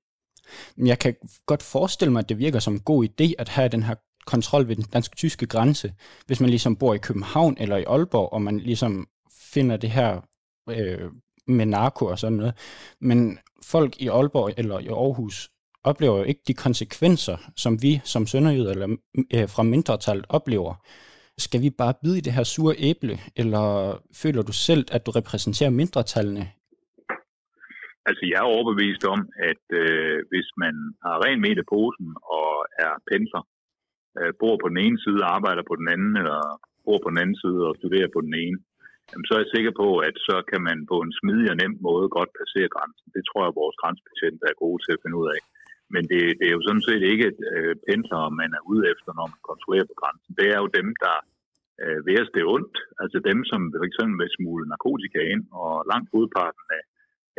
Men 0.77 0.85
Jeg 0.93 0.99
kan 1.03 1.13
godt 1.51 1.63
forestille 1.75 2.11
mig, 2.13 2.21
at 2.23 2.29
det 2.31 2.43
virker 2.45 2.61
som 2.63 2.75
en 2.75 2.87
god 2.91 3.01
idé 3.09 3.27
at 3.43 3.49
have 3.55 3.69
den 3.75 3.83
her 3.87 3.97
kontrol 4.33 4.67
ved 4.67 4.75
den 4.75 4.83
dansk-tyske 4.93 5.45
grænse, 5.53 5.93
hvis 6.27 6.41
man 6.41 6.49
ligesom 6.49 6.75
bor 6.75 6.93
i 6.93 7.05
København 7.07 7.57
eller 7.59 7.77
i 7.77 7.83
Aalborg, 7.83 8.33
og 8.33 8.41
man 8.41 8.57
ligesom 8.59 9.07
finder 9.53 9.77
det 9.77 9.91
her 9.91 10.21
øh, 10.69 11.09
med 11.47 11.65
narko 11.65 12.05
og 12.05 12.19
sådan 12.19 12.37
noget. 12.37 12.53
Men 13.01 13.39
folk 13.73 14.01
i 14.01 14.07
Aalborg 14.07 14.49
eller 14.57 14.79
i 14.79 14.87
Aarhus 14.87 15.49
oplever 15.83 16.17
jo 16.17 16.23
ikke 16.23 16.41
de 16.47 16.53
konsekvenser, 16.53 17.37
som 17.55 17.81
vi 17.81 18.01
som 18.03 18.27
sønderjyder 18.27 18.71
eller 18.71 18.87
øh, 19.35 19.49
fra 19.49 19.63
mindretallet 19.63 20.25
oplever. 20.29 20.73
Skal 21.37 21.61
vi 21.61 21.69
bare 21.69 21.93
bide 22.03 22.17
i 22.17 22.21
det 22.21 22.33
her 22.33 22.43
sure 22.43 22.75
æble, 22.77 23.19
eller 23.35 23.63
føler 24.21 24.41
du 24.41 24.51
selv, 24.51 24.85
at 24.91 25.05
du 25.05 25.11
repræsenterer 25.11 25.69
mindretallene 25.69 26.51
Altså, 28.09 28.23
jeg 28.31 28.37
er 28.41 28.53
overbevist 28.55 29.03
om, 29.13 29.21
at 29.51 29.65
øh, 29.83 30.17
hvis 30.31 30.49
man 30.63 30.75
har 31.03 31.15
ren 31.25 31.39
med 31.41 31.53
i 31.63 31.69
posen 31.73 32.09
og 32.37 32.51
er 32.85 32.93
pensler, 33.11 33.43
øh, 34.19 34.31
bor 34.41 34.55
på 34.63 34.67
den 34.71 34.79
ene 34.85 34.99
side 35.05 35.19
og 35.25 35.31
arbejder 35.37 35.63
på 35.69 35.75
den 35.81 35.87
anden, 35.93 36.13
eller 36.21 36.39
bor 36.85 36.99
på 37.01 37.09
den 37.11 37.21
anden 37.23 37.37
side 37.43 37.61
og 37.69 37.77
studerer 37.79 38.09
på 38.15 38.21
den 38.27 38.35
ene, 38.45 38.59
jamen, 39.09 39.25
så 39.25 39.31
er 39.33 39.41
jeg 39.43 39.53
sikker 39.55 39.73
på, 39.83 39.89
at 40.07 40.15
så 40.27 40.35
kan 40.51 40.61
man 40.67 40.77
på 40.91 40.97
en 41.05 41.13
smidig 41.19 41.47
og 41.53 41.57
nem 41.61 41.73
måde 41.87 42.07
godt 42.17 42.31
passere 42.39 42.73
grænsen. 42.75 43.07
Det 43.15 43.23
tror 43.25 43.41
jeg, 43.43 43.51
at 43.51 43.61
vores 43.61 43.77
grænsebetjente 43.81 44.45
er 44.51 44.61
gode 44.63 44.79
til 44.81 44.95
at 44.95 45.01
finde 45.03 45.19
ud 45.21 45.27
af. 45.35 45.41
Men 45.93 46.03
det, 46.11 46.21
det 46.39 46.45
er 46.47 46.55
jo 46.57 46.65
sådan 46.67 46.85
set 46.89 47.03
ikke 47.13 47.27
øh, 47.55 47.73
pendlere, 47.87 48.37
man 48.41 48.51
er 48.57 48.63
ude 48.71 48.83
efter, 48.93 49.09
når 49.17 49.27
man 49.33 49.41
kontrollerer 49.49 49.87
på 49.91 49.97
grænsen. 50.01 50.31
Det 50.39 50.47
er 50.53 50.59
jo 50.63 50.67
dem, 50.79 50.87
der 51.03 51.15
øh, 51.83 51.99
værst 52.07 52.35
det 52.35 52.45
ondt. 52.55 52.75
Altså 53.03 53.17
dem, 53.29 53.39
som 53.51 53.59
for 53.79 53.85
eksempel 53.89 54.15
vil 54.21 54.35
smule 54.37 54.65
narkotika 54.73 55.19
ind, 55.33 55.43
og 55.63 55.73
langt 55.91 56.07
hovedparten 56.13 56.67
af, 56.77 56.83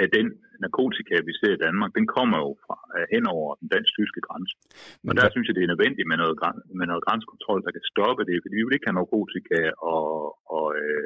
af 0.02 0.08
den 0.16 0.26
narkotika, 0.64 1.14
vi 1.28 1.32
ser 1.40 1.52
i 1.54 1.62
Danmark, 1.66 1.90
den 1.98 2.06
kommer 2.16 2.38
jo 2.44 2.50
fra, 2.64 2.76
øh, 2.96 3.06
hen 3.14 3.24
over 3.36 3.48
den 3.60 3.68
dansk-tyske 3.74 4.20
grænse. 4.26 4.54
Og 5.08 5.14
der 5.18 5.26
synes 5.30 5.46
jeg, 5.46 5.54
det 5.56 5.64
er 5.64 5.72
nødvendigt 5.72 6.08
med 6.10 6.18
noget, 6.22 6.36
med 6.78 6.86
noget 6.90 7.04
grænsekontrol, 7.06 7.60
der 7.66 7.72
kan 7.76 7.84
stoppe 7.92 8.22
det, 8.30 8.36
fordi 8.42 8.54
vi 8.56 8.64
vil 8.64 8.76
ikke 8.76 8.88
have 8.90 9.00
narkotika 9.00 9.60
og, 9.92 10.08
og 10.56 10.66
øh, 10.80 11.04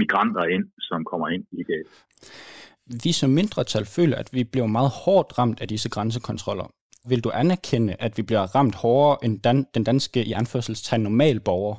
migranter 0.00 0.44
ind, 0.54 0.64
som 0.88 1.00
kommer 1.10 1.28
ind 1.34 1.44
i 1.60 1.62
det. 1.72 1.80
vi 3.04 3.12
som 3.20 3.30
mindretal 3.30 3.86
føler, 3.96 4.16
at 4.22 4.28
vi 4.36 4.42
bliver 4.52 4.66
meget 4.66 4.92
hårdt 5.04 5.38
ramt 5.38 5.60
af 5.62 5.68
disse 5.68 5.88
grænsekontroller. 5.94 6.68
Vil 7.10 7.24
du 7.24 7.30
anerkende, 7.42 7.94
at 8.06 8.12
vi 8.18 8.22
bliver 8.22 8.44
ramt 8.56 8.74
hårdere 8.82 9.18
end 9.24 9.34
dan- 9.46 9.66
den 9.74 9.84
danske 9.84 10.24
i 10.24 10.32
anførselstegn 10.32 11.02
normal 11.02 11.40
borger? 11.40 11.76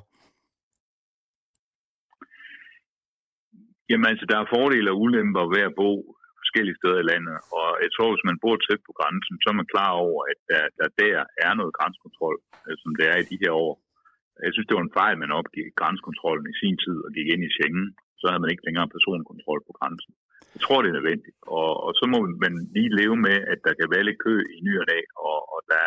Jamen 3.90 4.08
altså, 4.12 4.26
der 4.30 4.38
er 4.40 4.52
fordele 4.56 4.92
og 4.92 5.00
ulemper 5.02 5.46
ved 5.56 5.62
at 5.70 5.76
bo 5.82 5.92
forskellige 6.54 6.82
steder 6.82 7.00
i 7.02 7.10
landet, 7.12 7.38
og 7.60 7.70
jeg 7.84 7.92
tror, 7.92 8.10
hvis 8.14 8.28
man 8.30 8.42
bor 8.44 8.56
tæt 8.58 8.82
på 8.88 8.94
grænsen, 9.00 9.36
så 9.42 9.48
er 9.52 9.60
man 9.60 9.72
klar 9.74 9.92
over, 10.06 10.20
at 10.32 10.40
der, 10.52 10.64
der, 10.78 10.88
der 11.00 11.24
er 11.46 11.54
noget 11.60 11.78
grænsekontrol, 11.78 12.38
øh, 12.66 12.76
som 12.82 12.92
det 12.98 13.06
er 13.12 13.18
i 13.20 13.30
de 13.32 13.42
her 13.44 13.54
år. 13.66 13.74
Jeg 14.46 14.52
synes, 14.54 14.68
det 14.68 14.78
var 14.78 14.86
en 14.86 14.98
fejl, 15.02 15.16
man 15.18 15.38
opgik 15.40 15.68
grænsekontrollen 15.82 16.48
i 16.54 16.60
sin 16.62 16.76
tid 16.84 16.98
og 17.06 17.10
gik 17.18 17.28
ind 17.34 17.44
i 17.46 17.54
Schengen. 17.56 17.88
Så 18.20 18.26
havde 18.28 18.44
man 18.44 18.54
ikke 18.54 18.68
længere 18.68 18.94
personkontrol 18.96 19.62
på 19.68 19.74
grænsen. 19.80 20.12
Jeg 20.56 20.62
tror, 20.64 20.80
det 20.80 20.90
er 20.90 20.98
nødvendigt. 21.00 21.38
Og, 21.60 21.72
og 21.86 21.92
så 22.00 22.06
må 22.14 22.20
man 22.46 22.54
lige 22.76 22.96
leve 23.02 23.18
med, 23.28 23.38
at 23.54 23.60
der 23.66 23.74
kan 23.80 23.88
være 23.94 24.08
lidt 24.08 24.24
kø 24.26 24.36
i 24.58 24.60
ny 24.68 24.74
og 24.82 24.88
dag, 24.94 25.04
og, 25.30 25.40
og 25.54 25.60
der, 25.74 25.86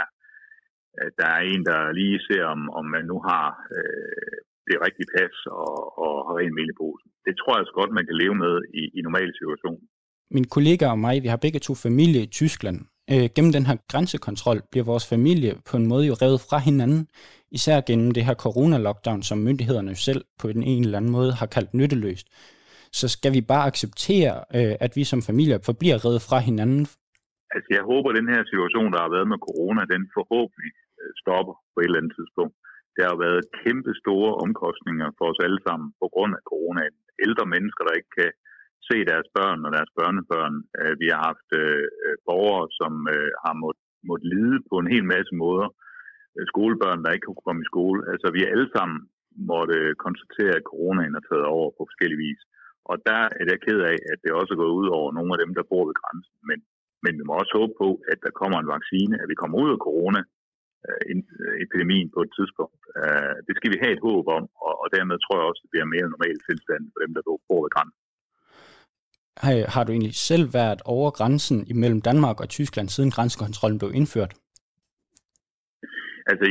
øh, 0.99 1.11
der 1.19 1.29
er 1.37 1.43
en, 1.53 1.63
der 1.71 1.81
lige 2.01 2.19
ser, 2.29 2.45
om, 2.55 2.61
om 2.79 2.85
man 2.95 3.05
nu 3.13 3.17
har 3.29 3.47
øh, 3.77 4.37
det 4.69 4.77
rigtige 4.87 5.13
pas 5.15 5.37
og, 5.63 5.75
og 6.05 6.13
har 6.27 6.35
ren 6.41 6.55
mel 6.59 6.73
i 6.73 6.79
posen. 6.83 7.09
Det 7.27 7.35
tror 7.37 7.53
jeg 7.53 7.63
også 7.63 7.77
godt, 7.81 7.97
man 7.99 8.07
kan 8.09 8.21
leve 8.23 8.37
med 8.45 8.55
i, 8.81 8.83
i 8.99 9.01
normale 9.07 9.33
situationer. 9.41 9.85
Min 10.31 10.45
kollega 10.45 10.87
og 10.95 10.99
mig, 10.99 11.23
vi 11.23 11.29
har 11.29 11.37
begge 11.37 11.59
to 11.59 11.75
familie 11.75 12.23
i 12.23 12.33
Tyskland. 12.41 12.79
Øh, 13.13 13.27
gennem 13.35 13.53
den 13.53 13.67
her 13.67 13.77
grænsekontrol 13.93 14.59
bliver 14.71 14.85
vores 14.93 15.07
familie 15.15 15.53
på 15.71 15.75
en 15.77 15.87
måde 15.93 16.05
jo 16.11 16.15
revet 16.23 16.41
fra 16.51 16.59
hinanden, 16.69 17.03
især 17.59 17.87
gennem 17.89 18.11
det 18.17 18.25
her 18.29 18.37
corona-lockdown, 18.45 19.23
som 19.29 19.39
myndighederne 19.39 19.95
selv 20.09 20.23
på 20.41 20.49
en, 20.49 20.63
en 20.63 20.83
eller 20.85 20.99
anden 20.99 21.13
måde 21.19 21.33
har 21.41 21.49
kaldt 21.57 21.75
nytteløst. 21.81 22.27
Så 23.01 23.07
skal 23.17 23.33
vi 23.37 23.41
bare 23.53 23.69
acceptere, 23.71 24.35
øh, 24.59 24.75
at 24.85 24.93
vi 24.99 25.05
som 25.05 25.21
familie 25.29 25.57
forbliver 25.69 25.99
revet 26.05 26.21
fra 26.29 26.39
hinanden. 26.49 26.83
Altså, 27.55 27.71
jeg 27.77 27.85
håber, 27.91 28.09
at 28.11 28.19
den 28.21 28.33
her 28.35 28.43
situation, 28.53 28.91
der 28.95 29.01
har 29.05 29.11
været 29.17 29.29
med 29.33 29.39
corona, 29.49 29.83
den 29.95 30.03
forhåbentlig 30.17 30.73
øh, 31.01 31.11
stopper 31.23 31.55
på 31.73 31.77
et 31.81 31.89
eller 31.89 32.01
andet 32.01 32.15
tidspunkt. 32.19 32.55
Der 32.97 33.05
har 33.11 33.19
været 33.27 33.43
kæmpe 33.63 33.93
store 34.03 34.31
omkostninger 34.45 35.09
for 35.19 35.27
os 35.31 35.41
alle 35.47 35.61
sammen 35.67 35.89
på 36.01 36.07
grund 36.15 36.33
af 36.39 36.43
corona. 36.51 36.83
Ældre 37.27 37.47
mennesker, 37.55 37.83
der 37.85 37.99
ikke 37.99 38.13
kan 38.21 38.31
se 38.91 38.97
deres 39.13 39.29
børn 39.37 39.61
og 39.67 39.71
deres 39.77 39.93
børnebørn. 39.99 40.57
Øh, 40.81 40.95
Vi 41.03 41.07
har 41.13 41.21
haft 41.31 41.49
øh, 41.63 41.85
borgere, 42.29 42.67
som 42.81 42.93
øh, 43.15 43.31
har 43.45 43.55
måttet 43.65 43.87
måtte 44.11 44.27
lide 44.35 44.59
på 44.71 44.75
en 44.83 44.93
hel 44.95 45.05
masse 45.15 45.33
måder. 45.45 45.69
Øh, 46.37 46.45
Skolebørn, 46.53 47.03
der 47.03 47.15
ikke 47.15 47.27
kunne 47.27 47.47
komme 47.47 47.63
i 47.63 47.71
skole. 47.73 48.01
Altså, 48.13 48.27
vi 48.37 48.51
alle 48.53 48.69
sammen 48.77 48.99
måtte 49.53 49.77
øh, 49.85 49.95
konstatere, 50.07 50.55
at 50.59 50.69
coronaen 50.71 51.15
er 51.19 51.25
taget 51.29 51.47
over 51.57 51.69
på 51.77 51.83
forskellige 51.91 52.23
vis. 52.27 52.41
Og 52.91 52.97
der 53.09 53.21
er 53.41 53.45
jeg 53.53 53.65
ked 53.67 53.81
af, 53.93 53.99
at 54.13 54.19
det 54.25 54.33
også 54.41 54.51
er 54.53 54.63
gået 54.63 54.79
ud 54.81 54.89
over 54.99 55.09
nogle 55.17 55.33
af 55.35 55.41
dem, 55.43 55.53
der 55.59 55.69
bor 55.71 55.85
ved 55.89 55.97
grænsen. 56.01 56.37
Men, 56.49 56.59
men 57.05 57.13
vi 57.19 57.23
må 57.27 57.33
også 57.43 57.55
håbe 57.61 57.75
på, 57.83 57.89
at 58.13 58.19
der 58.25 58.39
kommer 58.41 58.59
en 58.59 58.73
vaccine, 58.77 59.15
at 59.23 59.29
vi 59.33 59.41
kommer 59.41 59.57
ud 59.63 59.71
af 59.75 59.83
corona, 59.87 60.21
øh, 60.89 61.03
øh, 61.43 61.55
epidemien 61.65 62.09
på 62.15 62.21
et 62.27 62.33
tidspunkt. 62.39 62.81
Det 63.47 63.55
skal 63.57 63.71
vi 63.73 63.83
have 63.83 63.95
et 63.97 64.07
håb 64.09 64.25
om, 64.39 64.45
og, 64.67 64.75
og 64.83 64.87
dermed 64.97 65.17
tror 65.19 65.37
jeg 65.37 65.49
også, 65.49 65.61
at 65.61 65.65
det 65.65 65.73
bliver 65.73 65.93
mere 65.95 66.13
normal 66.15 66.39
tilstand 66.49 66.83
for 66.93 66.99
dem, 67.05 67.13
der 67.17 67.23
bor 67.49 67.61
ved 67.65 67.75
grænsen. 67.77 68.06
Har, 69.45 69.55
har 69.75 69.83
du 69.85 69.91
egentlig 69.93 70.15
selv 70.15 70.47
været 70.61 70.81
over 70.85 71.11
grænsen 71.19 71.59
imellem 71.75 72.01
Danmark 72.11 72.39
og 72.41 72.49
Tyskland, 72.49 72.89
siden 72.89 73.11
grænsekontrollen 73.17 73.79
blev 73.79 73.93
indført? 74.01 74.33
Altså 76.31 76.47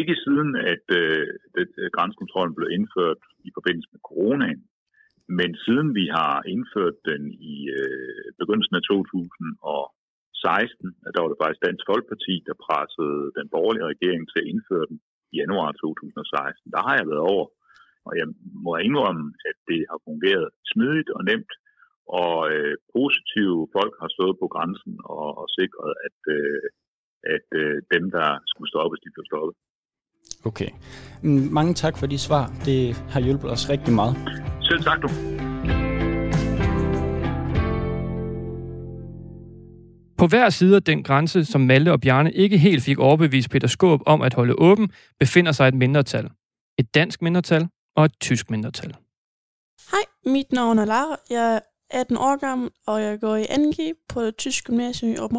ikke 0.00 0.14
siden, 0.24 0.50
at 0.72 0.86
øh, 1.00 1.26
det, 1.54 1.66
øh, 1.82 1.88
grænsekontrollen 1.96 2.54
blev 2.58 2.68
indført 2.78 3.20
i 3.48 3.50
forbindelse 3.56 3.90
med 3.92 4.00
coronaen, 4.08 4.60
men 5.38 5.50
siden 5.64 5.88
vi 5.98 6.06
har 6.18 6.34
indført 6.54 6.96
den 7.10 7.22
i 7.54 7.56
øh, 7.78 8.24
begyndelsen 8.40 8.76
af 8.80 8.82
2016, 8.82 10.86
der 11.12 11.18
var 11.20 11.28
det 11.30 11.40
faktisk 11.42 11.62
Dansk 11.68 11.84
Folkeparti, 11.90 12.34
der 12.48 12.62
pressede 12.66 13.22
den 13.38 13.46
borgerlige 13.54 13.90
regering 13.92 14.22
til 14.28 14.38
at 14.42 14.50
indføre 14.52 14.86
den. 14.90 14.98
i 15.32 15.34
januar 15.42 15.70
2016. 15.72 16.74
Der 16.74 16.82
har 16.86 16.94
jeg 16.98 17.06
været 17.12 17.24
over, 17.32 17.46
og 18.08 18.12
jeg 18.20 18.28
må 18.64 18.70
indrømme, 18.88 19.26
at 19.50 19.56
det 19.70 19.80
har 19.90 19.98
fungeret 20.08 20.48
smidigt 20.72 21.10
og 21.16 21.22
nemt, 21.30 21.52
og 22.22 22.36
øh, 22.54 22.74
positive 22.96 23.58
folk 23.76 23.94
har 24.02 24.10
stået 24.16 24.34
på 24.42 24.46
grænsen 24.54 24.94
og, 25.16 25.26
og 25.40 25.46
sikret, 25.58 25.92
at, 26.06 26.18
øh, 26.36 26.62
at 27.34 27.46
øh, 27.60 27.74
dem, 27.94 28.04
der 28.16 28.28
skulle 28.50 28.70
stoppes, 28.72 28.98
de 29.04 29.10
blev 29.14 29.24
stoppet. 29.30 29.54
Okay. 30.50 30.70
Mm, 31.22 31.48
Mange 31.58 31.74
tak 31.74 31.94
for 31.98 32.06
de 32.06 32.18
svar. 32.18 32.44
Det 32.64 32.80
har 33.12 33.20
hjulpet 33.20 33.50
os 33.50 33.70
rigtig 33.72 33.92
meget. 34.00 34.14
Selv 34.68 34.80
tak, 34.88 34.98
du. 35.04 35.08
På 40.18 40.26
hver 40.26 40.50
side 40.50 40.76
af 40.76 40.82
den 40.82 41.02
grænse, 41.02 41.44
som 41.44 41.60
Malte 41.60 41.92
og 41.92 42.00
Bjarne 42.00 42.32
ikke 42.32 42.58
helt 42.58 42.82
fik 42.82 42.98
overbevist 42.98 43.50
Peter 43.50 43.68
Skåb 43.68 44.00
om 44.06 44.22
at 44.22 44.34
holde 44.34 44.54
åben, 44.58 44.92
befinder 45.20 45.52
sig 45.52 45.68
et 45.68 45.74
mindretal. 45.74 46.30
Et 46.78 46.94
dansk 46.94 47.22
mindretal 47.22 47.68
og 47.96 48.04
et 48.04 48.12
tysk 48.20 48.50
mindretal. 48.50 48.96
Hej, 49.90 50.04
mit 50.26 50.52
navn 50.52 50.78
er 50.78 50.84
Lara. 50.84 51.16
Jeg 51.30 51.54
er 51.54 51.60
18 51.90 52.16
år 52.16 52.36
gammel, 52.36 52.70
og 52.86 53.02
jeg 53.02 53.20
går 53.20 53.36
i 53.36 53.44
2G 53.44 54.04
på 54.08 54.24
det 54.24 54.36
tyske 54.36 54.66
gymnasium 54.66 55.12
i 55.12 55.18
Åben 55.18 55.38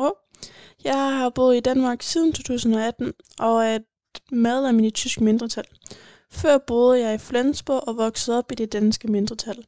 Jeg 0.84 1.18
har 1.18 1.30
boet 1.30 1.58
i 1.58 1.60
Danmark 1.60 2.02
siden 2.02 2.34
2018, 2.34 3.14
og 3.40 3.66
er 3.66 3.76
et 3.76 3.86
medlem 4.32 4.80
i 4.80 4.86
det 4.86 4.94
tyske 4.94 5.24
mindretal. 5.24 5.66
Før 6.32 6.58
boede 6.58 7.00
jeg 7.00 7.16
i 7.16 7.18
Flensborg 7.18 7.88
og 7.88 7.98
voksede 7.98 8.38
op 8.38 8.52
i 8.52 8.56
det 8.56 8.74
danske 8.74 9.08
mindretal. 9.08 9.66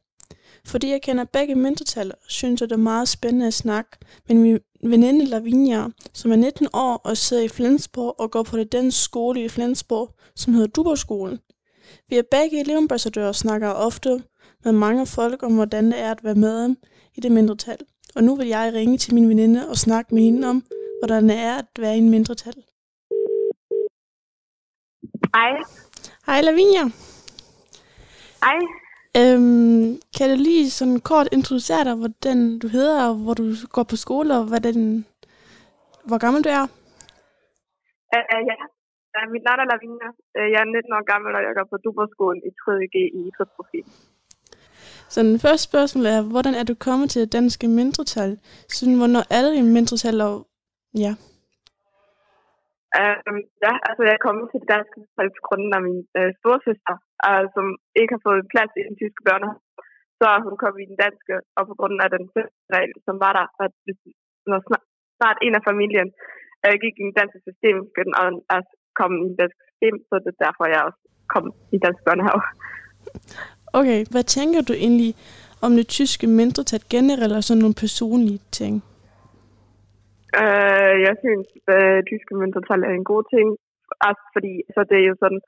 Fordi 0.64 0.90
jeg 0.90 1.02
kender 1.02 1.24
begge 1.24 1.54
mindretal, 1.54 2.12
synes 2.28 2.60
jeg 2.60 2.68
det 2.68 2.74
er 2.74 2.80
meget 2.80 3.08
spændende 3.08 3.46
at 3.46 3.54
snakke 3.54 3.90
med 4.28 4.36
min 4.36 4.58
veninde 4.82 5.24
Lavinia, 5.24 5.86
som 6.12 6.32
er 6.32 6.36
19 6.36 6.68
år 6.72 6.96
og 7.04 7.16
sidder 7.16 7.42
i 7.42 7.48
Flensborg 7.48 8.20
og 8.20 8.30
går 8.30 8.42
på 8.42 8.56
det 8.56 8.72
danske 8.72 9.00
skole 9.00 9.44
i 9.44 9.48
Flensborg, 9.48 10.14
som 10.36 10.54
hedder 10.54 10.68
Duborgskolen. 10.68 11.38
Vi 12.08 12.16
er 12.16 12.22
begge 12.30 12.60
elevambassadører 12.60 13.28
og 13.28 13.34
snakker 13.34 13.68
ofte 13.68 14.22
med 14.64 14.72
mange 14.72 15.06
folk 15.16 15.42
om, 15.42 15.54
hvordan 15.54 15.84
det 15.92 16.00
er 16.00 16.10
at 16.10 16.24
være 16.24 16.34
med 16.34 16.76
i 17.16 17.20
det 17.20 17.32
mindretal. 17.32 17.78
Og 18.16 18.24
nu 18.24 18.36
vil 18.36 18.48
jeg 18.48 18.72
ringe 18.74 18.98
til 18.98 19.14
min 19.14 19.28
veninde 19.28 19.68
og 19.68 19.76
snakke 19.76 20.14
med 20.14 20.22
hende 20.22 20.48
om, 20.48 20.62
hvordan 21.00 21.28
det 21.28 21.38
er 21.38 21.54
at 21.62 21.70
være 21.78 21.94
i 21.96 21.98
en 21.98 22.10
mindretal. 22.10 22.58
Hej. 25.36 25.52
Hej 26.26 26.40
Lavinia. 26.40 26.84
Hej. 28.44 28.58
Øhm, 29.20 29.86
kan 30.16 30.26
du 30.30 30.36
lige 30.48 30.70
sådan 30.78 31.00
kort 31.10 31.28
introducere 31.38 31.84
dig, 31.88 31.94
hvordan 32.02 32.38
du 32.62 32.66
hedder, 32.76 32.98
og 33.08 33.14
hvor 33.24 33.34
du 33.40 33.44
går 33.76 33.86
på 33.90 33.96
skole, 34.04 34.30
og 34.38 34.44
hvad 34.50 34.60
den, 34.68 34.80
hvor 36.08 36.18
gammel 36.24 36.40
du 36.46 36.50
er? 36.58 36.64
Uh, 38.14 38.40
ja, 38.50 38.56
uh, 39.16 39.26
mit 39.34 39.44
navn 39.46 39.60
er 39.62 39.68
Lavinia. 39.72 40.08
Uh, 40.38 40.48
jeg 40.52 40.60
er 40.64 40.68
19 40.68 40.96
år 40.98 41.04
gammel, 41.12 41.30
og 41.36 41.42
jeg 41.46 41.52
går 41.58 41.66
på 41.72 41.76
Duberskolen 41.84 42.40
i 42.48 42.50
3.G 42.62 42.94
i 43.18 43.20
idrætsprofil. 43.28 43.86
Så 45.12 45.18
den 45.28 45.38
første 45.44 45.64
spørgsmål 45.70 46.04
er, 46.14 46.20
hvordan 46.32 46.54
er 46.60 46.64
du 46.70 46.74
kommet 46.86 47.06
til 47.10 47.20
det 47.22 47.30
danske 47.38 47.66
mindretal? 47.78 48.32
Sådan, 48.76 48.98
hvornår 49.00 49.24
er 49.36 49.42
det 49.44 49.52
en 49.54 49.70
mindretal, 49.76 50.16
og 50.28 50.34
ja. 51.04 51.12
Um, 53.00 53.40
ja, 53.66 53.72
altså 53.88 54.02
jeg 54.06 54.14
er 54.16 54.26
kommet 54.26 54.44
til 54.48 54.60
det 54.62 54.70
danske 54.76 54.98
mindretal 55.16 55.42
grund 55.46 55.64
af 55.76 55.82
min 55.88 56.00
øh, 56.18 56.30
storsøster, 56.38 56.96
øh, 57.28 57.44
som 57.54 57.64
ikke 58.00 58.12
har 58.16 58.22
fået 58.28 58.50
plads 58.52 58.72
i 58.80 58.82
den 58.88 58.96
tyske 59.00 59.22
børnehave. 59.26 59.60
Så 60.18 60.24
er 60.34 60.40
hun 60.46 60.56
kommet 60.62 60.80
i 60.82 60.90
den 60.92 60.98
danske, 61.04 61.34
og 61.58 61.62
på 61.70 61.74
grund 61.78 61.96
af 62.04 62.08
den 62.16 62.24
regel, 62.74 62.94
som 63.06 63.16
var 63.24 63.32
der, 63.38 63.46
at 63.64 63.72
hvis 63.84 64.00
når 64.50 64.58
snart 65.18 65.38
en 65.46 65.54
af 65.58 65.66
familien 65.70 66.08
øh, 66.64 66.74
gik 66.82 66.94
i 66.98 67.06
den 67.08 67.16
danske 67.20 67.40
system, 67.46 67.76
skulle 67.88 68.08
den 68.10 68.18
anden 68.20 68.40
også 68.56 68.72
komme 69.00 69.16
i 69.22 69.26
den 69.30 69.38
danske 69.42 69.62
system, 69.68 69.94
så 70.08 70.14
det 70.24 70.30
er 70.32 70.42
derfor, 70.44 70.64
jeg 70.74 70.80
også 70.88 71.02
kom 71.34 71.46
i 71.74 71.78
dansk 71.84 72.00
børnehave. 72.06 72.42
Okay, 73.78 74.00
hvad 74.12 74.24
tænker 74.36 74.60
du 74.68 74.72
egentlig 74.72 75.14
om 75.66 75.72
det 75.78 75.86
tyske 75.88 76.26
mindretal 76.26 76.82
generelt, 76.90 77.32
og 77.38 77.44
sådan 77.44 77.62
nogle 77.64 77.80
personlige 77.84 78.42
ting? 78.60 78.74
Uh, 80.42 80.94
jeg 81.08 81.14
synes, 81.22 81.46
at 81.74 81.98
uh, 81.98 81.98
tyske 82.10 82.34
mindretal 82.42 82.80
er 82.88 82.94
en 83.00 83.08
god 83.12 83.24
ting, 83.34 83.46
også 84.08 84.24
fordi 84.34 84.54
så 84.74 84.80
det 84.90 84.98
er 85.02 85.06
jo 85.10 85.16
sådan 85.24 85.42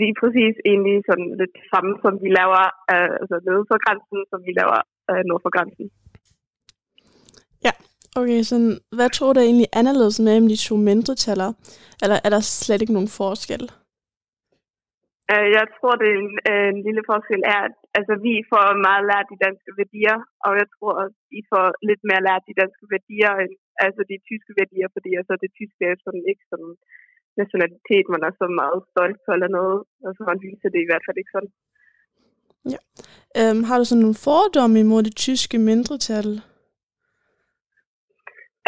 lige 0.00 0.14
præcis 0.20 0.54
egentlig 0.70 0.96
sådan 1.08 1.30
lidt 1.40 1.56
samme, 1.72 1.92
som 2.02 2.12
vi 2.24 2.28
laver 2.40 2.62
uh, 2.92 3.12
altså 3.20 3.36
nede 3.48 3.62
for 3.70 3.78
grænsen, 3.84 4.20
som 4.30 4.40
vi 4.46 4.52
laver 4.60 4.78
uh, 5.10 5.22
nord 5.28 5.42
for 5.44 5.52
grænsen. 5.56 5.86
Ja, 7.66 7.72
okay, 8.20 8.40
så 8.50 8.56
hvad 8.96 9.10
tror 9.10 9.32
du 9.32 9.40
egentlig 9.40 9.68
anderledes 9.80 10.16
mellem 10.26 10.48
de 10.52 10.56
to 10.66 10.74
mindretaller? 10.76 11.50
Eller 12.02 12.18
er 12.24 12.30
der 12.34 12.40
slet 12.40 12.80
ikke 12.82 12.96
nogen 12.98 13.14
forskel? 13.20 13.64
Øh, 15.32 15.48
jeg 15.58 15.66
tror, 15.76 15.94
det 16.00 16.08
er 16.10 16.18
en, 16.24 16.32
øh, 16.50 16.68
en 16.74 16.80
lille 16.86 17.02
forskel 17.10 17.42
er, 17.54 17.60
at 17.68 17.76
altså, 17.98 18.14
vi 18.26 18.34
får 18.52 18.64
meget 18.86 19.04
lært 19.10 19.32
de 19.32 19.42
danske 19.46 19.70
værdier, 19.80 20.16
og 20.46 20.52
jeg 20.60 20.68
tror, 20.76 20.94
at 21.04 21.12
I 21.38 21.40
får 21.50 21.66
lidt 21.88 22.02
mere 22.08 22.24
lært 22.28 22.48
de 22.50 22.58
danske 22.62 22.84
værdier 22.94 23.32
end 23.42 23.52
altså 23.86 24.02
de 24.10 24.16
tyske 24.28 24.52
værdier, 24.60 24.88
fordi 24.96 25.10
altså, 25.20 25.34
det 25.42 25.50
tyske 25.58 25.82
er 25.90 25.96
sådan 26.06 26.24
ikke 26.30 26.44
sådan 26.52 26.72
nationalitet, 27.42 28.04
man 28.14 28.22
er 28.28 28.32
så 28.40 28.46
meget 28.62 28.80
stolt 28.92 29.18
på 29.24 29.30
eller 29.36 29.50
noget, 29.58 29.78
og 30.04 30.10
så 30.16 30.22
man 30.30 30.40
viser 30.46 30.68
det 30.74 30.80
i 30.82 30.88
hvert 30.88 31.04
fald 31.06 31.18
ikke 31.20 31.34
sådan. 31.36 31.52
Ja. 32.74 32.80
Øhm, 33.40 33.62
har 33.68 33.76
du 33.78 33.84
sådan 33.86 34.02
nogle 34.04 34.22
fordomme 34.28 34.76
imod 34.84 35.02
det 35.08 35.16
tyske 35.26 35.56
mindretal? 35.70 36.28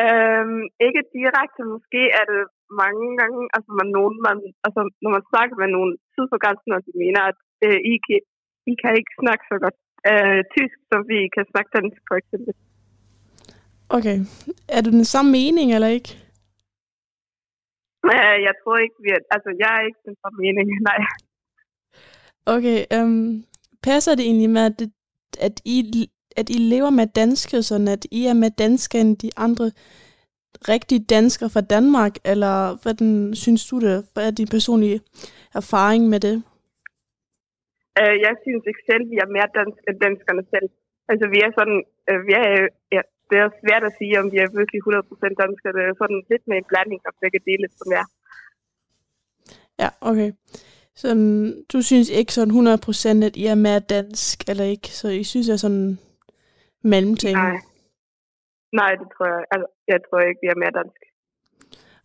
Øhm, 0.04 0.62
ikke 0.86 1.02
direkte, 1.18 1.60
måske 1.74 2.02
er 2.20 2.24
det 2.32 2.42
mange 2.82 3.06
gange, 3.20 3.40
altså 3.56 3.70
man, 3.78 3.88
nogen, 3.96 4.16
man, 4.26 4.36
altså, 4.66 4.80
når 5.02 5.10
man 5.16 5.24
snakker 5.30 5.54
med 5.62 5.68
nogen 5.76 5.92
syd 6.14 6.26
for 6.30 6.38
grænsen, 6.42 6.70
og 6.76 6.80
de 6.86 6.92
mener, 7.02 7.20
at 7.30 7.38
øh, 7.66 7.78
I, 7.92 7.94
kan, 8.06 8.20
I 8.70 8.72
kan 8.82 8.92
ikke 9.00 9.14
snakke 9.22 9.44
så 9.50 9.56
godt 9.64 9.78
øh, 10.10 10.40
tysk, 10.54 10.76
som 10.90 11.00
vi 11.10 11.18
kan 11.34 11.44
snakke 11.52 11.70
dansk, 11.76 12.00
for 12.08 12.16
eksempel. 12.22 12.52
Okay. 13.96 14.18
Er 14.76 14.80
du 14.82 14.90
den 14.98 15.06
samme 15.12 15.30
mening, 15.38 15.68
eller 15.76 15.90
ikke? 15.98 16.10
Øh, 18.12 18.36
jeg 18.46 18.54
tror 18.60 18.76
ikke, 18.84 18.98
vi 19.04 19.10
er, 19.16 19.22
altså 19.34 19.50
jeg 19.62 19.70
er 19.78 19.82
ikke 19.88 20.02
den 20.08 20.16
samme 20.22 20.38
mening, 20.44 20.66
nej. 20.90 21.00
Okay, 22.54 22.78
øhm, 22.94 23.44
passer 23.88 24.14
det 24.14 24.24
egentlig 24.24 24.50
med, 24.50 24.64
at, 24.70 24.76
det, 24.80 24.88
at, 25.46 25.56
I, 25.64 25.76
at 26.40 26.50
I 26.56 26.58
lever 26.74 26.90
med 26.90 27.06
danske, 27.20 27.56
sådan 27.62 27.88
at 27.96 28.02
I 28.10 28.20
er 28.32 28.36
med 28.44 28.50
danske 28.64 28.96
end 29.00 29.16
de 29.24 29.30
andre 29.36 29.66
rigtige 30.72 31.04
danskere 31.16 31.50
fra 31.54 31.64
Danmark, 31.74 32.14
eller 32.32 32.54
hvordan 32.82 33.08
synes 33.44 33.62
du 33.70 33.76
det? 33.86 33.96
Hvad 34.12 34.24
er 34.26 34.34
din 34.40 34.50
personlige 34.56 35.00
erfaring 35.60 36.02
med 36.12 36.20
det? 36.26 36.36
Øh, 38.00 38.16
jeg 38.26 38.34
synes 38.44 38.62
ikke 38.70 38.84
selv, 38.90 39.04
vi 39.12 39.16
er 39.24 39.34
mere 39.36 39.48
dansk 39.58 39.80
end 39.88 39.98
danskerne 40.06 40.44
selv. 40.52 40.68
Altså 41.10 41.26
vi 41.34 41.38
er 41.46 41.50
sådan, 41.58 41.80
øh, 42.08 42.18
vi 42.26 42.32
er, 42.40 42.46
ja, 42.96 43.02
det 43.30 43.36
er 43.42 43.58
svært 43.62 43.84
at 43.88 43.96
sige, 43.98 44.14
om 44.20 44.26
vi 44.32 44.38
er 44.44 44.48
virkelig 44.60 44.80
100% 44.86 45.42
danskere. 45.42 45.72
Det 45.76 45.82
er 45.82 46.00
sådan 46.02 46.20
lidt 46.30 46.44
med 46.48 46.56
en 46.56 46.68
blanding 46.70 47.00
af 47.08 47.12
begge 47.22 47.40
dele, 47.48 47.66
som 47.80 47.88
er. 48.00 48.06
Ja, 49.82 49.88
okay. 50.10 50.30
Så 51.00 51.08
du 51.72 51.82
synes 51.82 52.08
ikke 52.10 52.32
sådan 52.32 52.54
100% 52.54 53.26
at 53.28 53.36
I 53.36 53.44
er 53.46 53.54
mere 53.54 53.80
dansk, 53.80 54.36
eller 54.50 54.64
ikke? 54.64 54.88
Så 54.88 55.08
I 55.08 55.24
synes, 55.24 55.46
jeg 55.48 55.52
er 55.52 55.64
sådan 55.66 55.98
mellemting? 56.82 57.36
Nej. 57.36 57.56
Nej, 58.72 58.90
det 59.00 59.06
tror 59.14 59.26
jeg. 59.26 59.44
Altså, 59.52 59.66
jeg 59.88 59.98
tror 60.06 60.20
ikke, 60.20 60.40
vi 60.42 60.48
er 60.48 60.60
mere 60.62 60.76
dansk. 60.80 61.00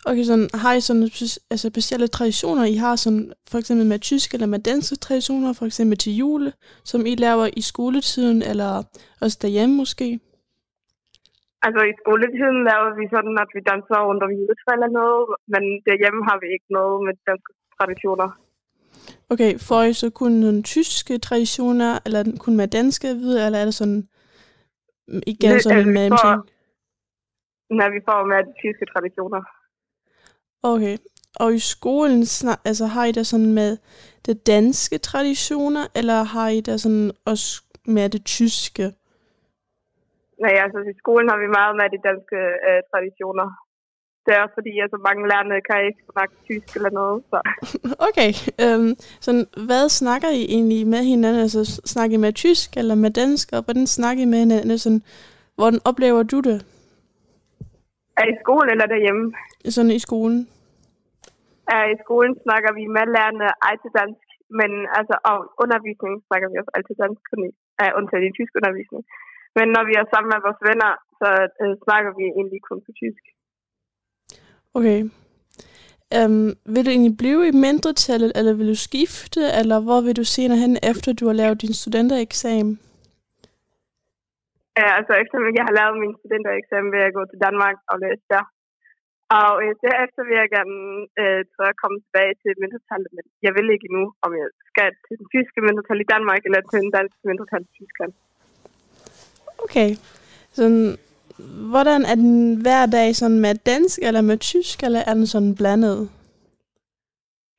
Okay, 0.10 0.24
sådan, 0.24 0.50
har 0.54 0.74
I 0.74 0.82
sådan 0.82 1.04
altså, 1.52 1.68
specielle 1.74 2.08
traditioner, 2.08 2.66
I 2.66 2.76
har 2.76 2.96
sådan, 2.96 3.34
for 3.52 3.58
eksempel 3.58 3.86
med 3.86 4.00
tyske 4.00 4.36
eller 4.36 4.48
med 4.48 4.60
danske 4.60 4.96
traditioner, 4.96 5.54
for 5.54 5.66
eksempel 5.66 5.98
til 5.98 6.18
jule, 6.18 6.54
som 6.84 7.06
I 7.06 7.16
laver 7.16 7.50
i 7.60 7.62
skoletiden, 7.62 8.42
eller 8.42 8.84
også 9.22 9.38
derhjemme 9.42 9.76
måske? 9.76 10.20
Altså 11.66 11.82
i 11.92 11.94
skoletiden 12.02 12.60
laver 12.70 12.90
vi 13.00 13.06
sådan, 13.16 13.36
at 13.44 13.50
vi 13.56 13.62
danser 13.72 13.98
rundt 14.08 14.24
om 14.24 14.32
juletræ 14.38 14.72
eller 14.78 14.92
noget, 15.00 15.24
men 15.54 15.64
derhjemme 15.88 16.22
har 16.30 16.38
vi 16.44 16.48
ikke 16.56 16.70
noget 16.78 16.98
med 17.06 17.14
danske 17.30 17.52
traditioner. 17.78 18.30
Okay, 19.30 19.52
får 19.68 19.84
I 19.84 19.94
så 19.94 20.10
kun 20.10 20.32
nogle 20.32 20.64
tyske 20.64 21.18
traditioner, 21.18 21.92
eller 22.06 22.22
kun 22.40 22.56
med 22.58 22.68
danske 22.68 23.08
videre, 23.08 23.46
eller 23.46 23.60
er 23.60 23.66
det 23.66 23.74
sådan 23.74 24.08
igen 25.08 25.51
Det- 25.51 25.63
sådan 25.63 25.77
altså, 25.77 25.79
en 25.79 25.87
vi 25.87 25.93
mellemting? 25.93 26.35
får- 26.35 26.47
Nej, 27.79 27.89
vi 27.89 28.01
får 28.10 28.19
med 28.31 28.37
de 28.47 28.53
tyske 28.63 28.85
traditioner. 28.93 29.41
Okay, 30.63 30.97
og 31.43 31.53
i 31.53 31.60
skolen 31.60 32.25
snak, 32.25 32.60
altså, 32.65 32.85
har 32.85 33.06
I 33.06 33.12
der 33.12 33.23
sådan 33.23 33.53
med 33.53 33.77
det 34.25 34.47
danske 34.47 34.97
traditioner, 34.97 35.83
eller 35.95 36.23
har 36.23 36.49
I 36.49 36.62
der 36.62 36.77
sådan 36.77 37.12
også 37.25 37.63
med 37.95 38.10
det 38.10 38.25
tyske? 38.25 38.83
Nej, 40.43 40.53
altså 40.63 40.79
i 40.93 40.95
skolen 41.01 41.29
har 41.29 41.37
vi 41.43 41.47
meget 41.60 41.73
med 41.79 41.87
de 41.95 41.99
danske 42.10 42.37
øh, 42.69 42.79
traditioner. 42.91 43.47
Det 44.26 44.32
er 44.34 44.42
også 44.44 44.56
fordi, 44.60 44.73
altså 44.86 44.98
mange 45.08 45.23
lærerne 45.32 45.58
kan 45.69 45.80
ikke 45.88 46.04
snakke 46.13 46.34
tysk 46.48 46.67
eller 46.78 46.92
noget, 47.00 47.23
så... 47.32 47.38
Okay, 48.08 48.32
øhm, 48.63 48.92
sådan, 49.26 49.46
hvad 49.67 49.84
snakker 50.02 50.30
I 50.42 50.44
egentlig 50.56 50.82
med 50.94 51.04
hinanden? 51.12 51.42
Altså, 51.46 51.62
snakker 51.94 52.13
I 52.17 52.26
med 52.26 52.34
tysk 52.44 52.69
eller 52.82 52.96
med 53.04 53.12
dansk, 53.21 53.46
og 53.56 53.62
hvordan 53.65 53.88
snakker 53.98 54.21
I 54.23 54.32
med 54.34 54.40
hinanden? 54.44 54.78
Sådan, 54.86 55.04
hvordan 55.58 55.80
oplever 55.90 56.23
du 56.34 56.40
det? 56.50 56.58
Er 58.19 58.26
i 58.34 58.36
skole 58.44 58.67
eller 58.73 58.88
derhjemme? 58.94 59.23
Sådan 59.76 59.98
i 60.00 60.02
skolen? 60.08 60.40
Uh, 61.71 61.88
I 61.94 61.96
skolen 62.04 62.34
snakker 62.46 62.71
vi 62.78 62.84
med 62.96 63.06
lærerne 63.15 63.48
altid 63.69 63.92
dansk, 64.02 64.26
men 64.60 64.71
altså 64.98 65.15
om 65.32 65.40
undervisning 65.63 66.13
snakker 66.28 66.48
vi 66.52 66.56
også 66.62 66.73
altid 66.78 66.96
dansk, 67.04 67.21
kun 67.30 67.42
i, 67.48 67.52
uh, 67.82 67.92
undtagen 67.98 68.28
i 68.30 68.36
tysk 68.38 68.52
undervisning. 68.60 69.04
Men 69.58 69.67
når 69.76 69.84
vi 69.90 69.94
er 70.02 70.06
sammen 70.13 70.30
med 70.34 70.40
vores 70.46 70.62
venner, 70.69 70.92
så 71.19 71.30
uh, 71.63 71.73
snakker 71.86 72.12
vi 72.19 72.26
egentlig 72.40 72.62
kun 72.69 72.80
på 72.86 72.92
tysk. 73.02 73.23
Okay. 74.78 75.00
Um, 76.17 76.48
vil 76.73 76.86
du 76.86 76.90
egentlig 76.96 77.17
blive 77.23 77.42
i 77.48 77.60
mindretallet, 77.65 78.32
eller 78.38 78.54
vil 78.60 78.71
du 78.73 78.78
skifte, 78.88 79.42
eller 79.60 79.78
hvor 79.86 80.00
vil 80.06 80.15
du 80.21 80.26
senere 80.36 80.60
hen, 80.63 80.73
efter 80.92 81.10
du 81.13 81.26
har 81.30 81.38
lavet 81.42 81.62
din 81.62 81.76
studentereksamen? 81.82 82.76
Uh, 84.80 84.92
altså 84.98 85.13
efter 85.21 85.36
jeg 85.60 85.65
har 85.69 85.76
lavet 85.80 85.96
min 86.04 86.13
studentereksamen, 86.19 86.90
vil 86.94 87.02
jeg 87.06 87.13
gå 87.17 87.23
til 87.32 87.40
Danmark 87.46 87.78
og 87.92 87.96
læse 88.04 88.26
der. 88.34 88.44
Og 89.40 89.52
øh, 89.63 89.73
derefter 89.86 90.21
vil 90.28 90.38
jeg 90.42 90.50
gerne 90.58 90.78
øh, 91.21 91.42
tror 91.52 91.65
jeg, 91.69 91.82
komme 91.84 91.98
tilbage 92.06 92.34
til 92.42 92.52
mindretallet, 92.63 93.10
men 93.17 93.26
jeg 93.46 93.52
ved 93.58 93.67
ikke 93.76 93.90
nu, 93.98 94.04
om 94.26 94.32
jeg 94.40 94.48
skal 94.69 94.90
til 95.06 95.15
den 95.19 95.28
tyske 95.36 95.60
mindretal 95.67 96.00
i 96.06 96.12
Danmark, 96.13 96.42
eller 96.48 96.62
til 96.62 96.80
den 96.86 96.92
danske 96.98 97.21
mindretal 97.30 97.63
i 97.67 97.71
Tyskland. 97.80 98.13
Okay. 99.65 99.90
Sådan, 100.58 100.88
hvordan 101.71 102.02
er 102.12 102.15
den 102.15 102.62
hver 102.63 102.86
dag 102.98 103.15
sådan 103.15 103.40
med 103.46 103.56
dansk, 103.71 104.00
eller 104.08 104.21
med 104.21 104.38
tysk, 104.52 104.77
eller 104.83 105.02
er 105.10 105.13
den 105.19 105.27
sådan 105.33 105.56
blandet? 105.60 106.00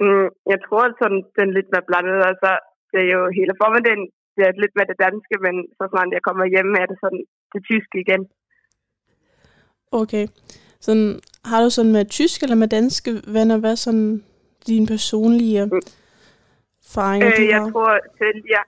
Mm, 0.04 0.28
jeg 0.52 0.58
tror, 0.66 0.82
at 0.88 0.94
sådan, 1.00 1.22
den 1.38 1.48
lidt 1.56 1.68
mere 1.72 1.88
blandet. 1.88 2.18
Altså, 2.30 2.50
det 2.92 3.00
er 3.04 3.10
jo 3.16 3.22
hele 3.38 3.52
formiddagen, 3.62 4.04
det 4.36 4.42
er 4.48 4.60
lidt 4.62 4.74
med 4.78 4.86
det 4.90 4.98
danske, 5.06 5.34
men 5.46 5.54
så 5.76 5.82
snart 5.90 6.16
jeg 6.16 6.22
kommer 6.28 6.44
hjem, 6.54 6.70
er 6.82 6.86
det 6.90 6.98
sådan 7.04 7.22
det 7.52 7.60
tyske 7.70 7.96
igen. 8.04 8.22
Okay. 10.02 10.26
Sådan, 10.86 11.10
har 11.50 11.60
du 11.62 11.70
sådan 11.70 11.92
med 11.92 12.04
tysk 12.18 12.42
eller 12.42 12.58
med 12.62 12.68
danske 12.68 13.10
venner, 13.36 13.58
hvad 13.58 13.76
sådan 13.76 14.24
dine 14.66 14.86
personlige 14.86 15.58
erfaringer, 15.60 17.28
Øh, 17.28 17.36
du 17.38 17.42
jeg 17.54 17.60
tror 17.72 17.92
selv, 18.20 18.40
jeg, 18.54 18.64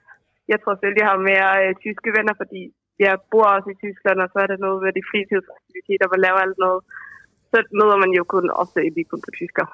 jeg 0.51 0.57
tror 0.63 0.75
selv, 0.83 0.95
jeg 1.01 1.07
har 1.11 1.17
mere 1.31 1.49
øh, 1.63 1.75
tyske 1.85 2.09
venner, 2.17 2.33
fordi 2.41 2.61
jeg 2.99 3.13
bor 3.31 3.47
også 3.55 3.69
i 3.73 3.79
Tyskland, 3.83 4.19
og 4.23 4.29
så 4.33 4.37
er 4.43 4.47
det 4.47 4.59
noget 4.65 4.77
ved 4.83 4.91
de 4.97 5.07
fritidsaktiviteter, 5.11 6.07
hvor 6.07 6.19
laver 6.25 6.39
alt 6.45 6.59
noget. 6.65 6.81
Så 7.51 7.57
møder 7.79 7.97
man 8.03 8.11
jo 8.17 8.23
kun 8.23 8.45
ofte 8.49 8.79
ikke 8.85 9.03
kun 9.11 9.21
på 9.27 9.31
tysker. 9.39 9.65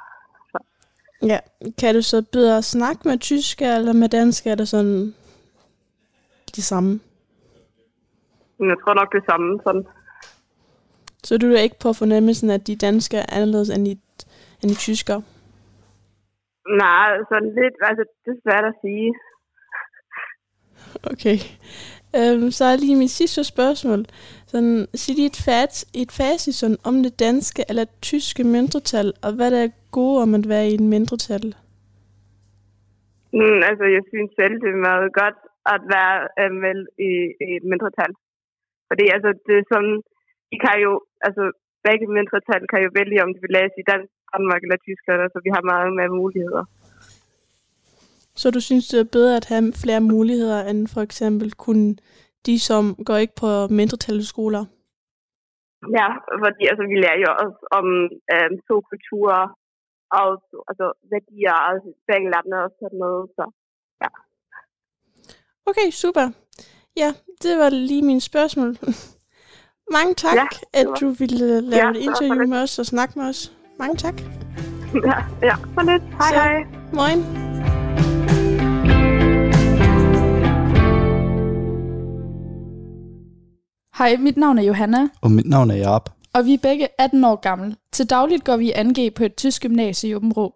Ja, 1.31 1.39
kan 1.79 1.95
du 1.95 2.01
så 2.01 2.25
bedre 2.31 2.61
snakke 2.61 3.01
med 3.07 3.17
tysker 3.19 3.75
eller 3.75 3.93
med 3.93 4.09
dansk? 4.09 4.47
Er 4.47 4.55
det 4.55 4.67
sådan 4.67 5.13
det 6.55 6.63
samme? 6.63 6.99
Jeg 8.59 8.77
tror 8.81 8.93
nok 8.93 9.13
det 9.13 9.23
samme. 9.29 9.59
Sådan. 9.63 9.85
Så 11.23 11.37
du 11.37 11.47
er 11.47 11.59
ikke 11.59 11.79
på 11.79 11.93
fornemmelsen, 11.93 12.49
at 12.49 12.67
de 12.67 12.75
danske 12.75 13.17
er 13.17 13.25
anderledes 13.35 13.69
end 13.69 13.85
de, 13.85 13.91
end 14.61 14.69
de 14.71 14.75
tysker? 14.75 15.21
Nej, 16.83 17.09
sådan 17.29 17.51
lidt, 17.59 17.75
altså 17.81 18.03
det 18.25 18.31
er 18.31 18.41
svært 18.45 18.65
at 18.71 18.75
sige. 18.81 19.09
Okay. 21.11 21.37
Øhm, 22.19 22.47
så 22.57 22.63
er 22.71 22.75
lige 22.75 23.01
mit 23.03 23.13
sidste 23.19 23.43
spørgsmål. 23.53 23.99
Sådan, 24.51 24.77
sig 25.01 25.15
lige 25.15 25.31
et, 25.33 25.41
fat, 25.47 25.73
et 26.01 26.11
facit 26.19 26.55
sådan, 26.61 26.81
om 26.89 26.95
det 27.05 27.19
danske 27.27 27.61
eller 27.69 27.85
tyske 28.09 28.43
mindretal, 28.55 29.07
og 29.25 29.31
hvad 29.37 29.49
der 29.51 29.61
er 29.63 29.77
gode 29.97 30.17
om 30.25 30.31
at 30.39 30.45
være 30.53 30.67
i 30.71 30.77
en 30.81 30.89
mindretal. 30.95 31.45
Mm, 33.37 33.59
altså, 33.69 33.85
jeg 33.95 34.03
synes 34.11 34.31
selv, 34.39 34.55
det 34.63 34.69
er 34.71 34.87
meget 34.91 35.09
godt 35.21 35.39
at 35.73 35.81
være 35.95 36.15
øh, 36.41 36.53
med 36.63 36.77
i, 37.09 37.11
i 37.47 37.49
et 37.59 37.65
mindretal. 37.71 38.11
Fordi 38.89 39.05
altså, 39.15 39.29
det 39.47 39.55
er 39.57 39.65
sådan, 39.73 39.95
de 40.51 40.57
kan 40.65 40.77
jo, 40.85 40.93
altså 41.27 41.43
begge 41.87 42.07
mindretal 42.17 42.63
kan 42.71 42.81
jo 42.85 42.89
vælge, 42.99 43.23
om 43.25 43.31
de 43.33 43.39
vil 43.45 43.55
læse 43.57 43.77
i 43.81 43.87
Dan- 43.89 44.11
Danmark 44.33 44.61
eller 44.63 44.79
Tyskland, 44.87 45.19
altså 45.25 45.39
vi 45.45 45.51
har 45.55 45.63
meget 45.73 45.91
mere 45.99 46.17
muligheder. 46.21 46.63
Så 48.35 48.51
du 48.51 48.59
synes, 48.59 48.87
det 48.87 48.99
er 48.99 49.13
bedre 49.17 49.35
at 49.37 49.45
have 49.45 49.73
flere 49.83 50.01
muligheder, 50.01 50.63
end 50.69 50.87
for 50.87 51.01
eksempel 51.01 51.53
kun 51.53 51.99
de, 52.45 52.59
som 52.59 52.95
går 53.05 53.15
ikke 53.15 53.35
på 53.35 53.67
mindretalsskoler? 53.67 54.65
Ja, 55.99 56.07
fordi 56.43 56.63
altså, 56.71 56.83
vi 56.91 56.95
lærer 57.03 57.19
jo 57.25 57.29
også 57.43 57.59
om 57.79 57.85
øh, 58.33 58.49
to 58.67 58.75
kulturer, 58.91 59.43
og 60.19 60.27
altså, 60.69 60.85
værdier, 61.11 61.57
og 61.67 61.73
begge 62.09 62.27
landene 62.33 62.57
og 62.65 62.71
sådan 62.79 62.99
noget, 63.05 63.29
så 63.37 63.43
ja. 64.03 64.09
Okay, 65.69 65.89
super. 66.03 66.25
Ja, 66.97 67.09
det 67.43 67.57
var 67.57 67.69
lige 67.69 68.01
mine 68.01 68.21
spørgsmål. 68.21 68.71
Mange 69.97 70.13
tak, 70.13 70.35
Ja, 70.35 70.45
at 70.79 70.87
du 71.01 71.09
ville 71.09 71.61
lave 71.61 71.85
Ja, 71.85 71.89
et 71.89 71.95
interview 71.95 72.47
med 72.47 72.61
os 72.61 72.79
og 72.79 72.85
snakke 72.85 73.19
med 73.19 73.29
os. 73.29 73.57
Mange 73.79 73.95
tak. 73.95 74.15
Ja, 75.09 75.17
ja, 75.41 75.55
så 75.55 75.81
lidt. 75.91 76.03
Hej, 76.03 76.29
Så, 76.29 76.35
hej. 76.35 76.63
Moin. 76.93 77.74
Hej, 83.97 84.17
mit 84.19 84.37
navn 84.37 84.57
er 84.57 84.63
Johanna, 84.63 85.07
Og 85.21 85.31
mit 85.31 85.45
navn 85.45 85.71
er 85.71 85.75
Jarp. 85.75 86.09
og 86.33 86.45
vi 86.45 86.53
er 86.53 86.57
begge 86.61 86.87
18 86.99 87.23
år 87.23 87.35
gamle. 87.35 87.75
Til 87.91 88.09
dagligt 88.09 88.43
går 88.43 88.57
vi 88.57 88.69
i 88.69 88.73
2G 88.73 89.09
på 89.15 89.23
et 89.23 89.35
tysk 89.35 89.61
gymnasie 89.61 90.09
i 90.09 90.15
Åben 90.15 90.33
Rå. 90.33 90.55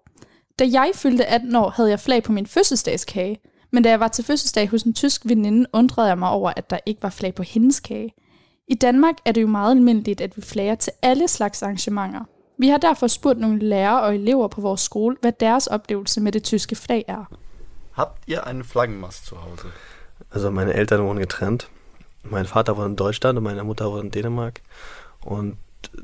Da 0.60 0.66
jeg 0.72 0.92
fyldte 0.96 1.26
18 1.26 1.56
år, 1.56 1.70
havde 1.70 1.90
jeg 1.90 2.00
flag 2.00 2.24
på 2.24 2.32
min 2.32 2.48
fødselsdagskage. 2.48 3.40
Men 3.72 3.84
da 3.84 3.90
jeg 3.90 4.00
var 4.00 4.08
til 4.08 4.26
fødselsdag 4.26 4.70
hos 4.70 4.84
en 4.84 4.94
tysk 4.94 5.22
veninde, 5.26 5.66
undrede 5.74 6.08
jeg 6.08 6.18
mig 6.18 6.30
over, 6.30 6.52
at 6.56 6.70
der 6.70 6.80
ikke 6.86 7.04
var 7.04 7.10
flag 7.10 7.36
på 7.36 7.44
hendes 7.44 7.80
kage. 7.80 8.14
I 8.68 8.76
Danmark 8.76 9.16
er 9.26 9.32
det 9.32 9.42
jo 9.42 9.48
meget 9.48 9.72
almindeligt, 9.72 10.22
at 10.22 10.38
vi 10.38 10.42
flager 10.42 10.76
til 10.76 10.94
alle 11.02 11.28
slags 11.28 11.64
arrangementer. 11.64 12.22
Vi 12.58 12.68
har 12.68 12.78
derfor 12.78 13.08
spurgt 13.08 13.40
nogle 13.40 13.60
lærere 13.60 14.02
og 14.02 14.16
elever 14.16 14.48
på 14.48 14.62
vores 14.62 14.82
skole, 14.82 15.16
hvad 15.22 15.32
deres 15.40 15.68
oplevelse 15.68 16.22
med 16.22 16.32
det 16.32 16.44
tyske 16.44 16.76
flag 16.76 17.06
er. 17.08 17.26
Habt 17.92 18.24
ihr 18.28 18.42
einen 18.48 18.64
Flaggenmast 18.64 19.26
zu 19.26 19.36
Hause? 19.36 19.68
Also 20.34 20.50
meine 20.50 20.74
Eltern 20.74 21.02
wohnen 21.02 21.20
getrennt. 21.20 21.70
Mein 22.24 22.46
Vater 22.46 22.78
wohnt 22.78 22.90
in 22.90 22.96
Deutschland 22.96 23.38
und 23.38 23.44
meine 23.44 23.64
Mutter 23.64 23.92
wohnt 23.92 24.04
in 24.06 24.12
Dänemark. 24.12 24.62
Und 25.22 25.58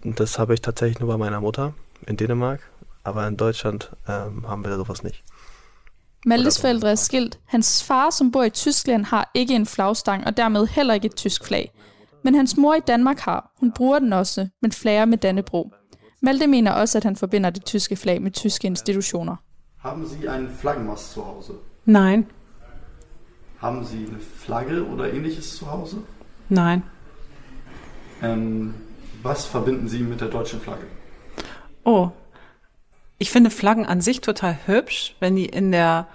das 0.03 0.39
habe 0.39 0.53
ich 0.53 0.61
tatsächlich 0.61 0.99
nur 0.99 1.09
bei 1.09 1.18
meiner 1.18 1.41
Mutter 1.41 1.74
in 2.07 2.18
Dänemark. 2.18 2.61
Aber 3.03 3.28
in 3.28 3.38
Deutschland 3.38 3.91
ähm, 4.07 4.47
haben 4.47 4.63
wir 4.63 4.76
sowas 4.76 5.03
nicht. 5.03 5.24
Maltes 6.26 6.57
forældre 6.57 6.89
er 6.89 6.97
skilt. 6.97 7.39
Hans 7.45 7.84
far, 7.84 8.11
som 8.11 8.32
bor 8.32 8.43
i 8.43 8.49
Tyskland, 8.49 9.05
har 9.05 9.30
ikke 9.34 9.53
en 9.53 9.66
flagstang, 9.66 10.26
og 10.26 10.38
dermed 10.38 10.68
heller 10.68 10.93
ikke 10.93 11.05
et 11.05 11.16
tysk 11.16 11.45
flag. 11.45 11.72
Men 12.24 12.36
hans 12.36 12.57
mor 12.57 12.74
i 12.74 12.80
Danmark 12.80 13.20
har. 13.20 13.51
Hun 13.59 13.72
bruger 13.72 13.99
den 13.99 14.13
også, 14.13 14.47
men 14.61 14.72
flager 14.72 15.05
med 15.05 15.18
Dannebro. 15.18 15.72
Malte 16.22 16.47
mener 16.47 16.72
også, 16.72 16.97
at 16.97 17.03
han 17.03 17.16
forbinder 17.16 17.49
det 17.49 17.66
tyske 17.66 17.95
flag 17.95 18.22
med 18.22 18.32
tyske 18.32 18.68
institutioner. 18.68 19.36
Haben 19.78 20.07
Sie 20.07 20.30
einen 20.30 20.49
Flaggenmast 20.49 21.11
zu 21.11 21.22
Hause? 21.22 21.53
Nein, 21.86 22.26
Haben 23.66 23.84
Sie 23.84 24.05
eine 24.07 24.20
Flagge 24.20 24.86
oder 24.86 25.11
ähnliches 25.11 25.57
zu 25.57 25.72
Hause? 25.72 25.97
nein. 26.49 26.84
Ähm, 28.22 28.76
was 29.24 29.45
verbinden 29.45 29.88
Sie 29.88 30.03
mit 30.03 30.22
der 30.22 30.28
deutschen 30.28 30.61
Flagge? 30.61 30.86
Oh, 31.84 32.11
ich 33.18 33.32
finde 33.32 33.49
Flaggen 33.49 33.88
an 33.88 34.01
sich 34.01 34.22
total 34.22 34.55
hübsch, 34.68 35.16
wenn 35.20 35.36
die 35.36 35.47
in 35.47 35.72
der 35.72 36.07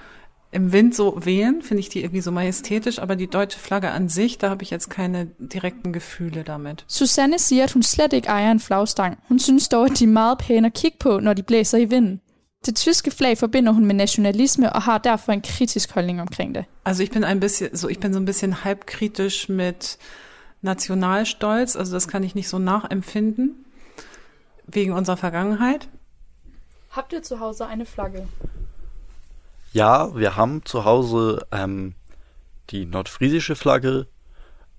im 0.53 0.71
Wind 0.73 0.95
so 0.95 1.25
wehen, 1.25 1.61
finde 1.63 1.81
ich 1.81 1.89
die 1.89 2.03
irgendwie 2.03 2.21
so 2.21 2.31
majestätisch, 2.31 3.01
aber 3.01 3.17
die 3.17 3.27
deutsche 3.27 3.59
Flagge 3.59 3.91
an 3.91 4.09
sich, 4.09 4.39
da 4.39 4.49
habe 4.49 4.63
ich 4.63 4.71
jetzt 4.71 4.89
keine 4.89 5.27
direkten 5.41 5.93
Gefühle 5.93 6.45
damit. 6.45 6.85
Susanne 6.87 7.41
siger, 7.41 7.65
at 7.65 7.75
hun 7.75 7.83
slet 7.83 8.13
ikke 8.13 8.29
ejer 8.29 8.53
en 8.53 8.61
flagstang. 8.61 9.19
Hun 9.29 9.41
synes 9.41 9.69
dog, 9.69 9.91
at 9.91 9.99
de 9.99 10.05
er 10.05 10.09
meget 10.09 10.39
pæne 10.39 10.67
at 10.69 10.75
kigge 10.75 10.99
på, 10.99 11.19
når 11.19 11.35
de 11.35 11.43
blæser 11.43 11.79
i 11.79 11.91
vinden. 11.91 12.21
Det 12.67 12.77
tyske 12.77 13.11
flag 13.11 13.39
forbinder 13.39 13.73
hun 13.73 13.85
med 13.85 13.95
nationalisme 13.95 14.73
og 14.73 14.83
har 14.83 14.99
derfor 14.99 15.33
en 15.33 15.43
kritisk 15.43 15.91
holdning 15.91 16.21
omkring 16.21 16.55
det. 16.55 16.65
Also 16.85 17.03
ich 17.03 17.11
bin 17.11 17.25
ein 17.25 17.41
bisschen, 17.41 17.77
so 17.77 17.89
ich 17.89 18.01
bin 18.01 18.13
so 18.13 18.21
ein 18.21 18.27
bisschen 18.27 18.65
halbkritisch 18.65 19.49
mit 19.49 19.99
Nationalstolz, 20.63 21.77
also 21.77 21.93
das 21.93 22.07
kann 22.09 22.23
ich 22.23 22.35
nicht 22.35 22.49
so 22.49 22.59
nachempfinden, 22.59 23.65
wegen 24.67 24.93
unserer 24.93 25.17
Vergangenheit. 25.17 25.89
Habt 26.91 27.13
ihr 27.13 27.23
zu 27.23 27.41
Hause 27.41 27.67
eine 27.67 27.87
Flagge? 27.87 28.29
Ja, 29.73 30.15
wir 30.15 30.37
haben 30.37 30.65
zu 30.65 30.85
Hause 30.85 31.47
ähm, 31.53 31.95
die 32.71 32.85
nordfriesische 32.85 33.57
Flagge 33.57 34.07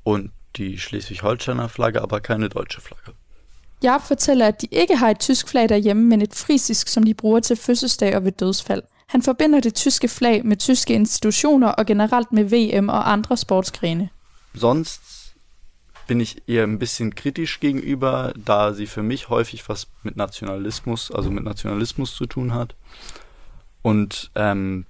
und 0.03 0.32
die 0.55 0.77
Schleswig-Holsteiner 0.77 1.69
Flagge, 1.69 2.01
aber 2.01 2.19
keine 2.19 2.49
deutsche 2.49 2.82
Flagge. 2.82 3.13
Jarp 3.84 4.01
fortæller, 4.01 4.47
at 4.47 4.61
de 4.61 4.67
ikke 4.71 4.95
har 4.95 5.09
et 5.09 5.19
tysk 5.19 5.47
flag 5.47 5.69
derhjemme, 5.69 6.03
men 6.03 6.21
et 6.21 6.36
frisisk, 6.36 6.88
som 6.88 7.03
de 7.03 7.13
bruger 7.13 7.39
til 7.39 7.55
fødselsdag 7.55 8.15
og 8.15 8.25
ved 8.25 8.32
dødsfald. 8.32 8.84
Han 9.07 9.21
forbinder 9.21 9.59
det 9.59 9.73
tyske 9.73 10.07
flag 10.07 10.45
med 10.45 10.57
tyske 10.57 10.93
institutioner 10.93 11.67
og 11.67 11.86
generelt 11.86 12.32
med 12.32 12.43
VM 12.43 12.89
og 12.89 13.11
andre 13.11 13.38
sportsgrene. 13.38 14.09
Sonst 14.55 15.01
bin 16.07 16.21
ich 16.21 16.38
eher 16.47 16.63
ein 16.63 16.79
bisschen 16.79 17.15
kritisch 17.15 17.59
gegenüber, 17.59 18.34
da 18.47 18.73
sie 18.73 18.88
für 18.88 19.01
mich 19.01 19.29
häufig 19.29 19.69
was 19.69 19.88
mit 20.03 20.17
Nationalismus, 20.17 21.11
also 21.11 21.32
mit 21.32 21.43
Nationalismus 21.43 22.15
zu 22.15 22.25
tun 22.25 22.53
hat. 22.53 22.75
Und 23.82 24.32
ähm, 24.36 24.86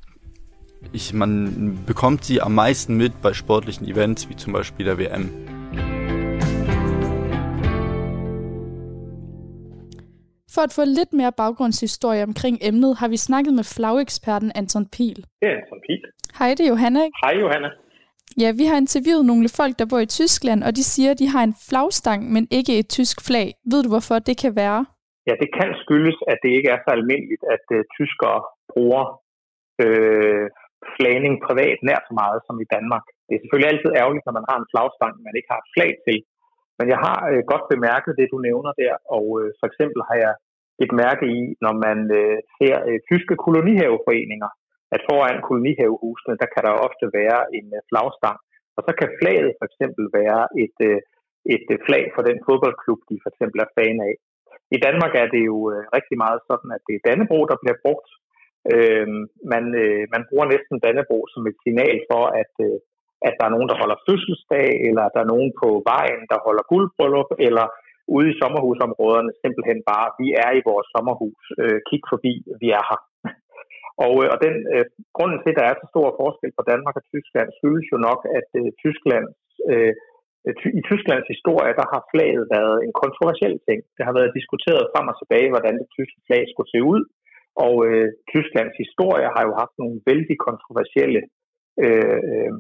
ich, 0.94 1.14
man 1.14 1.80
bekommt 1.86 2.24
sie 2.26 2.42
am 2.42 2.56
meisten 2.56 2.98
mit 2.98 3.22
bei 3.22 3.34
sportlichen 3.34 3.88
Events, 3.88 4.30
wie 4.30 4.36
zum 4.36 4.54
Beispiel 4.54 4.86
der 4.86 4.98
WM. 4.98 5.30
For 10.54 10.62
at 10.68 10.74
få 10.78 10.84
lidt 11.00 11.12
mere 11.20 11.34
baggrundshistorie 11.42 12.24
omkring 12.30 12.56
emnet, 12.70 12.92
har 13.02 13.10
vi 13.14 13.18
snakket 13.28 13.54
med 13.60 13.66
flageksperten 13.76 14.52
Anton 14.60 14.86
Pil. 14.96 15.20
Det 15.42 15.48
er 15.52 15.56
Anton 15.62 15.82
Pil. 15.88 16.02
Hej, 16.40 16.50
det 16.58 16.64
er 16.66 16.72
Johanna. 16.74 17.04
Hej 17.24 17.34
Johanna. 17.44 17.70
Ja, 18.44 18.50
vi 18.60 18.66
har 18.70 18.78
interviewet 18.86 19.26
nogle 19.32 19.48
folk, 19.60 19.74
der 19.80 19.88
bor 19.92 20.02
i 20.08 20.14
Tyskland, 20.20 20.60
og 20.68 20.72
de 20.78 20.84
siger, 20.94 21.10
at 21.12 21.20
de 21.22 21.28
har 21.36 21.44
en 21.50 21.56
flagstang, 21.70 22.22
men 22.34 22.44
ikke 22.60 22.74
et 22.82 22.90
tysk 22.98 23.18
flag. 23.28 23.48
Ved 23.72 23.80
du, 23.84 23.90
hvorfor 23.94 24.18
det 24.30 24.36
kan 24.44 24.54
være? 24.64 24.82
Ja, 25.28 25.34
det 25.42 25.50
kan 25.58 25.70
skyldes, 25.84 26.18
at 26.32 26.38
det 26.44 26.52
ikke 26.58 26.70
er 26.76 26.80
så 26.86 26.90
almindeligt, 26.98 27.44
at 27.56 27.66
uh, 27.76 27.80
tyskere 27.98 28.40
bruger 28.72 29.04
øh, 29.84 30.46
flagning 30.98 31.34
privat 31.48 31.78
nær 31.88 32.00
så 32.08 32.14
meget 32.22 32.40
som 32.48 32.56
i 32.66 32.68
Danmark. 32.76 33.06
Det 33.26 33.34
er 33.34 33.42
selvfølgelig 33.42 33.72
altid 33.72 33.92
ærgerligt, 34.02 34.26
når 34.28 34.36
man 34.40 34.48
har 34.50 34.58
en 34.60 34.70
flagstang, 34.72 35.14
man 35.28 35.38
ikke 35.38 35.52
har 35.54 35.62
et 35.64 35.72
flag 35.76 35.92
til. 36.06 36.18
Men 36.80 36.88
jeg 36.94 37.00
har 37.08 37.20
øh, 37.32 37.42
godt 37.52 37.66
bemærket 37.74 38.18
det, 38.20 38.28
du 38.34 38.38
nævner 38.48 38.72
der, 38.82 38.94
og 39.18 39.26
øh, 39.40 39.50
for 39.60 39.66
eksempel 39.72 40.02
har 40.10 40.18
jeg 40.26 40.34
et 40.84 40.92
mærke 41.04 41.26
i, 41.40 41.42
når 41.64 41.74
man 41.86 42.00
øh, 42.20 42.38
ser 42.58 42.76
øh, 42.90 43.00
tyske 43.10 43.36
kolonihaveforeninger, 43.46 44.50
at 44.96 45.02
foran 45.10 45.38
kolonihavehusene, 45.48 46.36
der 46.42 46.48
kan 46.54 46.64
der 46.68 46.84
ofte 46.88 47.06
være 47.20 47.40
en 47.58 47.68
øh, 47.78 47.82
flagstang. 47.90 48.38
Og 48.78 48.82
så 48.88 48.92
kan 49.00 49.16
flaget 49.20 49.52
for 49.60 49.66
eksempel 49.70 50.04
være 50.20 50.42
et, 50.64 50.78
øh, 50.90 51.00
et 51.56 51.68
øh, 51.74 51.80
flag 51.88 52.04
for 52.16 52.24
den 52.30 52.38
fodboldklub, 52.48 53.00
de 53.10 53.16
for 53.24 53.30
eksempel 53.34 53.60
er 53.66 53.74
fan 53.78 53.98
af. 54.10 54.16
I 54.76 54.78
Danmark 54.86 55.14
er 55.24 55.28
det 55.34 55.44
jo 55.52 55.58
øh, 55.74 55.84
rigtig 55.98 56.18
meget 56.24 56.40
sådan, 56.50 56.70
at 56.78 56.82
det 56.88 56.94
er 56.96 57.06
Dannebro, 57.08 57.40
der 57.52 57.58
bliver 57.62 57.78
brugt. 57.86 58.12
Øh, 58.74 59.08
man, 59.54 59.66
øh, 59.84 60.04
man 60.14 60.24
bruger 60.30 60.48
næsten 60.54 60.76
Dannebro 60.86 61.20
som 61.34 61.42
et 61.52 61.58
signal 61.64 61.98
for, 62.12 62.24
at, 62.42 62.54
øh, 62.68 62.78
at 63.28 63.34
der 63.38 63.46
er 63.46 63.56
nogen, 63.56 63.70
der 63.72 63.80
holder 63.82 63.98
fødselsdag, 64.08 64.70
eller 64.88 65.06
der 65.14 65.22
er 65.22 65.32
nogen 65.34 65.52
på 65.62 65.70
vejen, 65.92 66.22
der 66.32 66.38
holder 66.46 66.64
guldbryllup, 66.72 67.32
eller 67.48 67.66
ude 68.16 68.28
i 68.32 68.40
sommerhusområderne 68.42 69.32
simpelthen 69.44 69.80
bare, 69.92 70.08
vi 70.22 70.28
er 70.44 70.52
i 70.60 70.66
vores 70.70 70.88
sommerhus, 70.96 71.44
øh, 71.62 71.80
kig 71.90 72.02
forbi, 72.12 72.34
vi 72.62 72.68
er 72.80 72.84
her. 72.90 73.02
Og, 74.06 74.14
øh, 74.24 74.28
og 74.34 74.38
den 74.46 74.56
øh, 74.74 74.86
grunden 75.18 75.40
til, 75.42 75.52
at 75.54 75.60
der 75.60 75.66
er 75.68 75.76
så 75.82 75.88
stor 75.94 76.08
forskel 76.22 76.52
på 76.58 76.64
Danmark 76.72 76.96
og 77.00 77.06
Tyskland, 77.12 77.50
skyldes 77.58 77.88
jo 77.94 77.98
nok, 78.10 78.20
at 78.40 78.50
øh, 78.60 78.68
Tysklands, 78.82 79.40
øh, 79.72 79.94
øh, 80.46 80.54
ty- 80.60 80.76
i 80.80 80.82
Tysklands 80.90 81.28
historie, 81.34 81.74
der 81.80 81.88
har 81.94 82.02
flaget 82.12 82.44
været 82.56 82.78
en 82.86 82.94
kontroversiel 83.02 83.56
ting. 83.68 83.80
Det 83.98 84.04
har 84.08 84.16
været 84.20 84.38
diskuteret 84.40 84.92
frem 84.94 85.12
og 85.12 85.16
tilbage, 85.22 85.52
hvordan 85.54 85.76
det 85.82 85.88
tyske 85.98 86.20
flag 86.28 86.44
skulle 86.48 86.72
se 86.76 86.82
ud. 86.94 87.02
Og 87.66 87.76
øh, 87.88 88.08
Tysklands 88.34 88.76
historie 88.84 89.28
har 89.36 89.44
jo 89.48 89.54
haft 89.62 89.76
nogle 89.82 89.98
vældig 90.10 90.38
kontroversielle 90.48 91.22
øh, 91.86 92.20
øh, 92.32 92.54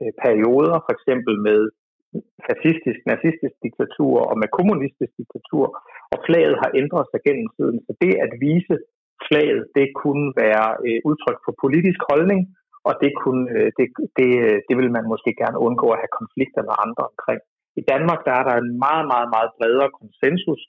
Øh, 0.00 0.12
perioder, 0.24 0.76
for 0.86 0.92
eksempel 0.96 1.34
med 1.48 1.60
fascistisk, 2.48 3.00
nazistisk 3.12 3.56
diktatur 3.66 4.14
og 4.30 4.36
med 4.42 4.48
kommunistisk 4.58 5.12
diktatur, 5.20 5.66
og 6.12 6.18
flaget 6.26 6.56
har 6.62 6.70
ændret 6.80 7.04
sig 7.08 7.20
gennem 7.26 7.48
tiden. 7.56 7.78
Så 7.86 7.92
det 8.02 8.12
at 8.24 8.32
vise 8.46 8.76
flaget, 9.28 9.62
det 9.78 9.86
kunne 10.02 10.26
være 10.44 10.66
øh, 10.86 10.98
udtryk 11.08 11.38
for 11.44 11.54
politisk 11.64 12.00
holdning, 12.10 12.40
og 12.88 12.92
det, 13.02 13.12
kunne, 13.22 13.44
øh, 13.56 13.68
det, 13.78 13.86
det, 14.18 14.30
øh, 14.46 14.58
det 14.68 14.74
vil 14.80 14.90
man 14.96 15.10
måske 15.12 15.30
gerne 15.42 15.58
undgå 15.66 15.86
at 15.92 16.00
have 16.02 16.18
konflikter 16.20 16.62
med 16.68 16.74
andre 16.84 17.02
omkring. 17.12 17.40
I 17.80 17.82
Danmark 17.92 18.20
der 18.26 18.34
er 18.40 18.44
der 18.48 18.56
en 18.56 18.72
meget, 18.86 19.06
meget, 19.12 19.28
meget 19.34 19.50
bredere 19.58 19.90
konsensus, 20.00 20.62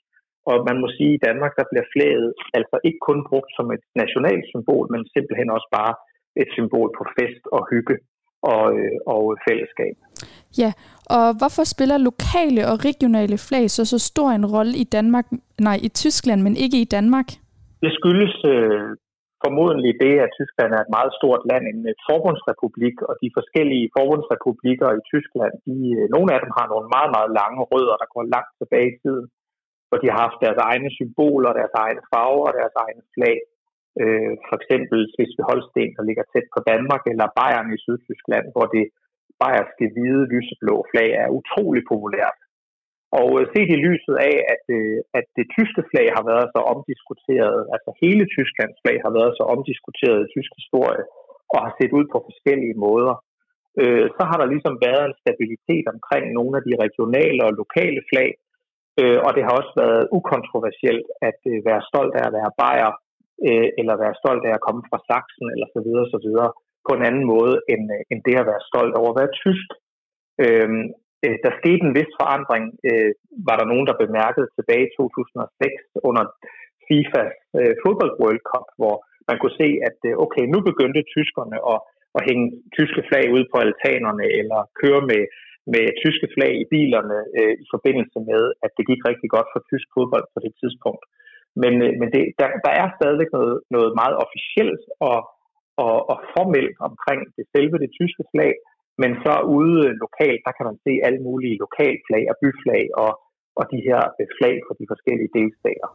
og 0.50 0.56
man 0.68 0.76
må 0.82 0.86
sige, 0.96 1.12
at 1.12 1.18
i 1.18 1.24
Danmark 1.28 1.52
der 1.58 1.66
bliver 1.70 1.86
flaget 1.94 2.28
altså 2.58 2.76
ikke 2.88 3.00
kun 3.08 3.20
brugt 3.30 3.50
som 3.58 3.66
et 3.76 3.84
nationalt 4.02 4.44
symbol, 4.52 4.84
men 4.92 5.00
simpelthen 5.14 5.48
også 5.56 5.68
bare 5.78 5.92
et 6.42 6.50
symbol 6.56 6.88
på 6.98 7.04
fest 7.16 7.42
og 7.56 7.62
hygge 7.72 7.96
og, 8.42 8.64
øh, 8.78 8.96
og 9.06 9.22
fællesskab. 9.48 9.94
Ja, 10.62 10.70
og 11.16 11.26
hvorfor 11.38 11.64
spiller 11.74 12.06
lokale 12.10 12.62
og 12.70 12.76
regionale 12.88 13.38
flag 13.48 13.64
så 13.70 13.82
så 13.92 13.98
stor 14.10 14.28
en 14.30 14.46
rolle 14.54 14.74
i 14.84 14.86
Danmark, 14.96 15.26
nej, 15.68 15.78
i 15.88 15.88
Tyskland, 16.02 16.40
men 16.42 16.54
ikke 16.64 16.78
i 16.80 16.90
Danmark? 16.96 17.28
Det 17.84 17.92
skyldes 17.98 18.34
øh, 18.54 18.88
formodentlig 19.44 19.92
det, 20.04 20.14
at 20.24 20.34
Tyskland 20.38 20.70
er 20.72 20.82
et 20.82 20.94
meget 20.96 21.12
stort 21.18 21.42
land, 21.50 21.64
en 21.66 21.82
forbundsrepublik, 22.08 22.96
og 23.08 23.14
de 23.22 23.28
forskellige 23.38 23.86
forbundsrepublikker 23.96 24.88
i 24.98 25.06
Tyskland, 25.12 25.54
de, 25.66 25.76
øh, 25.98 26.04
nogle 26.14 26.30
af 26.34 26.40
dem 26.44 26.52
har 26.58 26.66
nogle 26.72 26.86
meget, 26.96 27.10
meget 27.16 27.30
lange 27.40 27.60
rødder, 27.72 27.96
der 28.02 28.08
går 28.14 28.24
langt 28.34 28.52
tilbage 28.60 28.88
i 28.92 28.98
tiden, 29.02 29.26
hvor 29.88 29.98
de 30.00 30.08
har 30.12 30.18
haft 30.24 30.38
deres 30.44 30.60
egne 30.70 30.88
symboler, 30.98 31.58
deres 31.60 31.74
egne 31.84 32.02
farver 32.12 32.44
og 32.48 32.54
deres 32.60 32.74
egne 32.84 33.02
flag. 33.14 33.36
Øh, 34.02 34.32
for 34.48 34.54
eksempel 34.60 34.98
Slesvig-Holsten, 35.12 35.88
der 35.96 36.02
ligger 36.08 36.24
tæt 36.32 36.46
på 36.54 36.60
Danmark, 36.70 37.02
eller 37.12 37.34
Bayern 37.38 37.74
i 37.76 37.82
Sydtyskland, 37.84 38.46
hvor 38.54 38.66
det 38.76 38.84
bayerske 39.40 39.84
hvide 39.94 40.24
lyseblå 40.34 40.74
flag 40.90 41.10
er 41.22 41.36
utrolig 41.38 41.82
populært. 41.92 42.38
Og 43.20 43.28
øh, 43.38 43.44
set 43.52 43.70
i 43.76 43.82
lyset 43.86 44.16
af, 44.30 44.36
at, 44.54 44.64
øh, 44.78 44.98
at 45.18 45.26
det 45.38 45.46
tyske 45.56 45.82
flag 45.90 46.06
har 46.16 46.24
været 46.32 46.48
så 46.54 46.60
omdiskuteret, 46.74 47.60
altså 47.74 47.90
hele 48.02 48.24
Tysklands 48.34 48.78
flag 48.82 48.98
har 49.06 49.12
været 49.18 49.32
så 49.38 49.44
omdiskuteret 49.54 50.20
i 50.22 50.30
tysk 50.34 50.52
historie, 50.60 51.04
og 51.52 51.58
har 51.64 51.72
set 51.78 51.92
ud 51.98 52.06
på 52.12 52.18
forskellige 52.28 52.76
måder, 52.86 53.14
øh, 53.80 54.06
så 54.16 54.22
har 54.30 54.36
der 54.38 54.52
ligesom 54.52 54.74
været 54.86 55.04
en 55.06 55.20
stabilitet 55.22 55.86
omkring 55.94 56.24
nogle 56.38 56.54
af 56.58 56.62
de 56.68 56.74
regionale 56.84 57.40
og 57.48 57.52
lokale 57.62 58.02
flag, 58.10 58.30
øh, 59.00 59.18
og 59.26 59.30
det 59.36 59.42
har 59.46 59.54
også 59.60 59.74
været 59.82 60.08
ukontroversielt 60.18 61.08
at 61.28 61.40
øh, 61.52 61.58
være 61.68 61.86
stolt 61.90 62.14
af 62.20 62.24
at 62.26 62.34
være 62.38 62.52
bayer, 62.62 62.92
øh, 63.48 63.68
eller 63.80 64.02
være 64.02 64.18
stolt 64.22 64.44
af 64.48 64.52
at 64.54 64.64
komme 64.66 64.82
fra 64.90 65.00
Sachsen, 65.08 65.46
eller 65.54 65.68
så 65.74 65.80
videre, 65.86 66.06
så 66.14 66.20
videre, 66.26 66.50
på 66.86 66.92
en 66.96 67.06
anden 67.08 67.24
måde, 67.34 67.54
end, 67.72 67.84
øh, 67.96 68.02
end 68.10 68.20
det 68.26 68.36
at 68.38 68.48
være 68.52 68.66
stolt 68.70 68.94
over 69.00 69.10
at 69.12 69.18
være 69.20 69.36
tysk. 69.42 69.68
Øhm, 70.44 70.84
øh, 71.24 71.36
der 71.44 71.58
skete 71.60 71.82
en 71.86 71.96
vis 71.98 72.12
forandring, 72.20 72.64
øh, 72.88 73.10
var 73.48 73.56
der 73.58 73.70
nogen, 73.72 73.86
der 73.90 74.02
bemærkede 74.04 74.48
tilbage 74.56 74.86
i 74.86 74.94
2006 74.98 76.08
under 76.08 76.24
FIFAs 76.86 77.34
øh, 77.58 77.74
fodbold 77.82 78.12
World 78.20 78.42
Cup, 78.50 78.66
hvor 78.80 78.96
man 79.28 79.36
kunne 79.38 79.58
se, 79.62 79.68
at 79.88 79.98
øh, 80.08 80.12
okay, 80.24 80.44
nu 80.52 80.58
begyndte 80.70 81.10
tyskerne 81.14 81.58
at, 81.72 81.78
at 82.16 82.22
hænge 82.28 82.46
tyske 82.78 83.02
flag 83.08 83.24
ud 83.36 83.44
på 83.52 83.56
altanerne, 83.66 84.26
eller 84.40 84.60
køre 84.80 85.02
med, 85.10 85.22
med 85.72 85.84
tyske 86.02 86.28
flag 86.34 86.52
i 86.62 86.66
bilerne 86.74 87.18
øh, 87.38 87.54
i 87.64 87.66
forbindelse 87.74 88.18
med, 88.30 88.42
at 88.64 88.70
det 88.76 88.84
gik 88.90 89.02
rigtig 89.10 89.28
godt 89.36 89.48
for 89.52 89.60
tysk 89.70 89.86
fodbold 89.94 90.26
på 90.34 90.38
det 90.44 90.52
tidspunkt. 90.60 91.04
Men, 91.62 91.72
øh, 91.84 91.92
men 92.00 92.08
det, 92.14 92.22
der, 92.40 92.48
der 92.66 92.72
er 92.82 92.88
stadigvæk 92.98 93.30
noget, 93.36 93.56
noget 93.76 93.90
meget 94.00 94.16
officielt 94.24 94.82
og, 95.10 95.18
og, 95.84 95.96
og 96.10 96.16
formelt 96.34 96.76
omkring 96.88 97.20
det 97.36 97.44
selve 97.54 97.76
det 97.84 97.90
tyske 97.98 98.24
flag, 98.32 98.52
men 99.02 99.10
så 99.24 99.34
ude 99.56 99.82
lokalt, 100.04 100.40
der 100.46 100.52
kan 100.56 100.66
man 100.68 100.78
se 100.84 100.92
alle 101.06 101.20
mulige 101.28 101.56
lokalflag 101.64 102.24
og 102.30 102.36
byflag 102.42 102.84
og, 103.02 103.12
og 103.58 103.64
de 103.72 103.78
her 103.88 104.00
øh, 104.20 104.26
flag 104.38 104.54
fra 104.66 104.74
de 104.80 104.86
forskellige 104.92 105.34
delstater. 105.38 105.90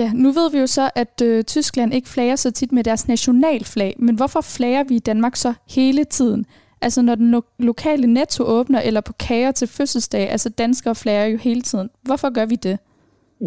Ja, 0.00 0.08
nu 0.22 0.28
ved 0.38 0.48
vi 0.54 0.58
jo 0.64 0.68
så, 0.78 0.90
at 1.02 1.16
øh, 1.28 1.44
Tyskland 1.54 1.94
ikke 1.94 2.08
flager 2.14 2.36
så 2.36 2.50
tit 2.52 2.72
med 2.72 2.84
deres 2.84 3.08
nationalflag, 3.08 3.92
men 3.98 4.14
hvorfor 4.16 4.42
flager 4.56 4.84
vi 4.88 4.94
i 4.96 5.06
Danmark 5.10 5.36
så 5.36 5.52
hele 5.76 6.04
tiden? 6.04 6.44
Altså 6.82 7.02
når 7.02 7.14
den 7.14 7.30
lo- 7.30 7.54
lokale 7.58 8.06
netto 8.06 8.44
åbner, 8.44 8.80
eller 8.80 9.00
på 9.00 9.12
kager 9.12 9.52
til 9.52 9.68
fødselsdag, 9.68 10.30
altså 10.30 10.50
danskere 10.58 10.94
flager 10.94 11.26
jo 11.26 11.38
hele 11.38 11.62
tiden. 11.62 11.88
Hvorfor 12.02 12.34
gør 12.34 12.46
vi 12.46 12.54
det? 12.54 12.78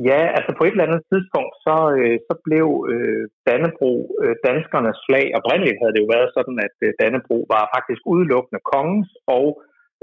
Ja, 0.06 0.22
altså 0.38 0.52
på 0.58 0.64
et 0.64 0.74
eller 0.74 0.88
andet 0.88 1.04
tidspunkt, 1.12 1.54
så, 1.66 1.78
øh, 2.00 2.18
så 2.28 2.34
blev 2.48 2.68
øh, 2.92 3.24
Dannebro 3.48 3.92
øh, 4.24 4.36
danskernes 4.46 5.00
flag. 5.08 5.26
Oprindeligt 5.40 5.80
havde 5.82 5.94
det 5.96 6.04
jo 6.04 6.14
været 6.16 6.30
sådan, 6.38 6.58
at 6.68 6.76
øh, 6.86 6.94
Dannebro 7.00 7.38
var 7.54 7.64
faktisk 7.76 8.02
udelukkende 8.14 8.62
kongens 8.74 9.12
og 9.38 9.46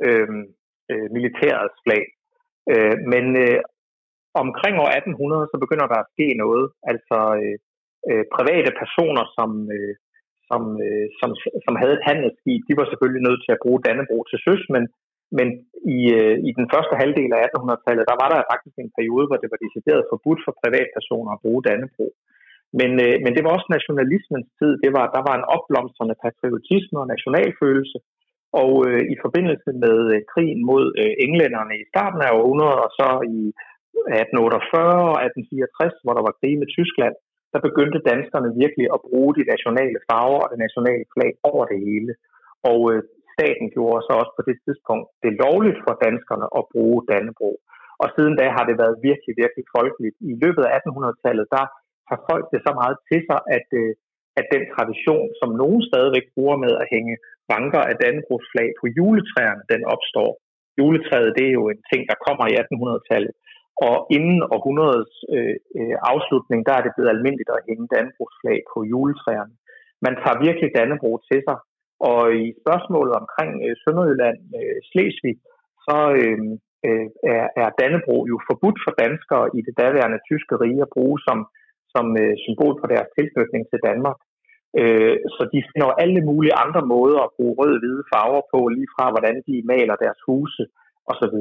øh, 0.06 0.28
øh, 0.92 1.06
militærets 1.16 1.78
flag. 1.84 2.04
Øh, 2.72 2.96
men 3.12 3.24
øh, 3.44 3.58
omkring 4.42 4.74
år 4.82 4.90
1800, 4.90 5.50
så 5.52 5.56
begynder 5.64 5.86
der 5.92 5.98
at 6.00 6.10
ske 6.14 6.26
noget. 6.42 6.66
Altså 6.92 7.18
øh, 7.42 7.56
øh, 8.08 8.24
private 8.36 8.70
personer, 8.82 9.24
som, 9.36 9.50
øh, 9.76 9.94
som, 10.48 10.62
øh, 10.86 11.06
som, 11.20 11.30
som 11.66 11.74
havde 11.80 11.94
et 11.96 12.06
handelsskib, 12.10 12.60
de 12.68 12.78
var 12.80 12.86
selvfølgelig 12.88 13.24
nødt 13.28 13.40
til 13.42 13.52
at 13.54 13.62
bruge 13.64 13.82
Dannebro 13.86 14.18
til 14.30 14.38
søs, 14.46 14.62
men 14.74 14.84
men 15.38 15.48
i, 15.96 15.98
øh, 16.18 16.36
i 16.48 16.50
den 16.58 16.66
første 16.72 16.94
halvdel 17.02 17.30
af 17.36 17.40
1800-tallet, 17.48 18.04
der 18.10 18.16
var 18.22 18.28
der 18.30 18.50
faktisk 18.52 18.76
en 18.78 18.94
periode, 18.98 19.26
hvor 19.28 19.38
det 19.42 19.52
var 19.52 19.60
decideret 19.64 20.10
forbudt 20.12 20.40
for 20.44 20.52
privatpersoner 20.62 21.30
at 21.32 21.42
bruge 21.44 21.64
Dannebro. 21.66 22.06
Men, 22.78 22.90
øh, 23.04 23.16
men 23.24 23.32
det 23.34 23.42
var 23.44 23.52
også 23.54 23.68
nationalismens 23.76 24.48
tid. 24.58 24.72
Det 24.84 24.90
var, 24.96 25.04
der 25.16 25.22
var 25.28 25.34
en 25.36 25.48
opblomstrende 25.56 26.16
patriotisme 26.24 26.98
og 27.02 27.10
nationalfølelse. 27.14 27.98
Og 28.62 28.72
øh, 28.88 29.02
i 29.14 29.16
forbindelse 29.24 29.70
med 29.84 29.98
øh, 30.14 30.20
krigen 30.32 30.60
mod 30.70 30.84
øh, 31.02 31.12
englænderne 31.24 31.74
i 31.82 31.88
starten 31.92 32.20
af 32.26 32.30
århundredet, 32.38 32.80
og 32.86 32.90
så 32.98 33.08
i 33.38 33.40
1848 34.22 34.94
og 35.12 35.18
1864, 35.24 36.04
hvor 36.04 36.14
der 36.16 36.24
var 36.28 36.38
krig 36.40 36.54
med 36.62 36.68
Tyskland, 36.76 37.14
der 37.52 37.66
begyndte 37.68 38.06
danskerne 38.12 38.50
virkelig 38.62 38.86
at 38.96 39.04
bruge 39.08 39.32
de 39.38 39.44
nationale 39.52 39.98
farver 40.08 40.40
og 40.44 40.48
det 40.52 40.60
nationale 40.66 41.04
flag 41.14 41.32
over 41.50 41.64
det 41.70 41.78
hele. 41.88 42.12
Og 42.70 42.80
øh, 42.92 43.00
staten 43.34 43.66
gjorde 43.74 44.00
så 44.06 44.12
også 44.20 44.32
på 44.38 44.42
det 44.48 44.56
tidspunkt 44.64 45.06
det 45.24 45.32
lovligt 45.44 45.78
for 45.84 45.94
danskerne 46.06 46.46
at 46.58 46.62
bruge 46.72 46.98
Dannebro. 47.10 47.50
Og 48.02 48.08
siden 48.16 48.34
da 48.40 48.46
har 48.56 48.64
det 48.68 48.76
været 48.82 48.96
virkelig, 49.08 49.32
virkelig 49.42 49.64
folkeligt. 49.76 50.16
I 50.32 50.34
løbet 50.44 50.62
af 50.66 50.72
1800-tallet, 50.78 51.46
der 51.56 51.64
har 52.10 52.18
folk 52.30 52.44
det 52.52 52.60
så 52.66 52.72
meget 52.80 52.96
til 53.08 53.20
sig, 53.28 53.40
at, 53.56 53.68
øh, 53.80 53.90
at 54.40 54.46
den 54.54 54.64
tradition, 54.74 55.26
som 55.40 55.50
nogen 55.62 55.80
stadigvæk 55.90 56.26
bruger 56.34 56.56
med 56.64 56.72
at 56.82 56.90
hænge 56.94 57.14
banker 57.52 57.82
af 57.90 57.94
Dannebrogs 58.02 58.48
flag 58.52 58.68
på 58.80 58.86
juletræerne, 58.96 59.62
den 59.72 59.82
opstår. 59.94 60.30
Juletræet, 60.78 61.34
det 61.38 61.44
er 61.46 61.54
jo 61.60 61.64
en 61.74 61.82
ting, 61.90 62.02
der 62.10 62.22
kommer 62.26 62.44
i 62.48 62.56
1800-tallet. 62.62 63.34
Og 63.88 63.96
inden 64.16 64.38
århundredets 64.54 65.16
øh, 65.36 65.56
øh, 65.78 65.96
afslutning, 66.12 66.60
der 66.66 66.74
er 66.76 66.82
det 66.84 66.94
blevet 66.94 67.12
almindeligt 67.14 67.50
at 67.56 67.64
hænge 67.68 67.90
Dannebrogs 67.92 68.36
flag 68.42 68.58
på 68.72 68.78
juletræerne. 68.92 69.54
Man 70.06 70.14
tager 70.22 70.42
virkelig 70.46 70.70
Dannebro 70.76 71.10
til 71.28 71.40
sig, 71.46 71.58
og 72.10 72.22
i 72.42 72.44
spørgsmålet 72.62 73.14
omkring 73.22 73.52
øh, 73.66 73.74
Sønderjylland, 73.82 74.38
øh, 74.58 74.78
Slesvig, 74.88 75.36
så 75.86 75.98
øh, 76.20 76.38
øh 76.88 77.06
er, 77.32 77.44
er 77.62 77.68
Dannebro 77.78 78.16
jo 78.32 78.36
forbudt 78.48 78.78
for 78.84 78.92
danskere 79.04 79.46
i 79.58 79.60
det 79.66 79.74
daværende 79.82 80.20
tyske 80.28 80.54
rige 80.62 80.82
at 80.86 80.92
bruge 80.96 81.18
som, 81.26 81.38
som 81.94 82.06
øh, 82.22 82.34
symbol 82.44 82.74
på 82.80 82.86
deres 82.92 83.08
tilknytning 83.16 83.62
til 83.68 83.80
Danmark. 83.88 84.18
Øh, 84.80 85.16
så 85.34 85.42
de 85.52 85.60
finder 85.70 85.98
alle 86.04 86.20
mulige 86.28 86.58
andre 86.64 86.82
måder 86.94 87.20
at 87.24 87.34
bruge 87.36 87.54
rød-hvide 87.60 88.02
farver 88.12 88.42
på, 88.52 88.58
lige 88.76 88.92
fra 88.94 89.06
hvordan 89.14 89.36
de 89.48 89.56
maler 89.72 89.96
deres 90.04 90.20
huse 90.26 90.64
osv. 91.10 91.36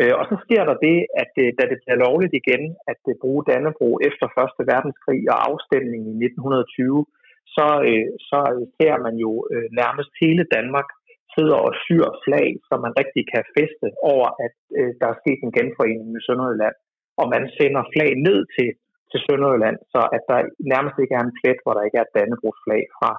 Øh, 0.00 0.14
og 0.20 0.24
så 0.30 0.36
sker 0.44 0.62
der 0.70 0.76
det, 0.86 0.98
at 1.22 1.32
øh, 1.42 1.48
da 1.58 1.62
det 1.70 1.78
bliver 1.82 1.98
lovligt 2.06 2.34
igen 2.42 2.62
at 2.92 3.02
øh, 3.10 3.14
bruge 3.22 3.46
Dannebro 3.48 3.90
efter 4.08 4.26
Første 4.36 4.62
Verdenskrig 4.72 5.22
og 5.32 5.38
afstemningen 5.48 6.08
i 6.14 6.16
1920, 6.26 7.06
så, 7.54 7.68
øh, 7.90 8.06
så 8.28 8.40
ser 8.78 8.94
man 9.06 9.14
jo 9.24 9.30
øh, 9.52 9.68
nærmest 9.80 10.10
hele 10.22 10.44
Danmark 10.56 10.88
sidder 11.36 11.58
og 11.66 11.72
syr 11.84 12.04
flag, 12.24 12.48
som 12.68 12.78
man 12.86 12.96
rigtig 13.00 13.24
kan 13.32 13.44
feste 13.56 13.86
over, 14.12 14.28
at 14.46 14.54
øh, 14.78 14.90
der 15.00 15.06
er 15.10 15.20
sket 15.22 15.40
en 15.42 15.56
genforening 15.58 16.08
med 16.14 16.22
Sønderjylland. 16.26 16.76
Og 17.20 17.26
man 17.34 17.44
sender 17.58 17.82
flag 17.94 18.10
ned 18.28 18.40
til, 18.54 18.68
til 19.10 19.20
Sønderjylland, 19.26 19.78
så 19.92 20.00
at 20.16 20.22
der 20.30 20.38
nærmest 20.72 20.96
ikke 21.02 21.14
er 21.18 21.24
en 21.24 21.36
plet, 21.38 21.58
hvor 21.62 21.74
der 21.74 21.86
ikke 21.86 21.98
er 22.00 22.06
et 22.06 22.14
Dannebrogsflag 22.16 22.82
fra, 22.98 23.10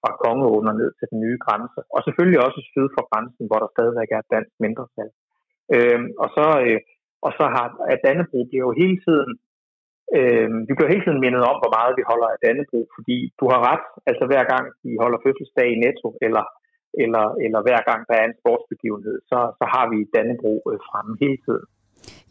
fra 0.00 0.10
Kongeåen 0.22 0.70
og 0.70 0.76
ned 0.82 0.90
til 0.98 1.06
den 1.12 1.18
nye 1.24 1.38
grænse. 1.44 1.80
Og 1.94 2.00
selvfølgelig 2.06 2.40
også 2.46 2.60
syd 2.72 2.88
for 2.96 3.04
grænsen, 3.10 3.44
hvor 3.48 3.58
der 3.60 3.74
stadigvæk 3.76 4.10
er 4.12 4.20
et 4.22 4.32
dansk 4.36 4.54
mindretal. 4.64 5.10
Øh, 5.74 6.00
og 6.22 6.28
så, 6.36 6.46
øh, 6.64 6.80
og 7.26 7.30
så 7.38 7.44
har 7.54 7.66
at 7.92 8.02
Dannebro 8.04 8.38
bliver 8.50 8.64
jo 8.68 8.78
hele 8.82 8.98
tiden 9.06 9.32
Øh, 10.18 10.48
vi 10.68 10.72
bliver 10.74 10.92
hele 10.92 11.04
tiden 11.04 11.22
mindet 11.24 11.42
om, 11.50 11.56
hvor 11.62 11.72
meget 11.78 11.92
vi 11.98 12.04
holder 12.10 12.28
af 12.30 12.38
Dannebro, 12.44 12.80
fordi 12.96 13.18
du 13.40 13.44
har 13.52 13.60
ret, 13.70 13.86
altså 14.10 14.24
hver 14.30 14.44
gang 14.52 14.64
vi 14.88 14.92
holder 15.02 15.18
fødselsdag 15.24 15.68
i 15.74 15.80
Netto, 15.84 16.08
eller, 16.26 16.44
eller, 17.04 17.24
eller 17.44 17.60
hver 17.66 17.80
gang 17.88 18.00
der 18.08 18.16
er 18.20 18.26
en 18.26 18.38
sportsbegivenhed, 18.40 19.16
så, 19.30 19.38
så 19.58 19.64
har 19.74 19.84
vi 19.92 19.98
Dannebro 20.14 20.54
øh, 20.70 20.78
fremme 20.88 21.12
hele 21.24 21.40
tiden. 21.46 21.66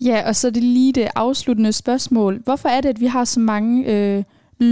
Ja, 0.09 0.17
og 0.29 0.33
så 0.39 0.45
det 0.55 0.63
lige 0.77 0.93
det 0.99 1.07
afsluttende 1.25 1.73
spørgsmål. 1.83 2.33
Hvorfor 2.47 2.69
er 2.75 2.81
det, 2.81 2.89
at 2.95 3.03
vi 3.05 3.09
har 3.15 3.25
så 3.35 3.39
mange 3.53 3.73
øh, 3.93 4.21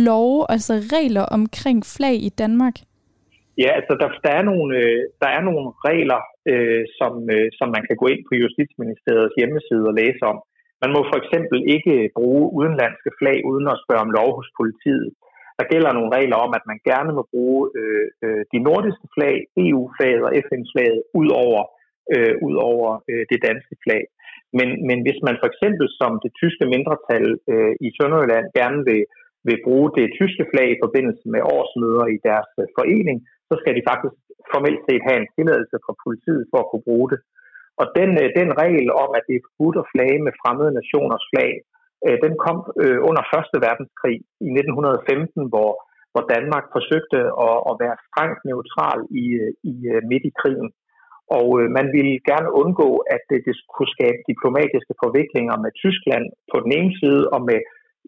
love, 0.07 0.37
altså 0.53 0.73
regler 0.95 1.25
omkring 1.37 1.79
flag 1.95 2.17
i 2.29 2.31
Danmark? 2.43 2.75
Ja, 3.63 3.69
altså 3.79 3.93
der, 4.01 4.09
der, 4.25 4.33
er, 4.39 4.45
nogle, 4.51 4.69
øh, 4.81 4.99
der 5.21 5.29
er 5.37 5.41
nogle 5.49 5.65
regler, 5.89 6.21
øh, 6.51 6.83
som, 6.99 7.13
øh, 7.35 7.47
som 7.59 7.67
man 7.75 7.83
kan 7.87 7.97
gå 8.01 8.05
ind 8.13 8.21
på 8.29 8.33
Justitsministeriets 8.41 9.37
hjemmeside 9.39 9.85
og 9.91 9.97
læse 10.01 10.23
om. 10.31 10.37
Man 10.83 10.91
må 10.95 11.01
for 11.11 11.17
eksempel 11.21 11.57
ikke 11.75 11.95
bruge 12.17 12.43
udenlandske 12.59 13.11
flag 13.19 13.37
uden 13.51 13.67
at 13.73 13.81
spørge 13.83 14.05
om 14.05 14.15
lov 14.19 14.29
hos 14.37 14.49
politiet. 14.59 15.09
Der 15.59 15.69
gælder 15.73 15.91
nogle 15.97 16.11
regler 16.17 16.37
om, 16.45 16.51
at 16.57 16.65
man 16.71 16.79
gerne 16.89 17.11
må 17.17 17.23
bruge 17.33 17.61
øh, 17.79 18.07
øh, 18.25 18.41
de 18.53 18.59
nordiske 18.67 19.07
flag, 19.15 19.35
EU-flaget 19.65 20.23
og 20.27 20.31
FN-flaget 20.47 21.01
ud 21.19 21.29
over, 21.45 21.61
øh, 22.13 22.33
ud 22.47 22.55
over 22.71 22.89
øh, 23.09 23.23
det 23.31 23.39
danske 23.47 23.75
flag. 23.83 24.03
Men, 24.57 24.67
men 24.87 24.97
hvis 25.05 25.19
man 25.27 25.35
for 25.41 25.47
eksempel 25.51 25.85
som 25.99 26.11
det 26.23 26.31
tyske 26.41 26.65
mindretal 26.73 27.25
øh, 27.51 27.73
i 27.85 27.87
Sønderjylland 27.97 28.47
gerne 28.59 28.79
vil, 28.89 29.03
vil 29.47 29.63
bruge 29.67 29.89
det 29.97 30.15
tyske 30.19 30.45
flag 30.51 30.67
i 30.71 30.81
forbindelse 30.85 31.25
med 31.33 31.41
årsmøder 31.55 32.05
i 32.15 32.17
deres 32.27 32.51
øh, 32.61 32.67
forening, 32.77 33.17
så 33.49 33.53
skal 33.61 33.73
de 33.77 33.87
faktisk 33.91 34.17
formelt 34.53 34.81
set 34.87 35.03
have 35.07 35.19
en 35.21 35.31
tilladelse 35.35 35.77
fra 35.85 35.93
politiet 36.05 36.43
for 36.51 36.59
at 36.61 36.69
kunne 36.69 36.87
bruge 36.89 37.09
det. 37.13 37.19
Og 37.81 37.85
den, 37.99 38.11
øh, 38.21 38.27
den 38.39 38.49
regel 38.61 38.87
om, 39.03 39.09
at 39.17 39.23
det 39.27 39.35
er 39.35 39.45
forbudt 39.47 39.77
at 39.81 39.89
flage 39.93 40.19
med 40.25 40.33
fremmede 40.41 40.77
nationers 40.79 41.25
flag, 41.31 41.51
øh, 42.05 42.17
den 42.25 42.33
kom 42.45 42.57
øh, 42.83 42.99
under 43.09 43.23
Første 43.33 43.57
Verdenskrig 43.65 44.17
i 44.47 44.49
1915, 44.51 45.51
hvor, 45.53 45.71
hvor 46.11 46.23
Danmark 46.35 46.65
forsøgte 46.75 47.19
at, 47.47 47.57
at 47.69 47.73
være 47.83 48.01
strengt 48.07 48.39
neutral 48.49 48.99
i, 49.23 49.25
øh, 49.43 49.51
i 49.71 49.73
øh, 49.93 50.01
midt 50.09 50.25
i 50.31 50.33
krigen. 50.41 50.69
Og 51.37 51.47
øh, 51.59 51.67
man 51.77 51.87
ville 51.95 52.15
gerne 52.31 52.49
undgå, 52.61 52.89
at 53.15 53.21
det, 53.29 53.39
det 53.47 53.55
kunne 53.75 53.95
skabe 53.97 54.19
diplomatiske 54.31 54.93
forviklinger 55.03 55.55
med 55.63 55.71
Tyskland 55.83 56.25
på 56.51 56.57
den 56.63 56.71
ene 56.79 56.93
side 57.01 57.23
og 57.35 57.41
med 57.49 57.59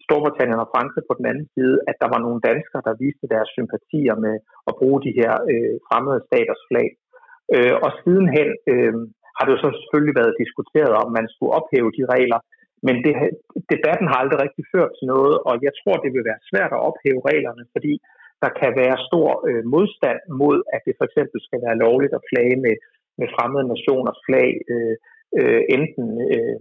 Storbritannien 0.05 0.63
og 0.65 0.71
Frankrig 0.73 1.03
på 1.07 1.15
den 1.19 1.25
anden 1.31 1.47
side, 1.55 1.75
at 1.89 1.95
der 2.01 2.09
var 2.13 2.19
nogle 2.25 2.39
danskere, 2.49 2.85
der 2.87 3.01
viste 3.03 3.25
deres 3.33 3.49
sympatier 3.57 4.15
med 4.25 4.35
at 4.69 4.77
bruge 4.79 4.99
de 5.05 5.11
her 5.19 5.33
øh, 5.51 5.75
fremmede 5.87 6.21
staters 6.27 6.63
flag. 6.69 6.89
Øh, 7.55 7.75
og 7.85 7.91
sidenhen 7.99 8.49
øh, 8.71 8.93
har 9.39 9.45
det 9.45 9.53
jo 9.55 9.63
så 9.63 9.69
selvfølgelig 9.79 10.15
været 10.21 10.39
diskuteret, 10.43 10.93
om 11.03 11.09
man 11.17 11.25
skulle 11.33 11.55
ophæve 11.59 11.91
de 11.97 12.03
regler. 12.15 12.39
Men 12.87 12.95
det, 13.05 13.13
debatten 13.73 14.07
har 14.09 14.17
aldrig 14.19 14.39
rigtig 14.45 14.63
ført 14.73 14.91
til 14.97 15.05
noget, 15.13 15.35
og 15.47 15.53
jeg 15.67 15.73
tror, 15.79 15.95
det 16.03 16.11
vil 16.15 16.29
være 16.29 16.45
svært 16.49 16.71
at 16.73 16.83
ophæve 16.87 17.21
reglerne, 17.31 17.63
fordi 17.75 17.93
der 18.43 18.51
kan 18.59 18.71
være 18.81 19.05
stor 19.09 19.29
øh, 19.49 19.63
modstand 19.75 20.19
mod, 20.41 20.57
at 20.75 20.81
det 20.87 20.93
for 20.99 21.05
eksempel 21.09 21.39
skal 21.47 21.59
være 21.65 21.81
lovligt 21.85 22.13
at 22.17 22.25
flage 22.29 22.57
med, 22.65 22.75
med 23.19 23.27
fremmede 23.35 23.71
nationers 23.73 24.19
flag, 24.27 24.49
øh, 24.73 24.95
øh, 25.39 25.61
enten 25.75 26.07
øh, 26.35 26.59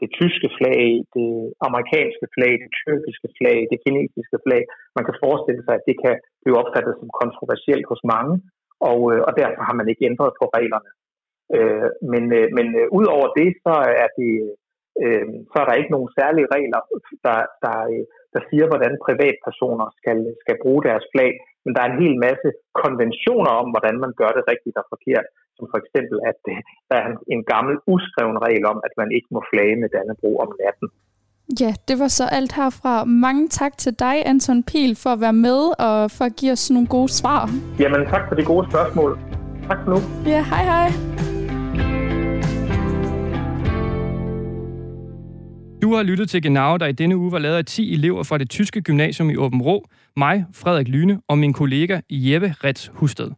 det 0.00 0.08
tyske 0.20 0.48
flag, 0.58 0.82
det 1.16 1.32
amerikanske 1.68 2.26
flag, 2.34 2.52
det 2.64 2.70
tyrkiske 2.80 3.28
flag, 3.38 3.58
det 3.72 3.78
kinesiske 3.84 4.38
flag. 4.44 4.62
Man 4.96 5.04
kan 5.06 5.20
forestille 5.24 5.62
sig, 5.64 5.74
at 5.76 5.86
det 5.88 5.96
kan 6.04 6.14
blive 6.42 6.58
opfattet 6.62 6.94
som 7.00 7.10
kontroversielt 7.20 7.86
hos 7.92 8.02
mange, 8.14 8.34
og, 8.90 9.00
øh, 9.12 9.20
og 9.28 9.32
derfor 9.40 9.62
har 9.68 9.76
man 9.80 9.88
ikke 9.92 10.06
ændret 10.10 10.32
på 10.40 10.46
reglerne. 10.58 10.90
Øh, 11.56 11.88
men 12.12 12.24
øh, 12.38 12.46
men 12.56 12.66
øh, 12.80 12.86
ud 12.98 13.06
over 13.16 13.28
det, 13.38 13.48
så 13.64 13.74
er 14.02 14.08
det 14.18 14.32
øh, 15.02 15.26
så 15.50 15.56
er 15.62 15.66
der 15.66 15.80
ikke 15.80 15.94
nogen 15.96 16.10
særlige 16.18 16.50
regler, 16.56 16.80
der, 17.26 17.38
der, 17.64 17.76
øh, 17.92 18.04
der 18.34 18.40
siger, 18.48 18.66
hvordan 18.70 19.02
privatpersoner 19.06 19.86
skal, 20.00 20.18
skal 20.42 20.56
bruge 20.62 20.82
deres 20.88 21.06
flag. 21.12 21.32
Men 21.64 21.72
der 21.74 21.80
er 21.82 21.90
en 21.90 22.02
hel 22.04 22.16
masse 22.26 22.48
konventioner 22.82 23.52
om, 23.60 23.66
hvordan 23.74 23.96
man 24.04 24.12
gør 24.20 24.32
det 24.36 24.44
rigtigt 24.52 24.76
og 24.80 24.86
forkert. 24.92 25.26
Som 25.56 25.64
for 25.72 25.78
eksempel, 25.82 26.16
at 26.30 26.40
øh, 26.52 26.58
der 26.90 26.96
er 27.02 27.08
en 27.34 27.42
gammel 27.52 27.74
uskreven 27.94 28.38
regel 28.46 28.64
om, 28.72 28.78
at 28.86 28.94
man 29.00 29.08
ikke 29.16 29.30
må 29.34 29.40
flage 29.50 29.76
med 29.82 29.88
Dannebro 29.94 30.30
om 30.44 30.50
natten. 30.62 30.88
Ja, 31.62 31.72
det 31.88 31.96
var 32.02 32.08
så 32.08 32.24
alt 32.38 32.52
herfra. 32.52 33.04
Mange 33.04 33.48
tak 33.48 33.78
til 33.78 33.92
dig, 33.98 34.16
Anton 34.26 34.62
Pil, 34.62 34.92
for 35.02 35.10
at 35.10 35.20
være 35.20 35.38
med 35.48 35.60
og 35.86 36.10
for 36.16 36.24
at 36.24 36.34
give 36.40 36.52
os 36.52 36.70
nogle 36.70 36.88
gode 36.88 37.12
svar. 37.20 37.40
Jamen, 37.80 38.06
tak 38.12 38.28
for 38.28 38.34
de 38.34 38.44
gode 38.44 38.64
spørgsmål. 38.70 39.18
Tak 39.68 39.78
for 39.84 39.90
nu. 39.90 39.98
Ja, 40.32 40.40
hej 40.52 40.64
hej. 40.72 41.17
Du 45.88 45.94
har 45.94 46.02
lyttet 46.02 46.30
til 46.30 46.42
Genau, 46.42 46.76
der 46.76 46.86
i 46.86 46.92
denne 46.92 47.16
uge 47.16 47.32
var 47.32 47.38
lavet 47.38 47.56
af 47.56 47.64
10 47.64 47.92
elever 47.92 48.22
fra 48.22 48.38
det 48.38 48.50
tyske 48.50 48.80
gymnasium 48.80 49.30
i 49.30 49.36
Åben 49.36 49.62
Rå, 49.62 49.88
mig, 50.16 50.44
Frederik 50.52 50.88
Lyne 50.88 51.20
og 51.28 51.38
min 51.38 51.52
kollega 51.52 52.00
Jeppe 52.10 52.54
Rets 52.64 52.90
Husted. 52.94 53.30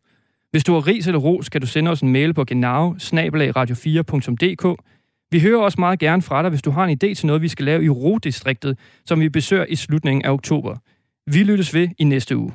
Hvis 0.51 0.65
du 0.65 0.73
har 0.73 0.87
ris 0.87 1.07
eller 1.07 1.19
ros, 1.19 1.49
kan 1.49 1.61
du 1.61 1.67
sende 1.67 1.91
os 1.91 2.01
en 2.01 2.13
mail 2.13 2.35
på 2.35 2.45
genau 2.45 2.93
radio4.dk. 2.93 4.83
Vi 5.31 5.41
hører 5.41 5.61
også 5.61 5.81
meget 5.81 5.99
gerne 5.99 6.23
fra 6.23 6.43
dig, 6.43 6.51
hvis 6.51 6.63
du 6.63 6.71
har 6.71 6.85
en 6.85 6.99
idé 7.05 7.15
til 7.15 7.27
noget, 7.27 7.43
vi 7.43 7.49
skal 7.49 7.65
lave 7.65 7.85
i 7.85 7.89
Rodistriktet, 7.89 8.79
som 9.07 9.21
vi 9.21 9.29
besøger 9.29 9.65
i 9.69 9.77
slutningen 9.77 10.25
af 10.25 10.31
oktober. 10.31 10.77
Vi 11.27 11.43
lyttes 11.43 11.75
ved 11.75 11.89
i 11.99 12.05
næste 12.05 12.37
uge. 12.37 12.53